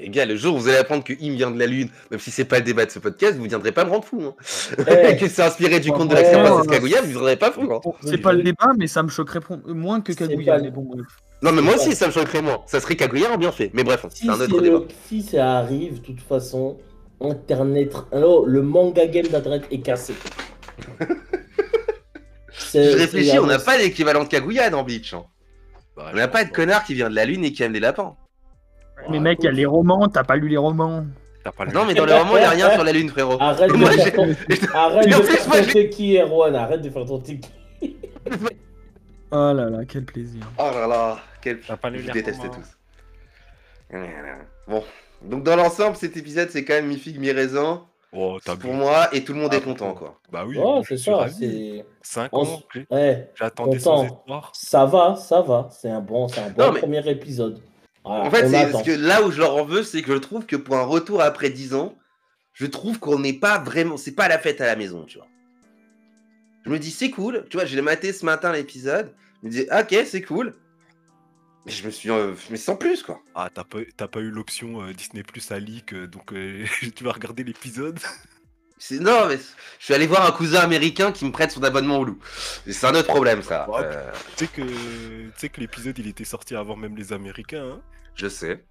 Les 0.00 0.08
gars, 0.10 0.26
le 0.26 0.36
jour 0.36 0.54
où 0.54 0.58
vous 0.58 0.68
allez 0.68 0.78
apprendre 0.78 1.02
que 1.02 1.12
Im 1.12 1.34
vient 1.34 1.50
de 1.50 1.58
la 1.58 1.66
Lune, 1.66 1.88
même 2.10 2.20
si 2.20 2.30
c'est 2.30 2.44
pas 2.44 2.58
le 2.58 2.64
débat 2.64 2.86
de 2.86 2.90
ce 2.92 3.00
podcast, 3.00 3.36
vous 3.36 3.44
viendrez 3.44 3.72
pas 3.72 3.84
me 3.84 3.90
rendre 3.90 4.04
fou. 4.04 4.22
Hein. 4.22 4.34
Eh, 4.78 5.16
que 5.20 5.28
c'est 5.28 5.42
inspiré 5.42 5.80
du 5.80 5.90
conte 5.90 6.08
de 6.08 6.14
Ouais, 6.14 6.22
la 6.22 6.28
ouais, 6.38 6.44
princesse 6.44 6.66
ouais. 6.68 6.74
Kaguya, 6.76 7.00
vous 7.02 7.10
viendrez 7.10 7.36
pas 7.36 7.50
fou. 7.50 7.68
Hein. 7.72 7.80
C'est 8.04 8.18
pas 8.18 8.32
le 8.32 8.42
débat, 8.44 8.70
mais 8.78 8.86
ça 8.86 9.02
me 9.02 9.08
choquerait 9.08 9.40
moins 9.66 10.00
que 10.00 10.12
C'est 10.12 10.28
Kaguya. 10.28 10.56
pas- 10.56 10.62
Mais 10.62 10.70
bon, 10.70 10.82
bref. 10.82 11.06
Non, 11.42 11.52
mais 11.52 11.60
moi 11.62 11.74
aussi, 11.74 11.94
ça 11.96 12.06
me 12.06 12.12
choquerait 12.12 12.40
moins. 12.42 12.62
Ça 12.66 12.80
serait 12.80 12.94
Kaguya 12.96 13.32
en 13.32 13.36
bien 13.36 13.50
fait. 13.52 13.70
Mais 13.74 13.82
bref, 13.84 14.06
si, 14.10 14.24
c'est 14.26 14.30
un 14.30 14.34
autre 14.40 14.60
débat. 14.60 14.78
le- 14.78 14.86
si 15.08 15.22
ça 15.22 15.58
arrive, 15.58 16.00
de 16.00 16.06
toute 16.06 16.20
façon, 16.20 16.78
Internet. 17.20 17.92
Alors, 18.12 18.46
le 18.46 18.62
manga 18.62 19.06
game 19.06 19.26
d'Internet 19.26 19.64
est 19.70 19.80
cassé. 19.80 20.14
Je 22.74 22.96
réfléchis, 22.96 23.38
on 23.38 23.46
n'a 23.46 23.58
pas 23.58 23.76
l'équivalent 23.76 24.24
de 24.24 24.28
Kaguya 24.28 24.70
dans 24.70 24.82
Bleach. 24.82 25.14
hein. 25.14 25.24
Bah, 25.96 26.10
On 26.12 26.16
n'a 26.16 26.28
pas 26.28 26.44
de 26.44 26.50
connard 26.50 26.84
qui 26.84 26.94
vient 26.94 27.10
de 27.10 27.14
la 27.14 27.24
Lune 27.26 27.44
et 27.44 27.52
qui 27.52 27.62
aime 27.62 27.72
les 27.72 27.80
lapins. 27.80 28.14
Mais 29.10 29.18
mec, 29.18 29.38
il 29.40 29.44
y 29.46 29.48
a 29.48 29.52
les 29.52 29.66
romans, 29.66 30.08
t'as 30.08 30.22
pas 30.24 30.36
lu 30.36 30.48
les 30.48 30.56
romans. 30.56 31.04
Non, 31.74 31.84
mais 31.86 31.94
dans 31.94 32.06
le 32.06 32.14
roman, 32.14 32.36
il 32.36 32.40
n'y 32.40 32.44
a 32.44 32.50
rien 32.50 32.70
sur 32.74 32.84
la 32.84 32.92
Lune, 32.92 33.08
frérot. 33.10 33.36
Arrête 33.40 33.70
de 33.72 33.76
faire 33.84 34.12
ton, 34.14 34.22
arrête 34.74 35.14
en 35.14 35.18
de 35.18 35.24
faire 35.24 35.44
ton. 35.44 35.52
Arrête 36.54 36.80
de 36.82 36.90
faire 36.90 37.04
ton 37.04 37.18
teki. 37.18 37.48
Oh 39.32 39.52
là 39.54 39.70
là, 39.70 39.84
quel 39.88 40.04
plaisir. 40.04 40.42
Oh 40.58 40.70
là 40.74 40.86
là, 40.86 41.18
quel. 41.40 41.56
Lu 41.56 41.62
Je 41.62 41.70
romans. 42.40 42.54
tous. 42.54 42.76
Bon, 44.68 44.84
donc 45.22 45.42
dans 45.42 45.56
l'ensemble, 45.56 45.96
cet 45.96 46.16
épisode, 46.16 46.50
c'est 46.50 46.64
quand 46.64 46.74
même 46.74 46.86
mi-figue, 46.88 47.18
mi-raisin. 47.18 47.82
Oh, 48.14 48.38
t'as 48.44 48.56
Pour 48.56 48.70
bu. 48.72 48.76
moi, 48.76 49.08
et 49.14 49.24
tout 49.24 49.32
le 49.32 49.40
monde 49.40 49.50
Ah, 49.52 49.56
est 49.56 49.62
content, 49.62 49.94
quoi. 49.94 50.20
Bah 50.30 50.44
oui, 50.46 50.58
Ouais, 50.58 50.82
je 50.82 50.96
c'est 50.96 51.04
ça. 51.10 51.16
ravi. 51.16 51.34
C'est. 51.38 51.84
5 52.02 52.28
On 52.32 52.40
ans, 52.40 52.44
s- 52.44 52.58
j'ai- 52.74 52.86
Eh, 52.90 53.14
j'attendais 53.34 53.78
sans 53.78 54.04
espoir. 54.04 54.52
ça 54.54 54.84
va, 54.84 55.16
ça 55.16 55.40
va. 55.40 55.68
C'est 55.70 55.88
un 55.90 56.00
bon, 56.00 56.28
c'est 56.28 56.40
un 56.40 56.50
bon 56.50 56.62
Non, 56.66 56.72
mais- 56.72 56.80
premier 56.80 57.08
épisode. 57.10 57.60
Voilà, 58.04 58.24
En 58.24 58.30
fait, 58.30 58.50
parce 58.70 58.82
que 58.82 58.90
là 58.90 59.22
où 59.22 59.30
je 59.30 59.38
leur 59.40 59.56
en 59.56 59.64
veux, 59.64 59.82
c'est 59.82 60.02
que 60.02 60.12
je 60.12 60.18
trouve 60.18 60.44
que 60.44 60.56
pour 60.56 60.76
un 60.76 60.82
retour 60.84 61.22
après 61.22 61.48
10 61.50 61.72
ans, 61.74 61.94
je 62.52 62.66
trouve 62.66 62.98
qu'on 62.98 63.18
n'est 63.18 63.32
pas 63.32 63.58
vraiment. 63.60 63.96
C'est 63.96 64.14
pas 64.14 64.28
la 64.28 64.38
fête 64.38 64.60
à 64.60 64.66
la 64.66 64.76
maison, 64.76 65.04
tu 65.04 65.16
vois. 65.18 65.26
Je 66.64 66.70
me 66.70 66.78
dis, 66.78 66.90
c'est 66.90 67.10
cool. 67.10 67.44
Tu 67.50 67.56
vois, 67.56 67.66
j'ai 67.66 67.80
maté 67.82 68.12
ce 68.12 68.24
matin 68.24 68.52
l'épisode. 68.52 69.12
Je 69.42 69.48
me 69.48 69.52
dis, 69.52 69.66
ok, 69.70 70.04
c'est 70.06 70.22
cool. 70.22 70.54
Mais 71.66 71.72
je 71.72 71.84
me 71.86 71.90
suis. 71.90 72.10
euh, 72.10 72.32
mais 72.50 72.56
sans 72.56 72.76
plus, 72.76 73.02
quoi. 73.02 73.20
Ah, 73.34 73.48
t'as 73.52 73.64
pas, 73.64 73.78
t'as 73.96 74.08
pas 74.08 74.20
eu 74.20 74.30
l'option 74.30 74.82
euh, 74.82 74.92
Disney 74.92 75.22
Plus 75.22 75.50
à 75.52 75.58
leak, 75.58 75.92
euh, 75.94 76.06
donc 76.06 76.32
tu 76.96 77.04
vas 77.04 77.12
regarder 77.12 77.44
l'épisode. 77.44 77.98
C'est- 78.78 78.98
Non, 78.98 79.26
mais 79.28 79.36
je 79.78 79.84
suis 79.84 79.94
allé 79.94 80.08
voir 80.08 80.26
un 80.26 80.32
cousin 80.32 80.58
américain 80.60 81.12
qui 81.12 81.24
me 81.24 81.30
prête 81.30 81.52
son 81.52 81.62
abonnement 81.62 81.98
au 81.98 82.04
loup. 82.04 82.18
C'est 82.66 82.84
un 82.86 82.94
autre 82.96 83.06
problème, 83.06 83.42
ça. 83.42 83.70
Ouais. 83.70 83.88
Tu 84.36 84.46
sais 84.46 84.50
que, 84.52 84.62
tu 84.62 85.32
sais 85.36 85.48
que 85.50 85.60
l'épisode 85.60 85.96
il 86.00 86.08
était 86.08 86.24
sorti 86.24 86.56
avant 86.56 86.74
même 86.74 86.96
les 86.96 87.12
Américains. 87.12 87.64
hein. 87.76 87.80
je 88.16 88.26
sais. 88.28 88.64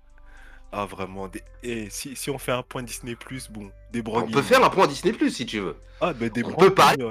ah, 0.73 0.83
vraiment. 0.85 1.29
Des... 1.29 1.41
Et 1.63 1.89
si, 1.89 2.17
si 2.17 2.29
on 2.29 2.37
fait 2.37 2.51
un 2.51 2.63
point 2.63 2.83
Disney 2.83 3.15
Plus, 3.15 3.49
bon, 3.49 3.71
des 3.93 4.03
On 4.05 4.27
peut 4.29 4.41
faire 4.41 4.63
un 4.65 4.69
point 4.69 4.85
Disney 4.87 5.13
Plus 5.13 5.29
si 5.31 5.45
tu 5.45 5.59
veux. 5.59 5.77
Ah, 6.01 6.11
ben 6.11 6.29
des 6.29 6.43
on 6.43 6.53
peut 6.55 6.73
parler. 6.73 7.05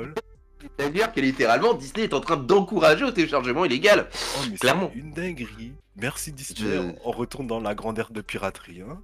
C'est-à-dire 0.78 1.12
que 1.12 1.20
littéralement, 1.20 1.74
Disney 1.74 2.04
est 2.04 2.14
en 2.14 2.20
train 2.20 2.36
d'encourager 2.36 3.04
au 3.04 3.10
téléchargement 3.10 3.64
illégal. 3.64 4.08
Oh, 4.12 4.40
mais 4.50 4.56
Clairement. 4.58 4.90
c'est 4.92 4.98
une 5.00 5.12
dinguerie. 5.12 5.72
Merci 5.96 6.32
Disney. 6.32 6.70
Je- 6.70 6.92
On 7.04 7.10
retourne 7.10 7.46
dans 7.46 7.60
la 7.60 7.74
grande 7.74 7.98
ère 7.98 8.10
de 8.12 8.20
piraterie. 8.20 8.82
Hein. 8.82 8.98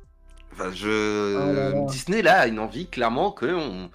Enfin, 0.53 0.71
je... 0.75 1.37
Oh 1.37 1.53
là 1.53 1.71
là. 1.71 1.81
Disney, 1.87 2.23
là, 2.23 2.41
a 2.41 2.47
une 2.47 2.59
envie, 2.59 2.87
clairement, 2.89 3.31
qu'on 3.31 3.91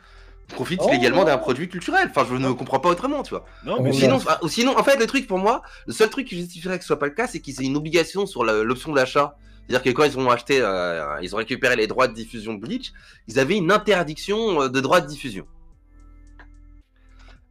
profite 0.50 0.82
Oh 0.84 0.90
illégalement 0.90 1.24
d'un 1.24 1.38
produit 1.38 1.70
culturel. 1.70 2.08
Enfin, 2.10 2.26
je 2.30 2.36
ne 2.36 2.52
comprends 2.52 2.80
pas 2.80 2.90
autrement, 2.90 3.24
tu 3.24 3.32
vois. 3.32 3.46
Non, 3.66 3.78
Oh 3.80 3.84
mais 3.84 3.94
Sinon, 3.94 4.20
ah, 4.28 4.40
sinon, 4.48 4.78
en 4.78 4.84
fait, 4.84 4.98
le 4.98 5.08
truc 5.08 5.28
pour 5.28 5.40
moi, 5.40 5.62
le 5.88 5.94
seul 5.94 6.10
truc 6.10 6.28
qui 6.28 6.36
justifierait 6.38 6.78
que 6.78 6.84
ce 6.84 6.88
soit 6.88 7.00
pas 7.00 7.08
le 7.08 7.14
cas, 7.14 7.28
c'est 7.28 7.40
qu'ils 7.40 7.62
aient 7.62 7.66
une 7.66 7.78
obligation 7.78 8.26
sur 8.26 8.44
l'option 8.44 8.92
d'achat. 8.94 9.36
C'est-à-dire 9.68 9.84
que 9.84 9.96
quand 9.96 10.04
ils 10.04 10.18
ont 10.20 10.30
acheté, 10.30 10.60
euh, 10.62 11.18
ils 11.22 11.34
ont 11.34 11.38
récupéré 11.38 11.76
les 11.76 11.88
droits 11.88 12.08
de 12.08 12.14
diffusion 12.14 12.54
de 12.56 12.60
Bleach, 12.60 12.92
ils 13.28 13.40
avaient 13.40 13.56
une 13.58 13.72
interdiction 13.72 14.64
euh, 14.64 14.68
de 14.70 14.80
droits 14.82 15.00
de 15.02 15.08
diffusion. 15.08 15.46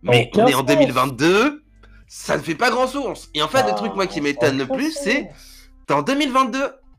Mais 0.02 0.30
on 0.34 0.46
est 0.46 0.54
en 0.54 0.58
sens. 0.58 0.66
2022, 0.66 1.62
ça 2.08 2.36
ne 2.36 2.42
fait 2.42 2.54
pas 2.54 2.70
grand 2.70 2.86
chose. 2.86 3.28
Et 3.34 3.42
en 3.42 3.48
fait, 3.48 3.62
le 3.62 3.70
Ah, 3.70 3.74
truc 3.74 3.94
moi 3.94 4.06
qui 4.06 4.20
m'étonne 4.20 4.58
le 4.58 4.66
plus, 4.66 4.92
sens. 4.92 5.02
c'est 5.04 5.30
T'es 5.86 5.94
en 5.94 6.02
2022, 6.02 6.58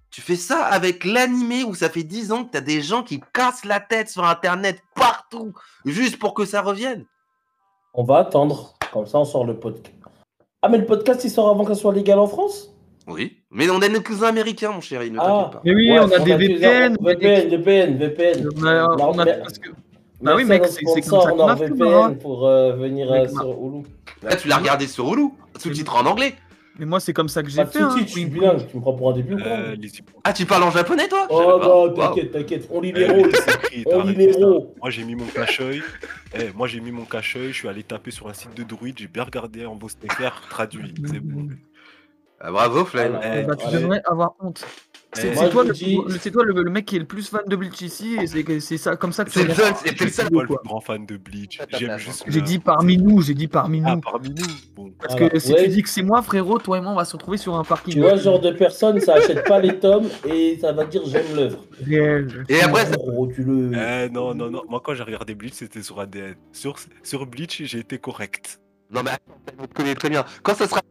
tu 0.09 0.19
fais 0.21 0.35
ça 0.35 0.65
avec 0.65 1.05
l'animé 1.05 1.63
où 1.63 1.73
ça 1.73 1.89
fait 1.89 2.03
10 2.03 2.31
ans 2.33 2.43
que 2.43 2.51
t'as 2.51 2.61
des 2.61 2.81
gens 2.81 3.03
qui 3.03 3.21
cassent 3.33 3.63
la 3.65 3.79
tête 3.79 4.09
sur 4.09 4.25
internet 4.25 4.81
partout 4.95 5.53
juste 5.85 6.19
pour 6.19 6.33
que 6.33 6.43
ça 6.45 6.61
revienne. 6.61 7.05
On 7.93 8.03
va 8.03 8.17
attendre. 8.19 8.73
Comme 8.91 9.07
ça, 9.07 9.17
on 9.19 9.25
sort 9.25 9.45
le 9.45 9.57
podcast. 9.57 9.95
Ah, 10.61 10.67
mais 10.69 10.77
le 10.77 10.85
podcast, 10.85 11.23
il 11.23 11.29
sort 11.31 11.49
avant 11.49 11.63
qu'elle 11.65 11.75
soit 11.77 11.93
légale 11.93 12.19
en 12.19 12.27
France? 12.27 12.67
Oui. 13.07 13.37
Mais 13.49 13.69
on 13.69 13.81
a 13.81 13.87
nos 13.89 14.01
cousins 14.01 14.27
américains, 14.27 14.71
mon 14.71 14.81
chéri, 14.81 15.09
ne 15.09 15.17
Ah. 15.19 15.23
t'inquiète 15.25 15.51
pas. 15.53 15.61
Mais 15.65 15.73
oui, 15.73 15.91
Ouais, 15.91 15.99
on 15.99 16.11
a 16.11 16.19
des 16.19 16.35
VPN. 16.35 16.97
on 16.99 17.05
a 17.07 17.15
des- 17.15 17.27
VPN, 17.47 17.49
VPN, 17.97 17.97
VPN. 17.97 18.49
On 18.57 18.65
a- 18.65 18.85
on 19.07 19.19
a- 19.19 19.25
Mais- 19.25 19.39
parce 19.39 19.57
que- 19.57 19.69
Bah 20.21 20.33
oui, 20.35 20.45
mec, 20.45 20.65
c'est- 20.67 20.83
comme 20.83 21.01
ça 21.21 21.31
qu'on 21.31 21.47
a 21.47 21.55
fait, 21.57 21.69
Mara. 21.69 22.11
pour 22.11 22.47
euh, 22.47 22.73
venir 22.73 23.11
euh, 23.11 23.27
sur 23.27 23.49
Hulu. 23.49 23.83
Là, 24.23 24.35
tu 24.35 24.47
l'as 24.47 24.57
regardé 24.57 24.87
sur 24.87 25.11
Hulu, 25.11 25.29
sous-titré 25.57 25.97
en 25.97 26.05
anglais. 26.05 26.35
Mais 26.79 26.85
moi, 26.85 26.99
c'est 27.01 27.11
comme 27.13 27.27
ça 27.27 27.43
que 27.43 27.49
j'ai 27.49 27.65
fait. 27.65 27.79
hein. 27.81 27.89
sous-titres, 27.91 28.07
je 28.07 28.13
suis 28.13 28.25
bilingue. 28.25 28.65
Tu 28.67 28.77
me 28.77 28.81
prends 28.81 28.93
pour 28.93 29.09
un 29.09 29.13
début 29.13 29.33
ou 29.33 29.37
quoi 29.37 29.47
Euh, 29.47 29.75
Ah, 30.23 30.31
tu 30.31 30.45
parles 30.45 30.63
en 30.63 30.71
japonais, 30.71 31.07
toi? 31.09 31.27
Oh 31.29 31.59
non, 31.61 31.67
Waouh. 31.67 31.93
t'inquiète, 31.93 32.31
t'inquiète. 32.31 32.67
On 32.71 32.79
lit 32.81 32.93
les 32.93 33.01
Eh, 33.01 33.11
rôles. 33.11 33.31
On 33.87 34.03
lit 34.03 34.15
les 34.15 34.31
rôles. 34.31 34.67
Moi 34.79 34.89
j'ai 34.89 35.03
mis 35.03 35.15
mon 35.15 35.25
cache-œil. 35.25 35.81
Eh, 36.33 36.51
moi 36.55 36.67
j'ai 36.67 36.79
mis 36.79 36.91
mon 36.91 37.03
cache-œil, 37.03 37.49
je 37.51 37.57
suis 37.57 37.67
allé 37.67 37.83
taper 37.83 38.11
sur 38.11 38.29
un 38.29 38.33
site 38.33 38.55
de 38.55 38.63
druide, 38.63 38.97
j'ai 38.99 39.07
bien 39.07 39.23
regardé 39.23 39.65
en 39.65 39.75
Bosnéaire, 39.75 40.41
traduit. 40.49 40.93
C'est 41.05 41.19
bon. 41.19 41.49
Ah, 42.39 42.51
bravo, 42.51 42.85
Flame. 42.85 43.19
Eh, 43.21 43.43
Bah, 43.43 43.55
tu 43.57 43.67
devrais 43.69 44.01
avoir 44.05 44.33
honte. 44.39 44.65
C'est 45.13 45.33
toi, 45.49 45.63
le, 45.63 45.67
vous 45.69 45.73
dis- 45.73 45.97
le- 46.07 46.17
c'est 46.19 46.31
toi 46.31 46.43
le, 46.45 46.63
le 46.63 46.69
mec 46.71 46.85
qui 46.85 46.95
est 46.95 46.99
le 46.99 47.05
plus 47.05 47.27
fan 47.29 47.41
de 47.45 47.55
Bleach 47.57 47.81
ici, 47.81 48.17
et 48.21 48.27
c'est 48.61 48.77
ça, 48.77 48.95
comme 48.95 49.11
ça 49.11 49.25
que 49.25 49.29
tu 49.29 49.39
C'est 49.39 49.53
seul, 49.53 49.73
c'était 49.83 50.05
le 50.29 50.45
grand 50.63 50.79
fan 50.79 51.05
de 51.05 51.17
Bleach. 51.17 51.59
J'ai 52.27 52.41
dit 52.41 52.59
parmi 52.59 52.97
nous, 52.97 53.21
j'ai 53.21 53.33
dit 53.33 53.47
parmi 53.49 53.81
Ah, 53.85 53.95
nous. 53.95 54.01
parmi 54.01 54.29
nous. 54.29 54.45
Bon. 54.75 54.91
Parce 55.01 55.15
que 55.15 55.37
si 55.37 55.51
Ouais. 55.51 55.63
tu 55.65 55.69
dis 55.69 55.83
que 55.83 55.89
c'est 55.89 56.01
moi, 56.01 56.21
frérot, 56.21 56.59
toi 56.59 56.77
et 56.77 56.81
moi, 56.81 56.93
on 56.93 56.95
va 56.95 57.03
se 57.03 57.11
retrouver 57.13 57.35
sur 57.37 57.55
un 57.55 57.63
parking. 57.65 57.93
Tu 57.93 57.99
vois, 57.99 58.17
ce 58.17 58.23
genre 58.23 58.39
de 58.39 58.51
personne, 58.51 58.99
ça 59.01 59.15
achète 59.15 59.45
pas 59.47 59.59
les 59.59 59.77
tomes 59.79 60.07
et 60.25 60.57
ça 60.61 60.71
va 60.71 60.85
dire 60.85 61.01
j'aime 61.05 61.35
l'œuvre. 61.35 61.59
Et 62.47 62.61
après, 62.61 62.85
ça- 62.85 62.95
Gros, 62.95 63.27
tu 63.27 63.43
le. 63.43 63.71
Eh 63.73 64.09
non, 64.09 64.33
non, 64.33 64.49
non. 64.49 64.63
Moi 64.69 64.81
quand 64.83 64.93
j'ai 64.93 65.03
regardé 65.03 65.35
Bleach, 65.35 65.53
c'était 65.55 65.81
sur 65.83 65.99
ADN. 65.99 66.35
Sur, 66.53 66.77
sur 67.03 67.25
Bleach, 67.25 67.61
j'ai 67.65 67.79
été 67.79 67.97
correct. 67.97 68.59
Non, 68.89 69.01
mais 69.03 69.11
attends, 69.11 69.67
te 69.73 69.93
très 69.95 70.09
bien. 70.09 70.23
Quand 70.43 70.53
ça 70.55 70.67
sera. 70.67 70.81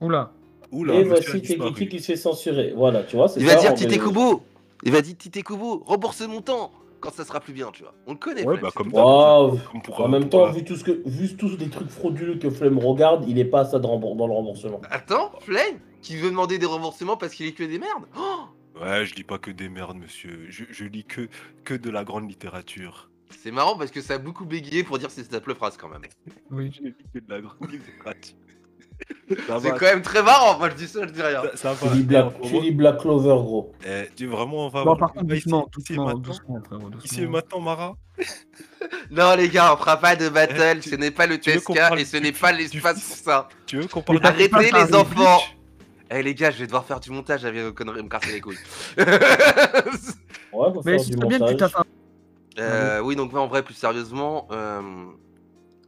Oula. 0.00 0.32
Oula, 0.72 0.94
Et 0.94 1.04
voici 1.04 1.40
qui 1.42 2.00
se 2.00 2.06
fait 2.06 2.16
censurer. 2.16 2.72
Voilà, 2.76 3.02
tu 3.02 3.16
vois, 3.16 3.28
c'est 3.28 3.40
Il 3.40 3.46
ça. 3.48 3.54
va 3.56 3.60
dire 3.60 3.74
Tite 3.74 3.98
Kubo. 4.00 4.42
Il 4.82 4.92
va 4.92 5.00
dire 5.02 5.16
Tite 5.16 5.42
Kubo, 5.44 5.82
rembourse 5.86 6.20
mon 6.22 6.40
temps 6.40 6.72
quand 7.00 7.12
ça 7.12 7.24
sera 7.24 7.40
plus 7.40 7.54
bien, 7.54 7.70
tu 7.72 7.82
vois. 7.82 7.94
On 8.06 8.12
le 8.12 8.18
connaît, 8.18 8.44
Ouais, 8.44 8.58
bah 8.58 8.70
comme 8.74 8.90
pour, 8.90 9.00
En 9.00 10.08
même 10.08 10.28
pour, 10.28 10.46
temps, 10.46 10.52
vu, 10.52 10.64
tout 10.64 10.76
ce 10.76 10.84
que, 10.84 11.02
vu 11.06 11.34
tous 11.34 11.56
les 11.56 11.70
trucs 11.70 11.88
frauduleux 11.88 12.36
que 12.36 12.50
Flemme 12.50 12.78
regarde, 12.78 13.24
il 13.26 13.38
est 13.38 13.44
pas 13.46 13.60
à 13.60 13.64
ça 13.64 13.78
de 13.78 13.82
dans 13.82 14.26
le 14.26 14.32
remboursement. 14.32 14.80
Attends, 14.90 15.32
Flame, 15.40 15.78
qui 16.02 16.16
veut 16.16 16.28
demander 16.30 16.58
des 16.58 16.66
remboursements 16.66 17.16
parce 17.16 17.34
qu'il 17.34 17.46
est 17.46 17.52
que 17.52 17.64
des 17.64 17.78
merdes? 17.78 18.04
Oh 18.18 18.40
Ouais, 18.80 19.04
je 19.04 19.14
lis 19.14 19.24
pas 19.24 19.38
que 19.38 19.50
des 19.50 19.68
merdes, 19.68 19.96
monsieur. 19.98 20.46
Je, 20.48 20.64
je 20.70 20.84
lis 20.84 21.04
que, 21.04 21.28
que 21.64 21.74
de 21.74 21.90
la 21.90 22.04
grande 22.04 22.28
littérature. 22.28 23.10
C'est 23.42 23.50
marrant 23.50 23.76
parce 23.76 23.90
que 23.90 24.00
ça 24.00 24.14
a 24.14 24.18
beaucoup 24.18 24.44
bégayé 24.44 24.84
pour 24.84 24.98
dire 24.98 25.10
c'est 25.10 25.24
cette 25.30 25.52
phrase 25.54 25.76
quand 25.76 25.88
même. 25.88 26.02
Oui. 26.50 26.70
Je 26.76 26.82
lis 26.88 26.94
que 27.14 27.18
de 27.18 27.30
la 27.32 27.40
grande 27.40 27.70
littérature. 27.70 28.36
C'est 29.28 29.70
quand 29.78 29.80
même 29.82 30.02
très 30.02 30.22
marrant, 30.22 30.58
moi 30.58 30.70
je 30.70 30.74
dis 30.74 30.88
ça, 30.88 31.00
je 31.06 31.12
dis 31.12 31.22
rien. 31.22 31.42
ça, 31.54 31.56
ça 31.56 31.76
Tu 31.80 31.88
va. 31.88 31.94
lis, 31.94 32.02
Black, 32.02 32.40
tu 32.42 32.60
lis 32.60 32.70
Black 32.72 32.98
Clover, 33.00 33.28
gros. 33.42 33.72
eh, 33.86 34.08
tu- 34.16 34.26
vraiment, 34.26 34.66
on 34.66 34.68
va 34.68 34.80
avoir 34.80 34.96
par 34.98 35.12
contre, 35.12 35.26
doucement, 35.26 35.68
ici 35.78 35.92
doucement, 35.92 36.04
maintenant. 36.06 36.20
doucement, 36.20 36.62
frérot, 36.66 36.90
Ici 37.04 37.14
et 37.14 37.26
doucement. 37.26 37.30
maintenant, 37.30 37.60
Mara 37.60 37.94
Non 39.10 39.34
les 39.36 39.48
gars, 39.48 39.72
on 39.74 39.76
fera 39.76 39.96
pas 39.98 40.16
de 40.16 40.28
battle, 40.28 40.76
Eh, 40.78 40.80
tu- 40.80 40.90
ce 40.90 40.94
n'est 40.96 41.10
pas 41.10 41.26
le 41.26 41.38
tu 41.38 41.50
TSK 41.50 41.70
et 41.98 42.04
ce 42.04 42.16
n'est 42.16 42.32
pas 42.32 42.52
l'espace 42.52 43.00
pour 43.06 43.16
ça. 43.16 43.48
Tu 43.66 43.78
veux 43.80 43.86
qu'on 43.88 44.02
parle 44.02 44.20
t'as 44.20 44.28
Arrêtez 44.30 44.70
les 44.72 44.94
enfants 44.94 45.38
Eh 46.10 46.22
les 46.22 46.34
gars, 46.34 46.50
je 46.50 46.58
vais 46.58 46.66
devoir 46.66 46.84
faire 46.84 46.98
du 47.00 47.10
montage 47.10 47.44
avec 47.44 47.62
vos 47.62 47.72
conneries, 47.72 48.02
me 48.02 48.08
casser 48.08 48.32
les 48.32 48.40
couilles. 48.40 48.56
Ouais, 50.52 50.68
Mais 50.84 50.92
faire 50.92 51.00
ce 51.00 51.06
du 51.10 51.12
serait 51.16 51.26
bien 51.28 51.38
que 51.38 51.50
tu 51.50 51.56
tapes 51.56 51.76
un. 51.76 51.84
Euh, 52.58 53.00
oui, 53.00 53.14
donc 53.14 53.32
en 53.34 53.46
vrai, 53.46 53.62
plus 53.62 53.74
sérieusement, 53.74 54.48
euh, 54.50 54.82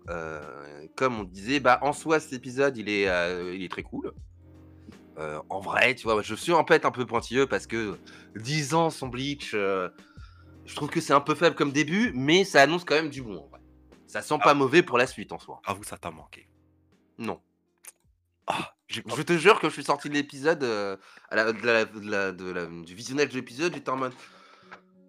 euh, 0.08 0.81
comme 0.97 1.20
on 1.20 1.24
disait, 1.24 1.61
bah, 1.61 1.78
en 1.82 1.93
soi, 1.93 2.20
cet 2.20 2.32
épisode, 2.32 2.76
il 2.76 2.88
est, 2.88 3.09
euh, 3.09 3.55
il 3.55 3.62
est 3.62 3.70
très 3.70 3.82
cool. 3.82 4.12
Euh, 5.18 5.40
en 5.51 5.61
vrai, 5.61 5.95
tu 5.95 6.05
vois, 6.05 6.22
je 6.22 6.34
suis 6.34 6.53
en 6.53 6.64
fait 6.64 6.84
un 6.84 6.90
peu 6.90 7.05
pointilleux 7.05 7.47
parce 7.47 7.66
que 7.66 7.99
10 8.36 8.74
ans 8.74 8.90
sans 8.90 9.09
Bleach, 9.09 9.53
euh, 9.55 9.90
je 10.64 10.74
trouve 10.74 10.88
que 10.88 11.01
c'est 11.01 11.12
un 11.12 11.20
peu 11.20 11.34
faible 11.34 11.55
comme 11.55 11.72
début, 11.72 12.12
mais 12.14 12.45
ça 12.45 12.62
annonce 12.62 12.84
quand 12.84 12.95
même 12.95 13.11
du 13.11 13.22
bon. 13.22 13.38
En 13.38 13.47
vrai. 13.49 13.61
Ça 14.07 14.22
sent 14.22 14.38
pas 14.43 14.55
mauvais 14.55 14.82
pour 14.82 14.99
la 14.99 15.07
suite 15.07 15.32
en 15.32 15.38
soi. 15.38 15.61
Ah, 15.66 15.74
vous, 15.74 15.84
ça 15.84 15.99
t'a 15.99 16.11
manqué. 16.11 16.49
Non. 17.18 17.40
Ah, 18.47 18.74
Je 18.88 19.01
te 19.01 19.36
jure 19.36 19.61
que 19.61 19.68
je 19.68 19.74
suis 19.74 19.84
sorti 19.84 20.09
de 20.09 20.14
l'épisode, 20.14 20.62
euh, 20.64 20.97
du 22.84 22.95
visionnage 22.95 23.28
de 23.28 23.34
l'épisode, 23.34 23.74
j'étais 23.74 23.90
en 23.90 23.97
mode. 23.97 24.12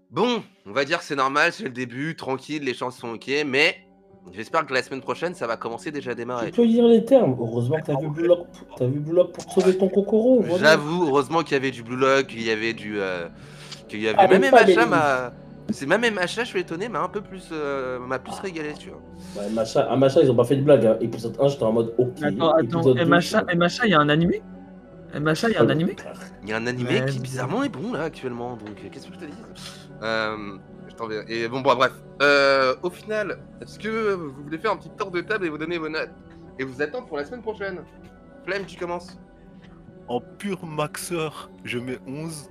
Bon, 0.10 0.44
on 0.66 0.74
va 0.74 0.86
dire 0.86 1.00
que 1.00 1.06
c'est 1.06 1.16
normal, 1.16 1.52
c'est 1.54 1.64
le 1.64 1.72
début, 1.72 2.16
tranquille, 2.16 2.64
les 2.64 2.76
chances 2.76 2.98
sont 2.98 3.14
ok, 3.14 3.32
mais 3.48 3.83
j'espère 4.32 4.65
que 4.65 4.74
la 4.74 4.82
semaine 4.84 5.01
prochaine, 5.01 5.34
ça 5.36 5.47
va 5.47 5.57
commencer 5.57 5.91
déjà 5.91 6.11
à 6.11 6.13
Tu 6.13 6.19
démarrer. 6.19 6.51
peux 6.51 6.65
dire 6.67 6.88
les 6.88 7.03
termes. 7.03 7.36
Heureusement 7.39 7.78
que 7.78 7.86
t'as 7.91 7.99
vu 7.99 8.07
Blue 8.09 8.28
Lock. 8.28 8.47
T'as 8.78 8.86
vu 8.86 8.99
Blue 8.99 9.15
Lock 9.15 9.32
pour 9.34 9.51
sauver 9.51 9.78
ton 9.78 9.89
cocoro. 9.89 10.41
voilà. 10.41 10.57
J'avoue, 10.71 11.07
heureusement 11.07 11.41
qu'il 11.43 11.53
y 11.53 11.55
avait 11.55 11.71
du 11.71 11.84
Blue 11.84 11.97
Lock, 11.97 12.28
qu'il 12.28 12.43
y 12.43 12.51
avait 12.51 12.74
du. 12.74 12.99
euh, 12.99 13.28
qu'il 13.88 14.01
y 14.01 14.07
avait. 14.07 14.17
Ah, 14.19 14.28
même 14.28 14.41
MHA 14.43 14.86
m'a. 14.86 15.34
C'est 15.69 15.86
même 15.86 16.01
MHA, 16.01 16.26
je 16.43 16.43
suis 16.43 16.59
étonné, 16.59 16.89
m'a 16.89 17.01
un 17.01 17.07
peu 17.09 17.21
plus. 17.21 17.49
euh, 17.51 17.97
m'a 17.99 18.19
plus 18.19 18.34
régalé, 18.41 18.74
tu 18.78 18.89
vois. 18.89 19.43
À 19.88 19.95
Macha, 19.95 20.21
ils 20.21 20.30
ont 20.30 20.36
pas 20.36 20.43
fait 20.43 20.57
de 20.57 20.61
blague. 20.61 20.86
Hein. 20.86 20.97
Épisode 20.99 21.38
1, 21.39 21.47
j'étais 21.47 21.63
en 21.63 21.71
mode 21.71 21.93
ok. 21.97 22.09
Attends, 22.21 22.49
attends, 22.51 22.59
Épisode 22.59 22.97
2, 22.97 23.05
MHA, 23.05 23.43
MHA, 23.55 23.86
il 23.86 23.89
y 23.91 23.93
a 23.93 23.99
un 23.99 24.09
animé? 24.09 24.41
MHA, 25.15 25.49
il 25.49 25.53
y 25.53 25.55
a 25.57 25.61
un 25.61 25.69
animé? 25.69 25.95
Il 26.43 26.49
y 26.49 26.53
a 26.53 26.57
un 26.57 26.65
animé 26.67 26.99
Ouais, 27.01 27.05
qui 27.05 27.19
bizarrement 27.19 27.63
est 27.63 27.69
bon 27.69 27.93
là 27.93 28.03
actuellement, 28.03 28.57
donc 28.57 28.69
euh, 28.84 28.89
qu'est-ce 28.91 29.07
que 29.07 29.13
je 29.13 29.19
te 29.19 29.26
dis? 29.26 29.32
Euh, 30.01 30.36
Et 31.28 31.48
bon, 31.48 31.62
bon, 31.62 31.76
bref. 31.76 31.91
Euh, 32.22 32.76
au 32.84 32.89
final, 32.89 33.39
est-ce 33.62 33.80
que 33.80 34.14
vous 34.14 34.32
voulez 34.44 34.58
faire 34.58 34.72
un 34.72 34.78
petit 34.78 34.91
tour 34.98 35.12
de 35.12 35.22
table 35.22 35.46
et 35.46 35.50
vous 35.50 35.58
donner 35.58 35.78
vos 35.78 35.89
notes 35.89 36.12
Et 36.60 36.64
vous 36.64 36.82
attendre 36.82 37.08
pour 37.08 37.18
la 37.18 37.26
semaine 37.26 37.41
prochaine 37.41 37.80
Flemme, 38.46 38.66
tu 38.66 38.78
commences 38.78 39.18
En 40.08 40.20
pur 40.22 40.66
maxeur, 40.66 41.50
je 41.64 41.80
mets 41.80 42.00
11. 42.08 42.50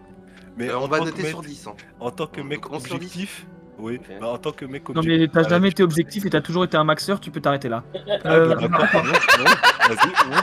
Mais 0.56 0.68
Euh, 0.70 0.78
On 0.80 0.86
va 0.88 0.98
noter 1.00 1.22
mec- 1.22 1.30
sur 1.30 1.42
10. 1.42 1.66
hein. 1.66 1.74
En 2.00 2.10
tant 2.10 2.26
que 2.26 2.40
mec 2.40 2.70
11 2.70 2.82
sur 2.82 2.98
10. 2.98 3.06
objectif, 3.06 3.46
oui, 3.78 4.00
bah, 4.20 4.28
en 4.28 4.38
tant 4.38 4.52
que 4.52 4.64
mec 4.66 4.86
Non 4.88 4.96
objectif. 4.96 5.20
mais 5.20 5.28
t'as 5.28 5.46
euh, 5.46 5.48
jamais 5.48 5.68
été 5.70 5.82
objectif 5.82 6.26
et 6.26 6.30
t'as 6.30 6.40
toujours 6.42 6.64
été 6.64 6.76
un 6.76 6.84
maxeur, 6.84 7.20
tu 7.20 7.30
peux 7.30 7.40
t'arrêter 7.40 7.68
là. 7.70 7.84
Ah, 8.24 8.32
Euh, 8.32 8.48
bah, 8.48 8.54
d'accord, 8.56 8.86
11, 8.94 9.12
11, 9.40 9.96
vas-y, 9.96 10.32
11. 10.32 10.42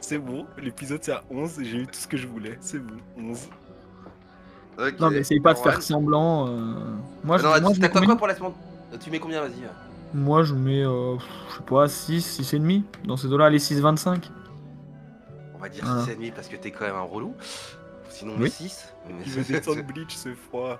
C'est 0.00 0.18
bon, 0.18 0.46
l'épisode 0.62 1.02
c'est 1.02 1.12
à 1.12 1.22
11, 1.30 1.58
j'ai 1.62 1.78
eu 1.78 1.86
tout 1.86 1.98
ce 1.98 2.06
que 2.06 2.16
je 2.16 2.26
voulais, 2.26 2.58
c'est 2.60 2.78
bon, 2.78 2.96
11. 3.16 3.48
Non 5.00 5.10
mais 5.10 5.18
essaye 5.18 5.40
pas 5.40 5.54
de 5.54 5.58
faire 5.58 5.82
semblant. 5.82 6.48
euh, 6.48 6.50
Moi, 7.24 7.38
je, 7.38 7.42
Non, 7.44 7.48
moi, 7.48 7.58
je 7.60 7.66
mets 7.68 7.74
t'attends 7.88 7.94
combien 7.94 8.06
quoi 8.08 8.16
pour 8.16 8.26
la 8.26 8.34
semaine 8.34 8.52
Tu 9.00 9.10
mets 9.10 9.18
combien, 9.18 9.40
vas-y 9.40 9.52
Moi 10.14 10.42
je 10.42 10.54
mets, 10.54 10.84
euh, 10.84 11.16
je 11.50 11.56
sais 11.56 11.62
pas, 11.66 11.88
6, 11.88 12.20
6 12.22 12.54
et 12.54 12.58
demi. 12.58 12.84
Dans 13.04 13.16
ces 13.16 13.28
deux-là, 13.28 13.48
les 13.50 13.58
6,25. 13.58 14.30
On 15.54 15.58
va 15.58 15.68
dire 15.68 15.84
Voilà. 15.84 16.02
6,5 16.02 16.32
parce 16.34 16.48
que 16.48 16.56
t'es 16.56 16.70
quand 16.70 16.84
même 16.84 16.94
un 16.96 17.02
relou. 17.02 17.34
Sinon, 18.10 18.34
Oui. 18.34 18.42
mais 18.44 18.48
6. 18.68 18.92
Il 19.24 19.32
veut 19.32 19.42
descendre 19.54 19.82
Bleach, 19.82 20.14
c'est 20.14 20.34
froid. 20.34 20.78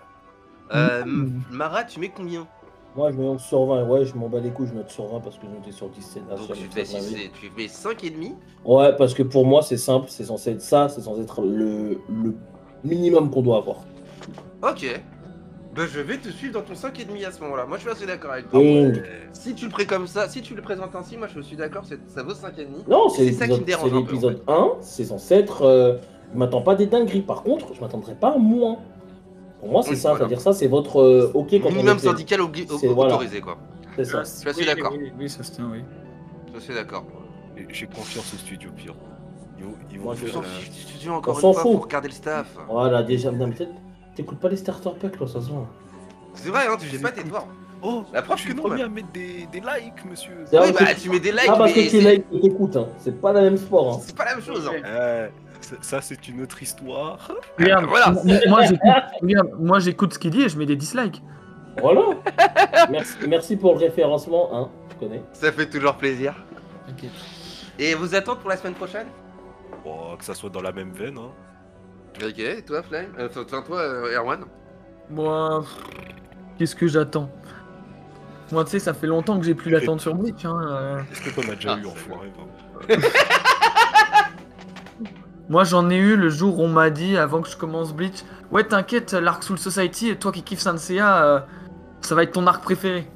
Euh, 0.74 1.04
Mm. 1.04 1.42
Mara, 1.52 1.84
tu 1.84 2.00
mets 2.00 2.08
combien? 2.14 2.46
Moi, 2.96 3.12
je 3.12 3.16
mets 3.16 3.24
11 3.24 3.40
sur 3.42 3.64
20. 3.66 3.84
Ouais, 3.84 4.04
je 4.04 4.14
m'en 4.16 4.28
bats 4.28 4.40
les 4.40 4.50
couilles, 4.50 4.66
je 4.68 4.74
note 4.74 4.90
sur 4.90 5.06
20 5.06 5.20
parce 5.20 5.36
que 5.36 5.42
je 5.46 5.50
notais 5.50 5.70
sur 5.72 5.88
10. 5.90 6.02
C'est 6.14 6.20
Donc 6.28 6.52
tu 6.52 6.64
fais, 6.70 6.84
tu 6.84 7.50
mets 7.56 7.66
5,5 7.68 8.34
Ouais, 8.64 8.96
parce 8.96 9.14
que 9.14 9.22
pour 9.22 9.46
moi, 9.46 9.62
c'est 9.62 9.76
simple. 9.76 10.06
C'est 10.08 10.24
censé 10.24 10.52
être 10.52 10.62
ça. 10.62 10.88
C'est 10.88 11.02
censé 11.02 11.20
être 11.22 11.42
le, 11.42 12.00
le 12.08 12.34
minimum 12.86 13.30
qu'on 13.30 13.42
doit 13.42 13.58
avoir. 13.58 13.78
Ok. 14.62 15.00
Bah, 15.74 15.82
je 15.86 16.00
vais 16.00 16.16
te 16.16 16.28
suivre 16.30 16.54
dans 16.54 16.62
ton 16.62 16.72
5,5 16.74 17.26
à 17.26 17.30
ce 17.30 17.40
moment-là. 17.42 17.66
Moi, 17.66 17.76
je 17.76 17.82
suis 17.82 17.90
assez 17.90 18.06
d'accord 18.06 18.32
avec 18.32 18.50
toi. 18.50 18.60
Et- 18.62 18.92
Si 19.32 19.54
tu 19.54 19.66
le 19.66 19.70
prends 19.70 19.84
comme 19.84 20.06
ça, 20.06 20.26
si 20.28 20.40
tu 20.40 20.54
le 20.54 20.62
présentes 20.62 20.94
ainsi, 20.96 21.16
moi 21.18 21.28
je 21.32 21.40
suis 21.42 21.56
d'accord, 21.56 21.84
ça 21.84 22.22
vaut 22.22 22.32
5,5. 22.32 22.88
Non, 22.88 23.08
c'est 23.10 23.30
ça 23.32 23.46
qui 23.46 23.60
me 23.60 23.64
dérange 23.64 23.90
c'est 23.90 23.94
l'épisode 23.96 24.40
1. 24.48 24.70
C'est 24.80 25.04
censé 25.04 25.34
être. 25.34 25.62
euh, 25.62 25.98
je 26.32 26.38
m'attends 26.38 26.62
pas 26.62 26.74
des 26.74 26.86
dingueries. 26.86 27.20
Par 27.20 27.42
contre, 27.42 27.74
je 27.74 27.80
m'attendrai 27.82 28.14
pas 28.14 28.32
à 28.34 28.38
moins. 28.38 28.78
Pour 29.60 29.68
moi, 29.70 29.82
c'est 29.82 29.90
Oui, 29.90 29.96
ça. 29.96 30.08
voilà. 30.10 30.20
C'est-à-dire 30.24 30.40
ça, 30.40 30.52
c'est 30.54 30.66
votre 30.66 31.00
euh, 31.00 31.30
OK 31.34 31.50
quand 31.52 31.68
on 31.68 31.70
Minimum 31.72 31.98
était- 31.98 32.06
syndical 32.08 32.40
obli- 32.40 32.66
C'est- 32.78 32.86
voilà. 32.88 33.14
autorisé, 33.14 33.40
quoi. 33.42 33.58
C'est 33.96 34.04
ça. 34.04 34.22
Je 34.22 34.28
suis 34.28 34.48
assez 34.48 34.60
Oui, 34.60 34.66
d'accord. 34.66 34.92
Oui, 34.98 35.12
oui, 35.18 35.28
ça 35.28 35.42
se 35.42 35.52
tient, 35.52 35.68
oui. 35.70 35.80
Je 36.54 36.60
suis 36.60 36.74
d'accord. 36.74 37.04
J'ai 37.70 37.86
confiance 37.86 38.32
au 38.34 38.36
studio 38.38 38.70
pire. 38.74 38.94
Ils 39.58 39.64
vont, 39.64 39.74
ils 39.90 39.98
vont 39.98 40.04
Moi, 40.04 40.14
Je 40.20 40.26
faire, 40.26 41.12
encore 41.12 41.34
On 41.34 41.36
une 41.38 41.40
s'en 41.42 41.52
fois, 41.52 41.62
fout. 41.62 41.72
faut 41.72 41.78
regarder 41.78 42.08
le 42.08 42.14
staff. 42.14 42.46
Voilà, 42.68 43.02
déjà. 43.02 43.30
Non, 43.30 43.46
mais 43.46 43.54
peut-être. 43.54 43.72
T'écoutes 44.14 44.38
pas 44.38 44.48
les 44.48 44.56
starter 44.56 44.90
packs, 45.00 45.20
là, 45.20 45.26
ça 45.26 45.40
se 45.40 45.50
voit. 45.50 45.66
C'est 46.34 46.48
vrai, 46.48 46.66
hein, 46.68 46.76
tu 46.78 46.86
Je 46.86 46.96
fais 46.96 47.02
pas 47.02 47.10
tes 47.12 47.22
devoirs. 47.24 47.46
Oh, 47.82 48.04
La 48.12 48.22
preuve 48.22 48.38
je 48.38 48.42
suis 48.42 48.50
que 48.52 48.56
le 48.56 48.62
non, 48.62 48.68
premier 48.68 48.82
même. 48.82 48.92
à 48.92 48.94
mettre 48.94 49.12
des, 49.12 49.46
des 49.52 49.60
likes, 49.60 50.04
monsieur. 50.10 50.32
C'est 50.46 50.58
Oui, 50.58 50.72
vrai 50.72 50.84
bah 50.86 50.94
que- 50.94 51.00
tu 51.00 51.10
mets 51.10 51.20
des 51.20 51.30
likes, 51.32 51.42
Ah, 51.48 51.56
parce 51.56 51.74
mais 51.76 51.84
que 51.84 51.90
tu 51.90 52.00
c'est- 52.02 52.10
likes 52.16 52.24
et 52.32 52.40
t'écoutes, 52.40 52.76
hein. 52.76 52.88
C'est 52.98 53.20
pas 53.20 53.32
la 53.32 53.42
même 53.42 53.56
sport, 53.58 53.94
hein. 53.94 54.00
c'est 54.02 54.16
pas 54.16 54.24
la 54.24 54.34
même 54.36 54.44
chose. 54.44 54.68
hein. 54.68 55.28
Ça, 55.60 55.76
ça, 55.80 56.00
c'est 56.00 56.28
une 56.28 56.42
autre 56.42 56.62
histoire. 56.62 57.30
Regarde, 57.58 57.84
Voilà. 57.88 58.10
moi- 58.10 58.22
moi 58.48 58.62
j'écoute, 58.62 58.80
regarde, 59.22 59.48
moi 59.58 59.78
j'écoute 59.78 60.14
ce 60.14 60.18
qu'il 60.18 60.30
dit 60.30 60.42
et 60.42 60.48
je 60.48 60.58
mets 60.58 60.66
des 60.66 60.76
dislikes. 60.76 61.22
Voilà. 61.80 62.02
merci, 62.90 63.14
merci 63.28 63.56
pour 63.56 63.72
le 63.74 63.78
référencement, 63.80 64.48
hein. 64.54 64.68
Tu 64.90 64.96
connais. 64.96 65.22
Ça 65.32 65.52
fait 65.52 65.66
toujours 65.68 65.94
plaisir. 65.94 66.34
Et 67.78 67.94
vous 67.94 68.14
attendez 68.14 68.40
pour 68.40 68.50
la 68.50 68.56
semaine 68.56 68.74
prochaine? 68.74 69.06
Oh, 69.84 70.14
que 70.18 70.24
ça 70.24 70.34
soit 70.34 70.50
dans 70.50 70.62
la 70.62 70.72
même 70.72 70.92
veine. 70.92 71.18
Hein. 71.18 71.30
Ok, 72.24 72.38
et 72.38 72.62
toi, 72.62 72.82
Flame? 72.82 73.12
Euh, 73.18 73.28
Enfin, 73.28 73.44
toi, 73.62 73.78
euh, 73.78 74.16
Erwan? 74.16 74.44
Moi, 75.10 75.64
qu'est-ce 76.58 76.74
que 76.74 76.86
j'attends? 76.86 77.30
Moi, 78.52 78.64
tu 78.64 78.70
sais, 78.70 78.78
ça 78.78 78.94
fait 78.94 79.06
longtemps 79.06 79.38
que 79.38 79.44
j'ai 79.44 79.54
plus 79.54 79.70
d'attente 79.70 80.00
sur 80.00 80.14
Bleach. 80.14 80.44
Hein. 80.44 80.58
euh. 80.68 81.00
Est-ce 81.12 81.22
que 81.22 81.30
t'en 81.40 81.50
as 81.52 81.54
déjà 81.56 81.74
Ah, 81.74 81.78
eu 81.78 81.86
enfoiré 81.86 82.32
Moi, 85.48 85.62
j'en 85.64 85.90
ai 85.90 85.96
eu 85.96 86.16
le 86.16 86.28
jour 86.28 86.58
où 86.58 86.62
on 86.62 86.68
m'a 86.68 86.90
dit, 86.90 87.16
avant 87.16 87.40
que 87.40 87.48
je 87.48 87.56
commence 87.56 87.92
Bleach, 87.94 88.24
ouais, 88.50 88.64
t'inquiète, 88.64 89.12
l'Arc 89.12 89.44
Soul 89.44 89.58
Society, 89.58 90.08
et 90.10 90.16
toi 90.16 90.32
qui 90.32 90.42
kiffes 90.42 90.58
Sanseiya, 90.60 91.24
euh, 91.24 91.40
ça 92.00 92.14
va 92.16 92.24
être 92.24 92.32
ton 92.32 92.46
arc 92.48 92.62
préféré. 92.64 93.06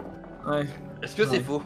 Ouais, 0.47 0.67
Est-ce 1.03 1.17
que 1.17 1.27
c'est 1.27 1.41
faux? 1.41 1.63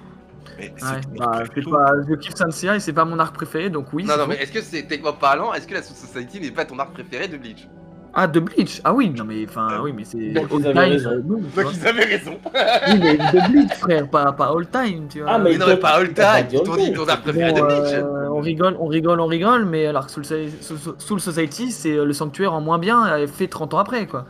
Mais 0.59 0.65
ouais. 0.69 0.73
c'est 0.77 1.19
Bah, 1.19 1.43
pas... 1.71 1.93
Je 2.09 2.15
kiffe 2.15 2.35
et 2.75 2.81
c'est 2.81 2.93
pas 2.93 3.05
mon 3.05 3.19
arc 3.19 3.35
préféré, 3.35 3.71
donc 3.71 3.87
oui. 3.93 4.05
Non, 4.05 4.17
non, 4.17 4.27
mais 4.29 4.37
est-ce 4.37 4.53
que 4.53 4.61
c'est 4.63 4.83
techniquement 4.83 5.13
parlant, 5.13 5.53
est-ce 5.53 5.67
que 5.67 5.75
la 5.75 5.83
Soul 5.83 5.97
Society 5.97 6.41
n'est 6.41 6.51
pas 6.51 6.65
ton 6.65 6.79
arc 6.79 6.93
préféré 6.93 7.29
de 7.29 7.37
Bleach? 7.37 7.69
Ah, 8.17 8.29
de 8.29 8.39
Bleach? 8.39 8.81
Ah 8.85 8.95
oui, 8.95 9.11
non, 9.11 9.25
mais 9.25 9.45
enfin, 9.49 9.67
Ah. 9.73 9.83
oui, 9.83 9.93
mais 9.93 10.05
c'est. 10.05 10.31
Donc, 10.31 10.47
ils 10.53 10.67
all 10.69 10.79
avaient 10.79 10.87
time, 10.87 10.93
raison. 10.93 11.11
euh, 11.11 11.23
non, 11.27 11.37
tu 11.39 11.43
vois. 11.53 11.63
Donc 11.65 11.73
ils 11.75 11.87
avaient 11.89 12.05
raison 12.05 12.39
Oui, 12.89 12.99
mais 13.01 13.17
de 13.17 13.51
Bleach, 13.51 13.73
frère, 13.75 14.09
pas, 14.09 14.33
pas 14.33 14.53
all 14.57 14.69
time, 14.69 15.09
tu 15.11 15.21
vois. 15.21 15.33
Ah, 15.33 15.39
Mais 15.41 15.51
Mais 15.51 15.59
non, 15.59 15.67
mais 15.67 15.77
pas 15.79 15.89
all 15.97 16.15
time 16.15 16.47
Ils 16.53 16.63
t'ont 16.63 16.77
dit 16.77 16.93
ton 16.93 17.09
arc 17.09 17.23
préféré 17.23 17.51
Bon, 17.53 17.61
de 17.61 17.67
Bleach 17.67 17.93
euh, 17.95 18.29
on 18.31 18.41
rigole, 18.41 18.77
on 18.79 18.87
rigole, 18.87 19.19
on 19.19 19.27
rigole, 19.27 19.65
mais 19.65 19.93
l'Arc 19.93 20.11
Soul, 20.11 20.25
Soul- 20.25 21.21
Society, 21.21 21.73
c'est 21.73 21.97
le 21.97 22.13
sanctuaire 22.13 22.53
en 22.55 22.61
moins 22.61 22.79
bien, 22.79 23.05
euh, 23.07 23.27
fait 23.27 23.49
30 23.49 23.75
ans 23.75 23.79
après, 23.79 24.07
quoi. 24.07 24.27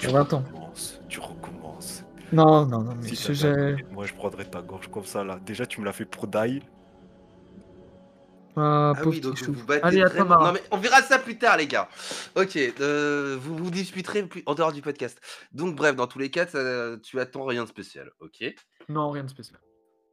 Tu 0.00 0.08
20 0.08 0.34
ans. 0.34 0.42
tu. 1.08 1.18
Non, 2.34 2.66
non, 2.66 2.82
non, 2.82 2.94
mais 3.00 3.08
Si 3.08 3.34
je- 3.34 3.82
moi 3.92 4.06
je 4.06 4.14
prendrais 4.14 4.44
ta 4.44 4.60
gorge 4.62 4.88
comme 4.90 5.04
ça 5.04 5.24
là. 5.24 5.38
Déjà 5.44 5.66
tu 5.66 5.80
me 5.80 5.84
l'as 5.86 5.92
fait 5.92 6.04
pour 6.04 6.26
Dai. 6.26 6.60
Ah, 8.56 8.92
Ah 8.96 9.02
oui, 9.06 9.20
donc 9.20 9.42
vous 9.42 9.66
battez 9.66 9.82
Allez, 9.82 10.00
à 10.02 10.04
toi, 10.08 10.20
vraiment- 10.24 10.28
Mara. 10.30 10.46
Non 10.46 10.52
mais 10.52 10.62
on 10.70 10.76
verra 10.76 11.02
ça 11.02 11.18
plus 11.18 11.38
tard 11.38 11.56
les 11.56 11.66
gars. 11.66 11.88
Ok, 12.36 12.56
euh, 12.80 13.36
vous 13.40 13.56
vous 13.56 13.70
disputerez 13.70 14.22
plus 14.24 14.42
en 14.46 14.54
dehors 14.54 14.72
du 14.72 14.80
podcast. 14.80 15.18
Donc 15.52 15.74
bref, 15.74 15.96
dans 15.96 16.06
tous 16.06 16.20
les 16.20 16.30
cas, 16.30 16.46
ça- 16.46 16.96
tu 17.02 17.18
attends 17.18 17.44
rien 17.44 17.64
de 17.64 17.68
spécial, 17.68 18.10
ok? 18.20 18.54
Non, 18.88 19.10
rien 19.10 19.24
de 19.24 19.28
spécial. 19.30 19.58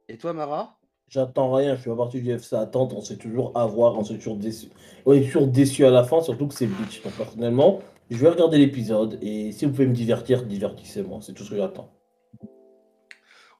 Et 0.08 0.18
toi 0.18 0.32
Mara? 0.32 0.76
J'attends 1.08 1.52
rien, 1.52 1.76
je 1.76 1.82
suis 1.82 1.90
pas 1.90 1.96
parti 1.96 2.20
du 2.20 2.30
FC 2.30 2.56
attente, 2.56 2.92
on 2.96 3.00
sait 3.02 3.16
toujours 3.18 3.56
avoir, 3.56 3.96
on 3.98 4.02
sait 4.02 4.14
toujours 4.16 4.36
déçu. 4.36 4.68
On 5.06 5.12
est 5.12 5.22
toujours 5.24 5.46
déçu 5.46 5.84
à 5.84 5.90
la 5.90 6.02
fin, 6.04 6.20
surtout 6.22 6.48
que 6.48 6.54
c'est 6.54 6.66
Bleach. 6.66 7.02
Donc 7.04 7.12
personnellement, 7.12 7.80
je 8.10 8.16
vais 8.16 8.30
regarder 8.30 8.58
l'épisode 8.58 9.18
et 9.22 9.52
si 9.52 9.66
vous 9.66 9.70
pouvez 9.72 9.86
me 9.86 9.92
divertir, 9.94 10.42
divertissez-moi, 10.42 11.18
c'est 11.22 11.32
tout 11.34 11.44
ce 11.44 11.50
que 11.50 11.56
j'attends. 11.56 11.92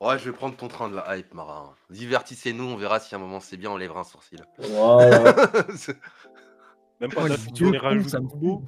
Ouais, 0.03 0.19
je 0.19 0.25
vais 0.25 0.33
prendre 0.33 0.57
ton 0.57 0.67
train 0.67 0.89
de 0.89 0.97
la 0.97 1.17
hype 1.17 1.33
Mara. 1.33 1.77
Divertissez-nous, 1.89 2.65
on 2.65 2.77
verra 2.77 2.99
si 2.99 3.15
à 3.15 3.19
un 3.19 3.21
moment 3.21 3.39
c'est 3.39 3.57
bien, 3.57 3.71
on 3.71 3.77
lèvera 3.77 4.01
un 4.01 4.05
sourcil. 4.05 4.41
Voilà. 4.59 5.23
Même 7.01 7.13
pas 7.13 7.29
d'attente 7.29 7.47
les 7.51 7.57
sur 7.57 7.71
les 7.71 7.79
rajouts 7.79 8.11
de 8.11 8.29
Kubo. 8.29 8.63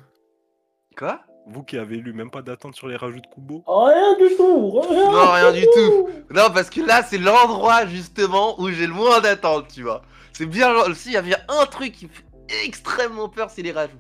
Quoi? 0.97 1.21
Vous 1.49 1.65
qui 1.65 1.77
avez 1.77 1.97
lu, 1.97 2.13
même 2.13 2.31
pas 2.31 2.41
d'attente 2.41 2.77
sur 2.77 2.87
les 2.87 2.95
rajouts 2.95 3.21
de 3.21 3.27
Kubo. 3.27 3.65
rien 3.67 4.17
du 4.17 4.37
tout 4.37 4.71
rien 4.71 5.11
Non, 5.11 5.33
rien 5.33 5.53
du 5.53 5.67
tout. 5.75 6.09
Non, 6.31 6.51
parce 6.55 6.71
que 6.71 6.81
là, 6.81 7.03
c'est 7.03 7.19
l'endroit 7.19 7.85
justement 7.87 8.59
où 8.61 8.71
j'ai 8.71 8.87
le 8.87 8.95
moins 8.95 9.21
d'attente, 9.21 9.69
tu 9.75 9.83
vois. 9.83 10.03
C'est 10.33 10.47
bien. 10.47 10.73
Si, 10.95 11.11
il 11.11 11.15
y 11.15 11.17
avait 11.17 11.35
un 11.49 11.67
truc 11.67 11.93
qui 11.93 12.07
me 12.07 12.11
fait 12.11 12.25
extrêmement 12.65 13.29
peur, 13.29 13.51
c'est 13.51 13.63
les 13.63 13.73
rajouts. 13.73 13.99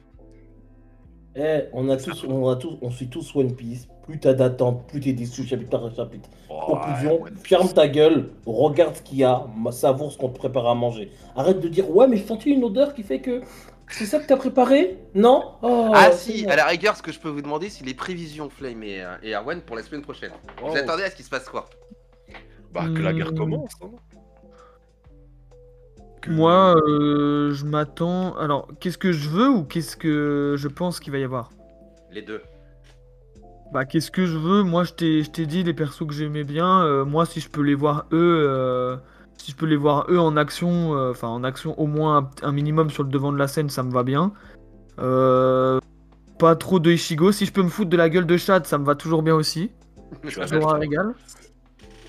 Eh, 1.34 1.64
on 1.72 1.88
a 1.90 1.96
tous, 1.96 2.24
on 2.24 2.48
a 2.48 2.56
tous, 2.56 2.78
on 2.80 2.90
suit 2.90 3.10
tous 3.10 3.34
One 3.34 3.54
Piece. 3.56 3.88
Plus 4.04 4.20
t'as 4.20 4.34
d'attente, 4.34 4.86
plus 4.86 5.00
t'es 5.00 5.12
déçu 5.14 5.44
chapitre 5.44 5.76
après 5.78 5.94
chapitre. 5.94 6.28
Oh, 6.50 6.60
Conclusion, 6.66 7.22
ouais, 7.22 7.30
ferme 7.42 7.68
ta 7.72 7.88
gueule, 7.88 8.30
regarde 8.44 8.96
ce 8.96 9.02
qu'il 9.02 9.18
y 9.18 9.24
a, 9.24 9.46
savoure 9.70 10.12
ce 10.12 10.18
qu'on 10.18 10.28
te 10.28 10.36
prépare 10.38 10.66
à 10.66 10.74
manger. 10.74 11.10
Arrête 11.34 11.58
de 11.60 11.68
dire 11.68 11.88
ouais 11.90 12.06
mais 12.06 12.18
je 12.18 12.24
sentis 12.26 12.50
une 12.50 12.64
odeur 12.64 12.92
qui 12.94 13.02
fait 13.02 13.20
que 13.20 13.40
c'est 13.90 14.04
ça 14.06 14.18
que 14.18 14.26
t'as 14.26 14.36
préparé? 14.36 14.98
Non? 15.14 15.52
Oh, 15.62 15.90
ah 15.94 16.10
si, 16.12 16.46
à 16.46 16.56
la 16.56 16.66
rigueur, 16.66 16.96
ce 16.96 17.02
que 17.02 17.12
je 17.12 17.18
peux 17.20 17.28
vous 17.30 17.42
demander, 17.42 17.68
c'est 17.70 17.84
les 17.84 17.94
prévisions 17.94 18.50
Flame 18.50 18.82
et, 18.82 19.00
euh, 19.02 19.14
et 19.22 19.34
Arwen 19.34 19.60
pour 19.62 19.76
la 19.76 19.82
semaine 19.82 20.02
prochaine. 20.02 20.32
Vous 20.62 20.70
Oh. 20.72 20.76
attendez 20.76 21.02
à 21.04 21.10
ce 21.10 21.16
qu'il 21.16 21.24
se 21.24 21.30
passe 21.30 21.48
quoi? 21.48 21.66
Bah 22.72 22.84
que 22.94 23.00
la 23.00 23.12
guerre 23.12 23.32
Hmm. 23.32 23.38
commence. 23.38 23.70
hein. 23.82 23.90
Que- 26.20 26.30
Moi, 26.30 26.74
euh, 26.88 27.52
je 27.52 27.64
m'attends. 27.66 28.34
Alors, 28.36 28.68
qu'est-ce 28.80 28.98
que 28.98 29.12
je 29.12 29.28
veux 29.28 29.48
ou 29.50 29.64
qu'est-ce 29.64 29.96
que 29.96 30.56
je 30.58 30.68
pense 30.68 30.98
qu'il 31.00 31.12
va 31.12 31.18
y 31.18 31.24
avoir? 31.24 31.50
Les 32.10 32.22
deux. 32.22 32.40
Bah, 33.72 33.84
qu'est-ce 33.84 34.10
que 34.10 34.26
je 34.26 34.36
veux? 34.36 34.62
Moi, 34.62 34.84
je 34.84 34.92
t'ai 34.92 35.22
je 35.24 35.30
t'ai 35.30 35.46
dit 35.46 35.62
les 35.62 35.74
persos 35.74 36.06
que 36.06 36.12
j'aimais 36.14 36.44
bien. 36.44 36.82
euh, 36.84 37.04
moi, 37.04 37.26
si 37.26 37.40
je 37.40 37.48
peux 37.48 37.62
les 37.62 37.74
voir 37.74 38.06
eux, 38.12 38.46
euh, 38.48 38.96
si 39.36 39.50
je 39.50 39.56
peux 39.56 39.66
les 39.66 39.76
voir 39.76 40.06
eux 40.10 40.18
en 40.18 40.36
action, 40.36 40.94
euh, 40.96 41.10
enfin 41.10 41.28
en 41.28 41.42
action 41.42 41.78
au 41.80 41.86
moins 41.86 42.30
un, 42.42 42.48
un 42.48 42.52
minimum 42.52 42.90
sur 42.90 43.02
le 43.02 43.08
devant 43.08 43.32
de 43.32 43.38
la 43.38 43.48
scène, 43.48 43.70
ça 43.70 43.82
me 43.82 43.90
va 43.90 44.04
bien. 44.04 44.32
Pas 46.38 46.56
trop 46.56 46.78
de 46.78 46.90
Ishigo. 46.90 47.32
Si 47.32 47.46
je 47.46 47.52
peux 47.52 47.62
me 47.62 47.68
foutre 47.68 47.90
de 47.90 47.96
la 47.96 48.08
gueule 48.08 48.26
de 48.26 48.36
Chad, 48.36 48.66
ça 48.66 48.78
me 48.78 48.84
va 48.84 48.94
toujours 48.94 49.22
bien 49.22 49.34
aussi. 49.34 49.70
Je 50.22 50.40
un 50.40 50.78
régal. 50.78 51.14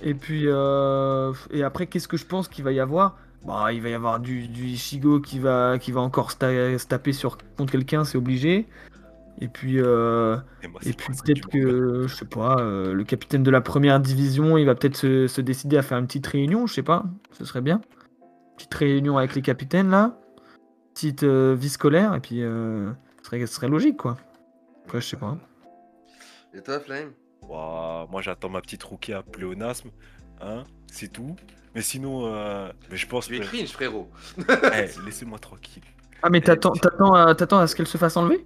Et 0.04 0.14
puis, 0.14 0.44
euh, 0.46 1.32
et 1.52 1.64
après, 1.64 1.88
qu'est-ce 1.88 2.08
que 2.08 2.18
je 2.18 2.26
pense 2.26 2.48
qu'il 2.48 2.64
va 2.64 2.72
y 2.72 2.80
avoir? 2.80 3.18
Bah, 3.46 3.72
il 3.72 3.82
va 3.82 3.90
y 3.90 3.94
avoir 3.94 4.20
du, 4.20 4.48
du 4.48 4.66
Ishigo 4.66 5.20
qui 5.20 5.40
va, 5.40 5.78
qui 5.80 5.92
va 5.92 6.02
encore 6.02 6.32
se, 6.32 6.38
ta- 6.38 6.78
se 6.78 6.88
taper 6.88 7.14
sur 7.14 7.38
contre 7.58 7.72
quelqu'un, 7.72 8.04
c'est 8.04 8.18
obligé. 8.18 8.68
Et 9.42 9.48
puis, 9.50 9.80
euh, 9.82 10.38
Et, 10.64 10.68
moi, 10.68 10.80
et 10.84 10.88
c'est 10.88 10.94
puis 10.98 11.14
peut-être 11.14 11.50
que, 11.50 12.08
je 12.08 12.16
sais 12.16 12.26
pas, 12.26 12.56
euh, 12.60 12.94
le 12.94 13.04
capitaine 13.04 13.44
de 13.44 13.52
la 13.52 13.60
première 13.62 14.00
division, 14.00 14.58
il 14.58 14.66
va 14.66 14.76
peut-être 14.76 14.96
se, 14.96 15.28
se 15.28 15.42
décider 15.42 15.78
à 15.78 15.82
faire 15.82 15.98
une 15.98 16.08
petite 16.08 16.26
réunion, 16.28 16.68
je 16.68 16.74
sais 16.74 16.84
pas, 16.84 17.04
ce 17.32 17.44
serait 17.44 17.62
bien. 17.62 17.82
Petite 18.56 18.74
réunion 18.74 19.18
avec 19.18 19.36
les 19.36 19.42
capitaines 19.42 19.90
là, 19.90 20.18
petite 20.94 21.24
euh, 21.24 21.54
vie 21.60 21.68
scolaire, 21.70 22.16
et 22.16 22.22
puis 22.22 22.42
euh, 22.44 22.90
ce, 23.22 23.26
serait, 23.26 23.46
ce 23.46 23.54
serait 23.56 23.68
logique 23.68 23.98
quoi. 23.98 24.16
Après, 24.86 25.02
je 25.02 25.08
sais 25.08 25.18
pas. 25.18 25.38
Et 26.54 26.62
toi, 26.62 26.80
Flame? 26.80 27.12
Ouah, 27.50 28.08
moi 28.10 28.22
j'attends 28.22 28.50
ma 28.50 28.62
petite 28.62 28.84
rookie 28.84 29.12
à 29.12 29.22
pléonasme. 29.22 29.90
Hein, 30.42 30.64
c'est 30.90 31.12
tout. 31.12 31.36
Mais 31.76 31.82
sinon, 31.82 32.34
euh, 32.34 32.70
mais 32.90 32.96
je 32.96 33.06
pense 33.08 33.28
Tu 33.28 33.36
es 33.36 33.40
que. 33.40 33.46
cringe, 33.46 33.72
frérot. 33.74 34.10
Eh, 34.74 34.88
Laissez-moi 35.06 35.40
tranquille. 35.40 35.84
Ah, 36.24 36.30
mais 36.30 36.40
t'attends, 36.40 36.72
t'attends, 36.72 37.14
à- 37.14 37.36
t'attends 37.36 37.60
à 37.60 37.68
ce 37.68 37.76
qu'elle 37.76 37.88
se 37.88 37.98
fasse 37.98 38.16
enlever? 38.16 38.46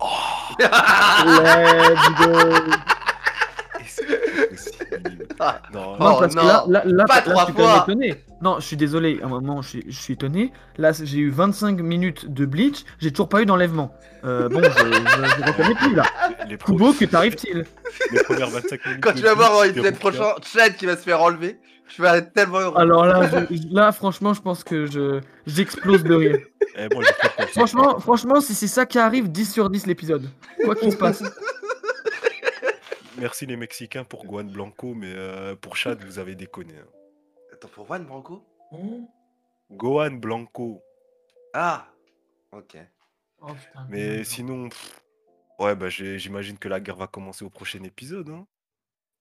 Oh 0.00 0.54
Let's 0.58 2.08
go 2.18 2.96
Ah, 5.40 5.58
Non, 5.74 5.92
Non, 5.98 6.18
parce 6.18 6.34
non. 6.34 6.42
que 6.42 6.46
là, 6.46 6.64
là, 6.68 6.82
là, 6.84 7.04
Pas 7.06 7.16
là, 7.16 7.22
trois 7.22 7.46
je 7.46 7.52
suis 7.52 7.62
fois. 7.62 7.84
étonné. 7.88 8.14
Non, 8.42 8.56
je 8.60 8.66
suis 8.66 8.76
désolé, 8.76 9.18
à 9.22 9.26
un 9.26 9.28
moment, 9.28 9.60
je 9.62 9.68
suis, 9.68 9.84
je 9.88 9.98
suis 10.00 10.12
étonné. 10.14 10.52
Là, 10.78 10.92
j'ai 10.92 11.18
eu 11.18 11.30
25 11.30 11.80
minutes 11.80 12.32
de 12.32 12.46
Bleach, 12.46 12.84
j'ai 12.98 13.10
toujours 13.10 13.28
pas 13.28 13.42
eu 13.42 13.46
d'enlèvement. 13.46 13.92
Euh, 14.24 14.48
bon, 14.48 14.60
je, 14.62 14.68
je, 14.68 14.74
je 14.74 15.46
reconnais 15.50 15.74
plus, 15.74 15.94
là. 15.94 16.02
les, 16.48 16.56
pro- 16.56 16.72
Kubo, 16.74 16.92
que 16.92 17.04
t'arrive-t-il 17.06 17.64
les 18.12 18.22
premières 18.22 18.48
25 18.50 18.84
minutes. 18.86 19.00
Quand 19.02 19.12
de 19.12 19.16
tu 19.16 19.22
vas 19.22 19.34
voir 19.34 19.50
dans 19.52 19.60
Bleach, 19.62 19.74
l'épisode 19.76 19.98
prochain, 19.98 20.34
Chad 20.42 20.76
qui 20.76 20.86
va 20.86 20.96
se 20.96 21.02
faire 21.02 21.20
enlever, 21.22 21.58
je 21.94 22.02
vais 22.02 22.08
être 22.18 22.32
tellement 22.32 22.60
heureux. 22.60 22.78
Alors 22.78 23.04
là, 23.06 23.28
je- 23.50 23.74
là, 23.74 23.92
franchement, 23.92 24.32
je 24.34 24.40
pense 24.40 24.62
que 24.64 24.86
je 24.86 25.20
j'explose 25.46 26.02
de 26.04 26.14
rire. 26.14 26.38
Eh, 26.76 26.86
moi, 26.94 27.02
j'ai. 27.04 27.46
Franchement, 27.48 27.98
franchement, 27.98 28.40
si 28.40 28.54
c'est 28.54 28.68
ça 28.68 28.86
qui 28.86 28.98
arrive, 28.98 29.30
10 29.30 29.52
sur 29.52 29.68
10 29.68 29.86
l'épisode. 29.86 30.28
Quoi 30.64 30.76
qu'il 30.76 30.92
se 30.92 30.96
passe. 30.96 31.22
Merci 33.20 33.44
les 33.44 33.56
Mexicains 33.56 34.04
pour 34.04 34.24
Juan 34.24 34.50
Blanco, 34.50 34.94
mais 34.94 35.12
euh, 35.14 35.54
pour 35.54 35.76
Chad, 35.76 36.02
vous 36.02 36.18
avez 36.18 36.34
déconné. 36.34 36.72
hein. 36.74 36.86
Attends, 37.52 37.68
pour 37.68 37.86
Juan 37.86 38.04
Branco 38.06 38.42
Hein 38.72 39.06
Gohan 39.70 40.12
Blanco. 40.12 40.82
Ah 41.52 41.86
Ok. 42.52 42.78
Mais 43.90 44.24
sinon, 44.24 44.68
pff, 44.70 45.02
ouais, 45.58 45.74
bah 45.76 45.88
j'imagine 45.90 46.58
que 46.58 46.68
la 46.68 46.80
guerre 46.80 46.96
va 46.96 47.06
commencer 47.06 47.44
au 47.44 47.50
prochain 47.50 47.82
épisode. 47.84 48.30
hein. 48.30 48.46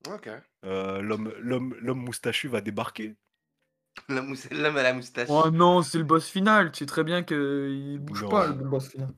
Ok. 0.10 0.30
Euh, 0.66 1.02
L'homme 1.02 1.34
l'homme- 1.40 1.76
l'homme 1.82 2.00
moustachu 2.00 2.48
va 2.48 2.62
débarquer. 2.62 3.16
L'homme 4.08 4.34
à 4.78 4.84
la 4.84 4.94
moustache. 4.94 5.28
Oh 5.30 5.50
non, 5.52 5.82
c'est 5.82 5.98
le 5.98 6.04
boss 6.06 6.30
final. 6.30 6.72
Tu 6.72 6.80
sais 6.80 6.86
très 6.86 7.04
bien 7.04 7.22
qu'il 7.24 8.00
bouge 8.00 8.24
Non. 8.24 8.30
pas, 8.30 8.48
le 8.48 8.54
boss 8.54 8.88
final. 8.90 9.10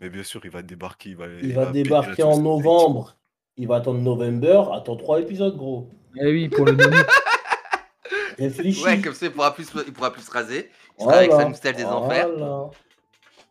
Mais 0.00 0.10
bien 0.10 0.24
sûr, 0.24 0.44
il 0.44 0.50
va 0.50 0.62
débarquer. 0.62 1.10
Il 1.10 1.16
va, 1.16 1.28
Il 1.28 1.54
va 1.54 1.66
débarquer 1.70 2.24
en 2.24 2.40
novembre. 2.40 3.16
Il 3.56 3.68
va 3.68 3.76
attendre 3.76 4.00
November. 4.00 4.62
Attends 4.72 4.96
trois 4.96 5.20
épisodes, 5.20 5.56
gros. 5.56 5.88
Eh 6.20 6.26
oui, 6.26 6.48
pour 6.48 6.64
le 6.66 6.72
donner. 6.72 6.96
Réfléchis. 8.38 8.82
Ouais, 8.84 9.00
comme 9.00 9.14
ça, 9.14 9.26
il 9.26 9.32
pourra 9.32 9.54
plus, 9.54 9.68
il 9.86 9.92
pourra 9.92 10.12
plus 10.12 10.22
se 10.22 10.30
raser. 10.30 10.70
Il 10.98 11.02
sera 11.04 11.14
avec 11.16 11.30
sa 11.32 11.46
moustache 11.48 11.76
des 11.76 11.84
enfers. 11.84 12.28
Voilà. 12.36 12.70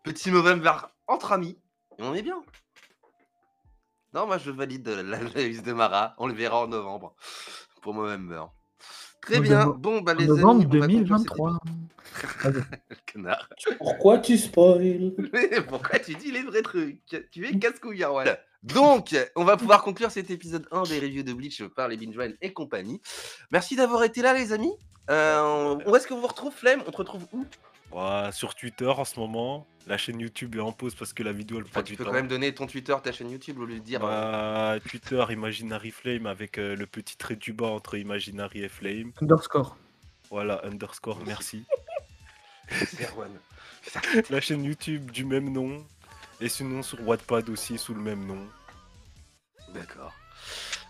Petit 0.03 0.31
November 0.31 0.73
entre 1.07 1.31
amis. 1.31 1.57
Et 1.97 2.03
on 2.03 2.13
est 2.13 2.21
bien. 2.21 2.41
Non, 4.13 4.27
moi 4.27 4.37
je 4.37 4.51
valide 4.51 4.87
la- 4.87 5.17
de 5.17 5.73
Mara. 5.73 6.13
On 6.17 6.27
le 6.27 6.33
verra 6.33 6.61
en 6.63 6.67
novembre. 6.67 7.15
Pour 7.81 7.93
November. 7.93 8.43
Très 9.21 9.37
En 9.37 9.41
bien. 9.41 9.59
novembre- 9.65 9.77
Bon, 9.79 10.01
bah 10.01 10.13
les 10.13 10.27
novembre 10.27 10.65
amis. 10.65 10.65
on 10.65 10.79
va 10.79 10.87
conclure 10.87 11.17
cet 11.17 11.27
2023. 11.27 11.59
épisode. 12.43 12.63
Connard. 13.13 13.49
Pourquoi 13.77 14.17
tu 14.19 14.37
spoil? 14.37 15.13
Pourquoi 15.69 15.99
tu 15.99 16.13
dis 16.15 16.31
les 16.31 16.43
vrais 16.43 16.61
trucs? 16.61 16.99
Tu 17.31 17.47
es 17.47 17.57
casse-couille, 17.57 18.03
Arwan. 18.03 18.27
Donc, 18.63 19.15
on 19.35 19.43
va 19.43 19.57
pouvoir 19.57 19.83
conclure 19.83 20.09
cet 20.11 20.31
épisode 20.31 20.67
1 20.71 20.83
des 20.83 20.99
reviews 20.99 21.23
de 21.23 21.33
Bleach 21.33 21.61
par 21.75 21.87
les 21.89 21.97
Binge 21.97 22.15
et 22.41 22.53
compagnie. 22.53 23.01
Merci 23.51 23.75
d'avoir 23.75 24.03
été 24.03 24.21
là, 24.21 24.33
les 24.33 24.53
amis. 24.53 24.73
Euh, 25.09 25.75
où 25.85 25.95
est-ce 25.95 26.07
que 26.07 26.13
vous 26.13 26.21
vous 26.21 26.27
retrouve, 26.27 26.53
Flemme? 26.53 26.81
On 26.87 26.91
te 26.91 26.97
retrouve 26.97 27.25
où? 27.33 27.45
Ouais, 27.91 28.31
sur 28.31 28.55
Twitter 28.55 28.87
en 28.87 29.03
ce 29.05 29.19
moment, 29.19 29.67
la 29.85 29.97
chaîne 29.97 30.19
YouTube 30.19 30.55
est 30.55 30.61
en 30.61 30.71
pause 30.71 30.95
parce 30.95 31.11
que 31.13 31.21
la 31.23 31.31
vidéo 31.33 31.57
elle 31.57 31.65
prend 31.65 31.71
Enfin, 31.81 31.83
Tu 31.83 31.91
du 31.91 31.97
peux 31.97 32.05
temps. 32.05 32.09
quand 32.09 32.15
même 32.15 32.27
donner 32.27 32.55
ton 32.55 32.65
Twitter, 32.65 32.95
ta 33.03 33.11
chaîne 33.11 33.29
YouTube 33.29 33.59
au 33.59 33.65
lieu 33.65 33.75
de 33.75 33.79
dire. 33.83 33.99
euh, 34.03 34.79
Bah, 34.79 34.79
Twitter 34.89 35.23
Imaginary 35.29 35.91
Flame 35.91 36.25
avec 36.25 36.57
euh, 36.57 36.75
le 36.75 36.87
petit 36.87 37.17
trait 37.17 37.35
du 37.35 37.53
bas 37.53 37.67
entre 37.67 37.97
Imaginary 37.97 38.63
et 38.63 38.69
Flame. 38.69 39.11
Underscore. 39.21 39.77
Voilà, 40.31 40.65
underscore, 40.65 41.19
merci. 41.27 41.65
la 44.29 44.41
chaîne 44.41 44.63
YouTube 44.63 45.11
du 45.11 45.25
même 45.25 45.51
nom. 45.51 45.85
Et 46.43 46.49
sinon 46.49 46.83
sur 46.83 46.99
Wattpad 47.07 47.49
aussi 47.49 47.77
sous 47.77 47.93
le 47.93 48.01
même 48.01 48.25
nom. 48.25 48.37
D'accord. 49.73 50.11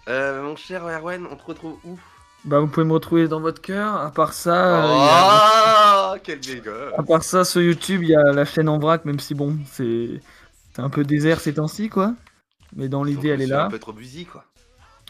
Euh, 0.07 0.41
mon 0.41 0.55
cher 0.55 0.83
Erwan, 0.87 1.27
on 1.29 1.35
te 1.35 1.43
retrouve 1.43 1.77
où? 1.83 1.99
Bah, 2.43 2.59
vous 2.59 2.67
pouvez 2.67 2.85
me 2.87 2.93
retrouver 2.93 3.27
dans 3.27 3.39
votre 3.39 3.61
cœur. 3.61 3.95
À 3.95 4.09
part 4.11 4.33
ça, 4.33 4.83
euh, 4.83 4.95
a- 4.97 6.13
Oh, 6.15 6.19
quel 6.23 6.39
méga 6.39 6.71
à 6.97 7.03
part 7.03 7.23
ça, 7.23 7.45
sur 7.45 7.61
YouTube, 7.61 8.01
il 8.03 8.09
y 8.09 8.15
a 8.15 8.33
la 8.33 8.45
chaîne 8.45 8.67
en 8.67 8.79
vrac, 8.79 9.05
même 9.05 9.19
si 9.19 9.35
bon, 9.35 9.55
c'est 9.67 10.19
c'est 10.73 10.81
un 10.81 10.89
peu 10.89 11.03
désert 11.03 11.39
ces 11.39 11.53
temps-ci, 11.53 11.87
quoi. 11.87 12.15
Mais 12.75 12.87
dans 12.89 13.03
l'idée, 13.03 13.29
elle 13.29 13.41
est 13.43 13.47
C'est 13.47 13.53
un 13.53 13.57
là. 13.57 13.69
peu 13.69 13.77
trop 13.79 13.93
busy, 13.93 14.25
quoi. 14.25 14.43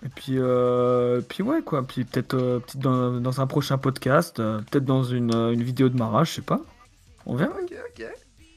Et 0.06 0.10
puis, 0.10 0.36
euh, 0.38 1.22
puis 1.22 1.42
ouais, 1.42 1.62
quoi. 1.62 1.84
Puis 1.84 2.04
peut-être 2.04 2.34
euh, 2.36 2.60
dans, 2.76 3.20
dans 3.22 3.40
un 3.40 3.48
prochain 3.48 3.78
podcast, 3.78 4.40
euh, 4.42 4.60
peut-être 4.70 4.84
dans 4.86 5.04
une, 5.04 5.34
une 5.34 5.64
vidéo 5.64 5.88
de 5.88 5.98
Mara, 5.98 6.26
je 6.26 6.34
sais 6.34 6.42
pas. 6.42 6.60
On 7.26 7.36
verra. 7.38 7.54
Ok, 7.62 7.74
ok. 7.90 8.06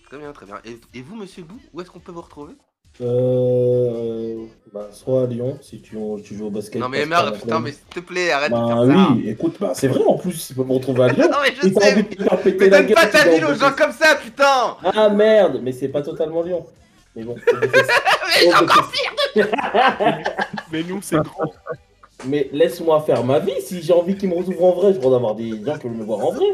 Très 0.07 0.19
bien, 0.19 0.33
très 0.33 0.47
bien. 0.47 0.57
Et, 0.65 0.79
et 0.99 1.03
vous, 1.03 1.17
monsieur 1.17 1.43
Bou, 1.43 1.59
où 1.73 1.81
est-ce 1.81 1.91
qu'on 1.91 1.99
peut 1.99 2.13
vous 2.13 2.21
retrouver? 2.23 2.55
Euh, 3.03 4.47
bah, 4.73 4.89
soit 4.91 5.25
à 5.25 5.27
Lyon, 5.27 5.59
si 5.61 5.83
tu, 5.83 5.99
tu 6.25 6.35
joues 6.37 6.47
au 6.47 6.51
basket. 6.51 6.81
Non, 6.81 6.89
mais 6.89 7.05
la 7.05 7.31
putain, 7.33 7.61
mais 7.61 7.73
s'il 7.73 7.83
te 7.91 8.01
plaît, 8.01 8.31
arrête 8.31 8.51
de 8.53 8.57
Bah 8.57 8.67
faire 8.69 8.87
ça. 8.87 9.09
oui, 9.13 9.29
écoute, 9.29 9.57
bah, 9.61 9.73
c'est 9.75 9.89
vrai 9.89 10.01
en 10.07 10.17
plus, 10.17 10.47
tu 10.47 10.55
peux 10.55 10.65
me 10.65 10.73
retrouver 10.73 11.03
à 11.05 11.09
Lyon. 11.13 11.29
non, 11.31 11.39
mais 11.43 11.55
je 11.55 11.69
sais, 11.69 11.93
envie 11.93 12.03
de 12.05 12.09
mais, 12.09 12.17
te 12.17 12.23
faire 12.23 12.41
péter 12.41 12.59
mais 12.59 12.69
la 12.71 12.79
donne 12.79 12.87
gueule, 12.87 12.95
pas 12.95 13.07
ta 13.07 13.29
ville 13.29 13.45
aux 13.45 13.55
gens 13.55 13.73
comme 13.77 13.93
ça, 13.93 14.15
putain 14.15 14.77
Ah 14.83 15.09
merde, 15.11 15.61
mais 15.63 15.73
c'est 15.73 15.89
pas 15.89 16.01
totalement 16.03 16.43
Lyon. 16.43 16.65
Mais 17.15 17.25
bon. 17.25 17.35
Mais 17.63 17.69
c'est 18.51 18.55
encore 18.55 18.91
pire 19.35 19.49
Mais 20.73 20.83
nous 20.83 21.01
c'est 21.03 21.17
grand. 21.17 21.53
Mais 22.27 22.49
laisse-moi 22.53 23.01
faire 23.03 23.25
ma 23.25 23.39
vie. 23.39 23.53
Si 23.63 23.81
j'ai 23.83 23.93
envie 23.93 24.17
qu'ils 24.17 24.29
me 24.29 24.35
retrouvent 24.35 24.63
en 24.65 24.73
vrai, 24.73 24.93
je 24.95 24.99
dois 24.99 25.17
avoir 25.17 25.35
des 25.35 25.63
gens 25.65 25.79
qui 25.79 25.87
veulent 25.87 25.97
me 25.97 26.05
voir 26.05 26.21
en 26.27 26.33
vrai. 26.33 26.47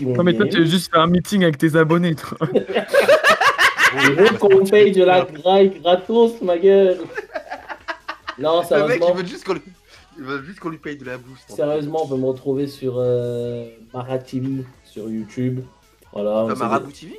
Non, 0.00 0.22
mais 0.22 0.34
toi, 0.34 0.46
tu 0.46 0.58
veux 0.58 0.64
juste 0.66 0.90
faire 0.92 1.02
un 1.02 1.06
meeting 1.06 1.42
avec 1.42 1.58
tes 1.58 1.76
abonnés, 1.76 2.14
toi. 2.14 2.36
aimer. 2.54 2.64
Je 3.94 4.12
veux 4.12 4.38
qu'on 4.38 4.64
paye 4.64 4.92
de 4.92 5.04
la 5.04 5.22
graille 5.24 5.78
gratos, 5.80 6.40
ma 6.40 6.56
gueule. 6.56 6.98
Non, 8.38 8.54
Le 8.54 8.58
mec, 8.60 8.68
sérieusement, 8.68 9.06
il 9.10 9.22
veut 9.22 9.26
juste 9.28 9.44
qu'on 9.44 10.68
lui... 10.70 10.72
lui 10.76 10.78
paye 10.78 10.96
de 10.96 11.04
la 11.04 11.18
bouffe. 11.18 11.40
sérieusement, 11.48 12.04
on 12.04 12.08
peut 12.08 12.16
me 12.16 12.26
retrouver 12.26 12.66
sur 12.66 12.94
euh, 12.96 13.68
sur 14.84 15.08
YouTube. 15.10 15.60
Voilà. 16.12 16.46
sait- 16.54 16.58
Marabout 16.60 16.92
TV 16.92 17.14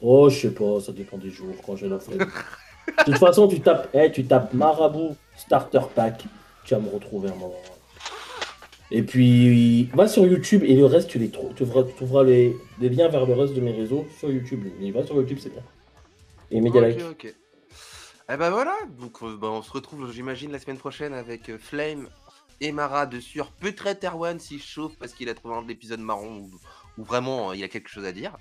Oh, 0.00 0.28
je 0.28 0.38
sais 0.40 0.50
pas, 0.50 0.80
ça 0.80 0.92
dépend 0.92 1.16
des 1.18 1.30
jours 1.30 1.54
quand 1.64 1.76
j'ai 1.76 1.88
la 1.88 1.98
flemme. 1.98 2.18
de 2.18 3.04
toute 3.04 3.18
façon, 3.18 3.48
tu 3.48 3.60
tapes, 3.60 3.88
eh, 3.94 4.10
tu 4.10 4.24
tapes 4.24 4.52
Marabout 4.52 5.16
Starter 5.36 5.80
Pack, 5.94 6.24
tu 6.64 6.74
vas 6.74 6.80
me 6.80 6.90
retrouver 6.90 7.30
un 7.30 7.34
moment. 7.34 7.54
Et 8.90 9.02
puis, 9.02 9.84
va 9.94 10.06
sur 10.06 10.26
YouTube 10.26 10.62
et 10.64 10.74
le 10.76 10.84
reste, 10.84 11.08
tu 11.08 11.18
les 11.18 11.30
trouves. 11.30 11.54
Tu 11.54 11.64
trouveras, 11.64 11.84
tu 11.84 11.94
trouveras 11.94 12.22
les, 12.22 12.54
les 12.80 12.88
liens 12.88 13.08
vers 13.08 13.26
le 13.26 13.32
reste 13.34 13.54
de 13.54 13.60
mes 13.60 13.72
réseaux 13.72 14.06
sur 14.18 14.30
YouTube. 14.30 14.64
Mais 14.78 14.90
va 14.90 15.04
sur 15.04 15.16
YouTube, 15.16 15.38
c'est 15.40 15.50
bien. 15.50 15.62
Et 16.50 16.60
Media 16.60 16.80
Ok, 16.82 16.86
Like. 16.86 17.02
ok. 17.10 17.34
Eh 18.32 18.36
ben 18.38 18.50
voilà, 18.50 18.74
donc 18.98 19.22
euh, 19.22 19.36
bah, 19.36 19.50
on 19.50 19.60
se 19.62 19.70
retrouve, 19.70 20.10
j'imagine, 20.10 20.50
la 20.50 20.58
semaine 20.58 20.78
prochaine 20.78 21.12
avec 21.12 21.50
euh, 21.50 21.58
Flame 21.58 22.08
et 22.60 22.72
Mara 22.72 23.04
de 23.04 23.20
sur 23.20 23.50
peut-être 23.50 24.04
Erwan 24.04 24.38
s'il 24.38 24.62
chauffe 24.62 24.96
parce 24.98 25.12
qu'il 25.12 25.28
a 25.28 25.34
trouvé 25.34 25.54
un 25.56 25.62
de 25.62 25.68
l'épisode 25.68 26.00
marron 26.00 26.38
ou, 26.38 26.50
ou 26.96 27.04
vraiment 27.04 27.50
euh, 27.50 27.56
il 27.56 27.62
a 27.64 27.68
quelque 27.68 27.88
chose 27.90 28.04
à 28.06 28.12
dire. 28.12 28.36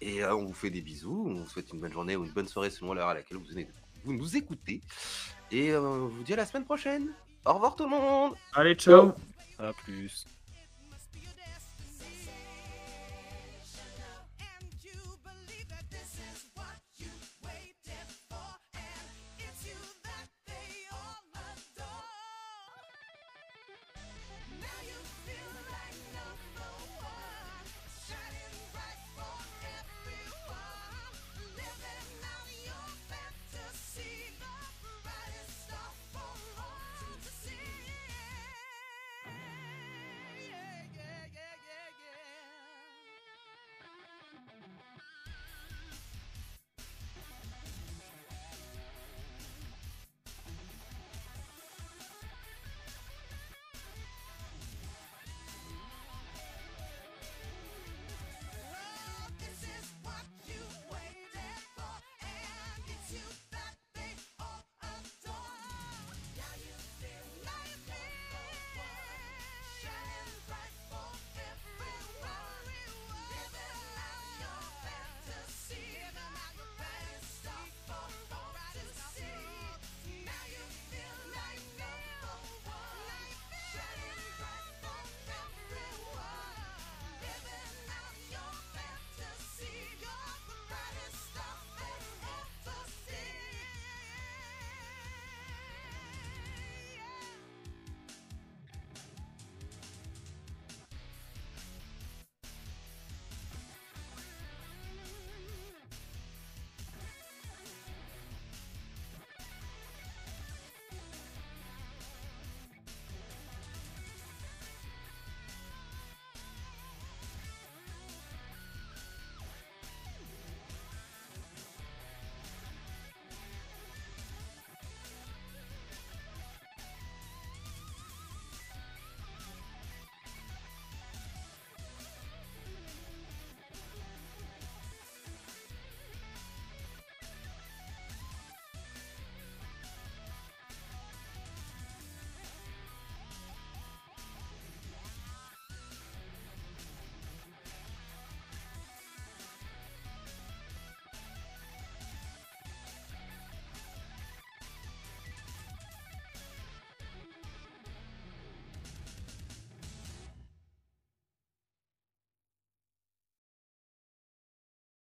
Et 0.00 0.22
euh, 0.22 0.36
on 0.36 0.44
vous 0.46 0.52
fait 0.52 0.70
des 0.70 0.80
bisous, 0.80 1.24
on 1.28 1.34
vous 1.42 1.48
souhaite 1.48 1.72
une 1.72 1.80
bonne 1.80 1.92
journée 1.92 2.14
ou 2.14 2.24
une 2.24 2.30
bonne 2.30 2.46
soirée 2.46 2.70
selon 2.70 2.92
l'heure 2.94 3.08
à 3.08 3.14
laquelle 3.14 3.38
vous, 3.38 3.46
venez- 3.46 3.66
vous 4.04 4.12
nous 4.12 4.36
écoutez. 4.36 4.80
Et 5.50 5.70
euh, 5.72 5.80
on 5.80 6.06
vous 6.06 6.22
dit 6.22 6.32
à 6.34 6.36
la 6.36 6.46
semaine 6.46 6.64
prochaine. 6.64 7.08
Au 7.44 7.54
revoir 7.54 7.74
tout 7.74 7.84
le 7.84 7.90
monde 7.90 8.34
Allez, 8.54 8.74
ciao. 8.74 9.12
À 9.58 9.72
plus. 9.84 10.26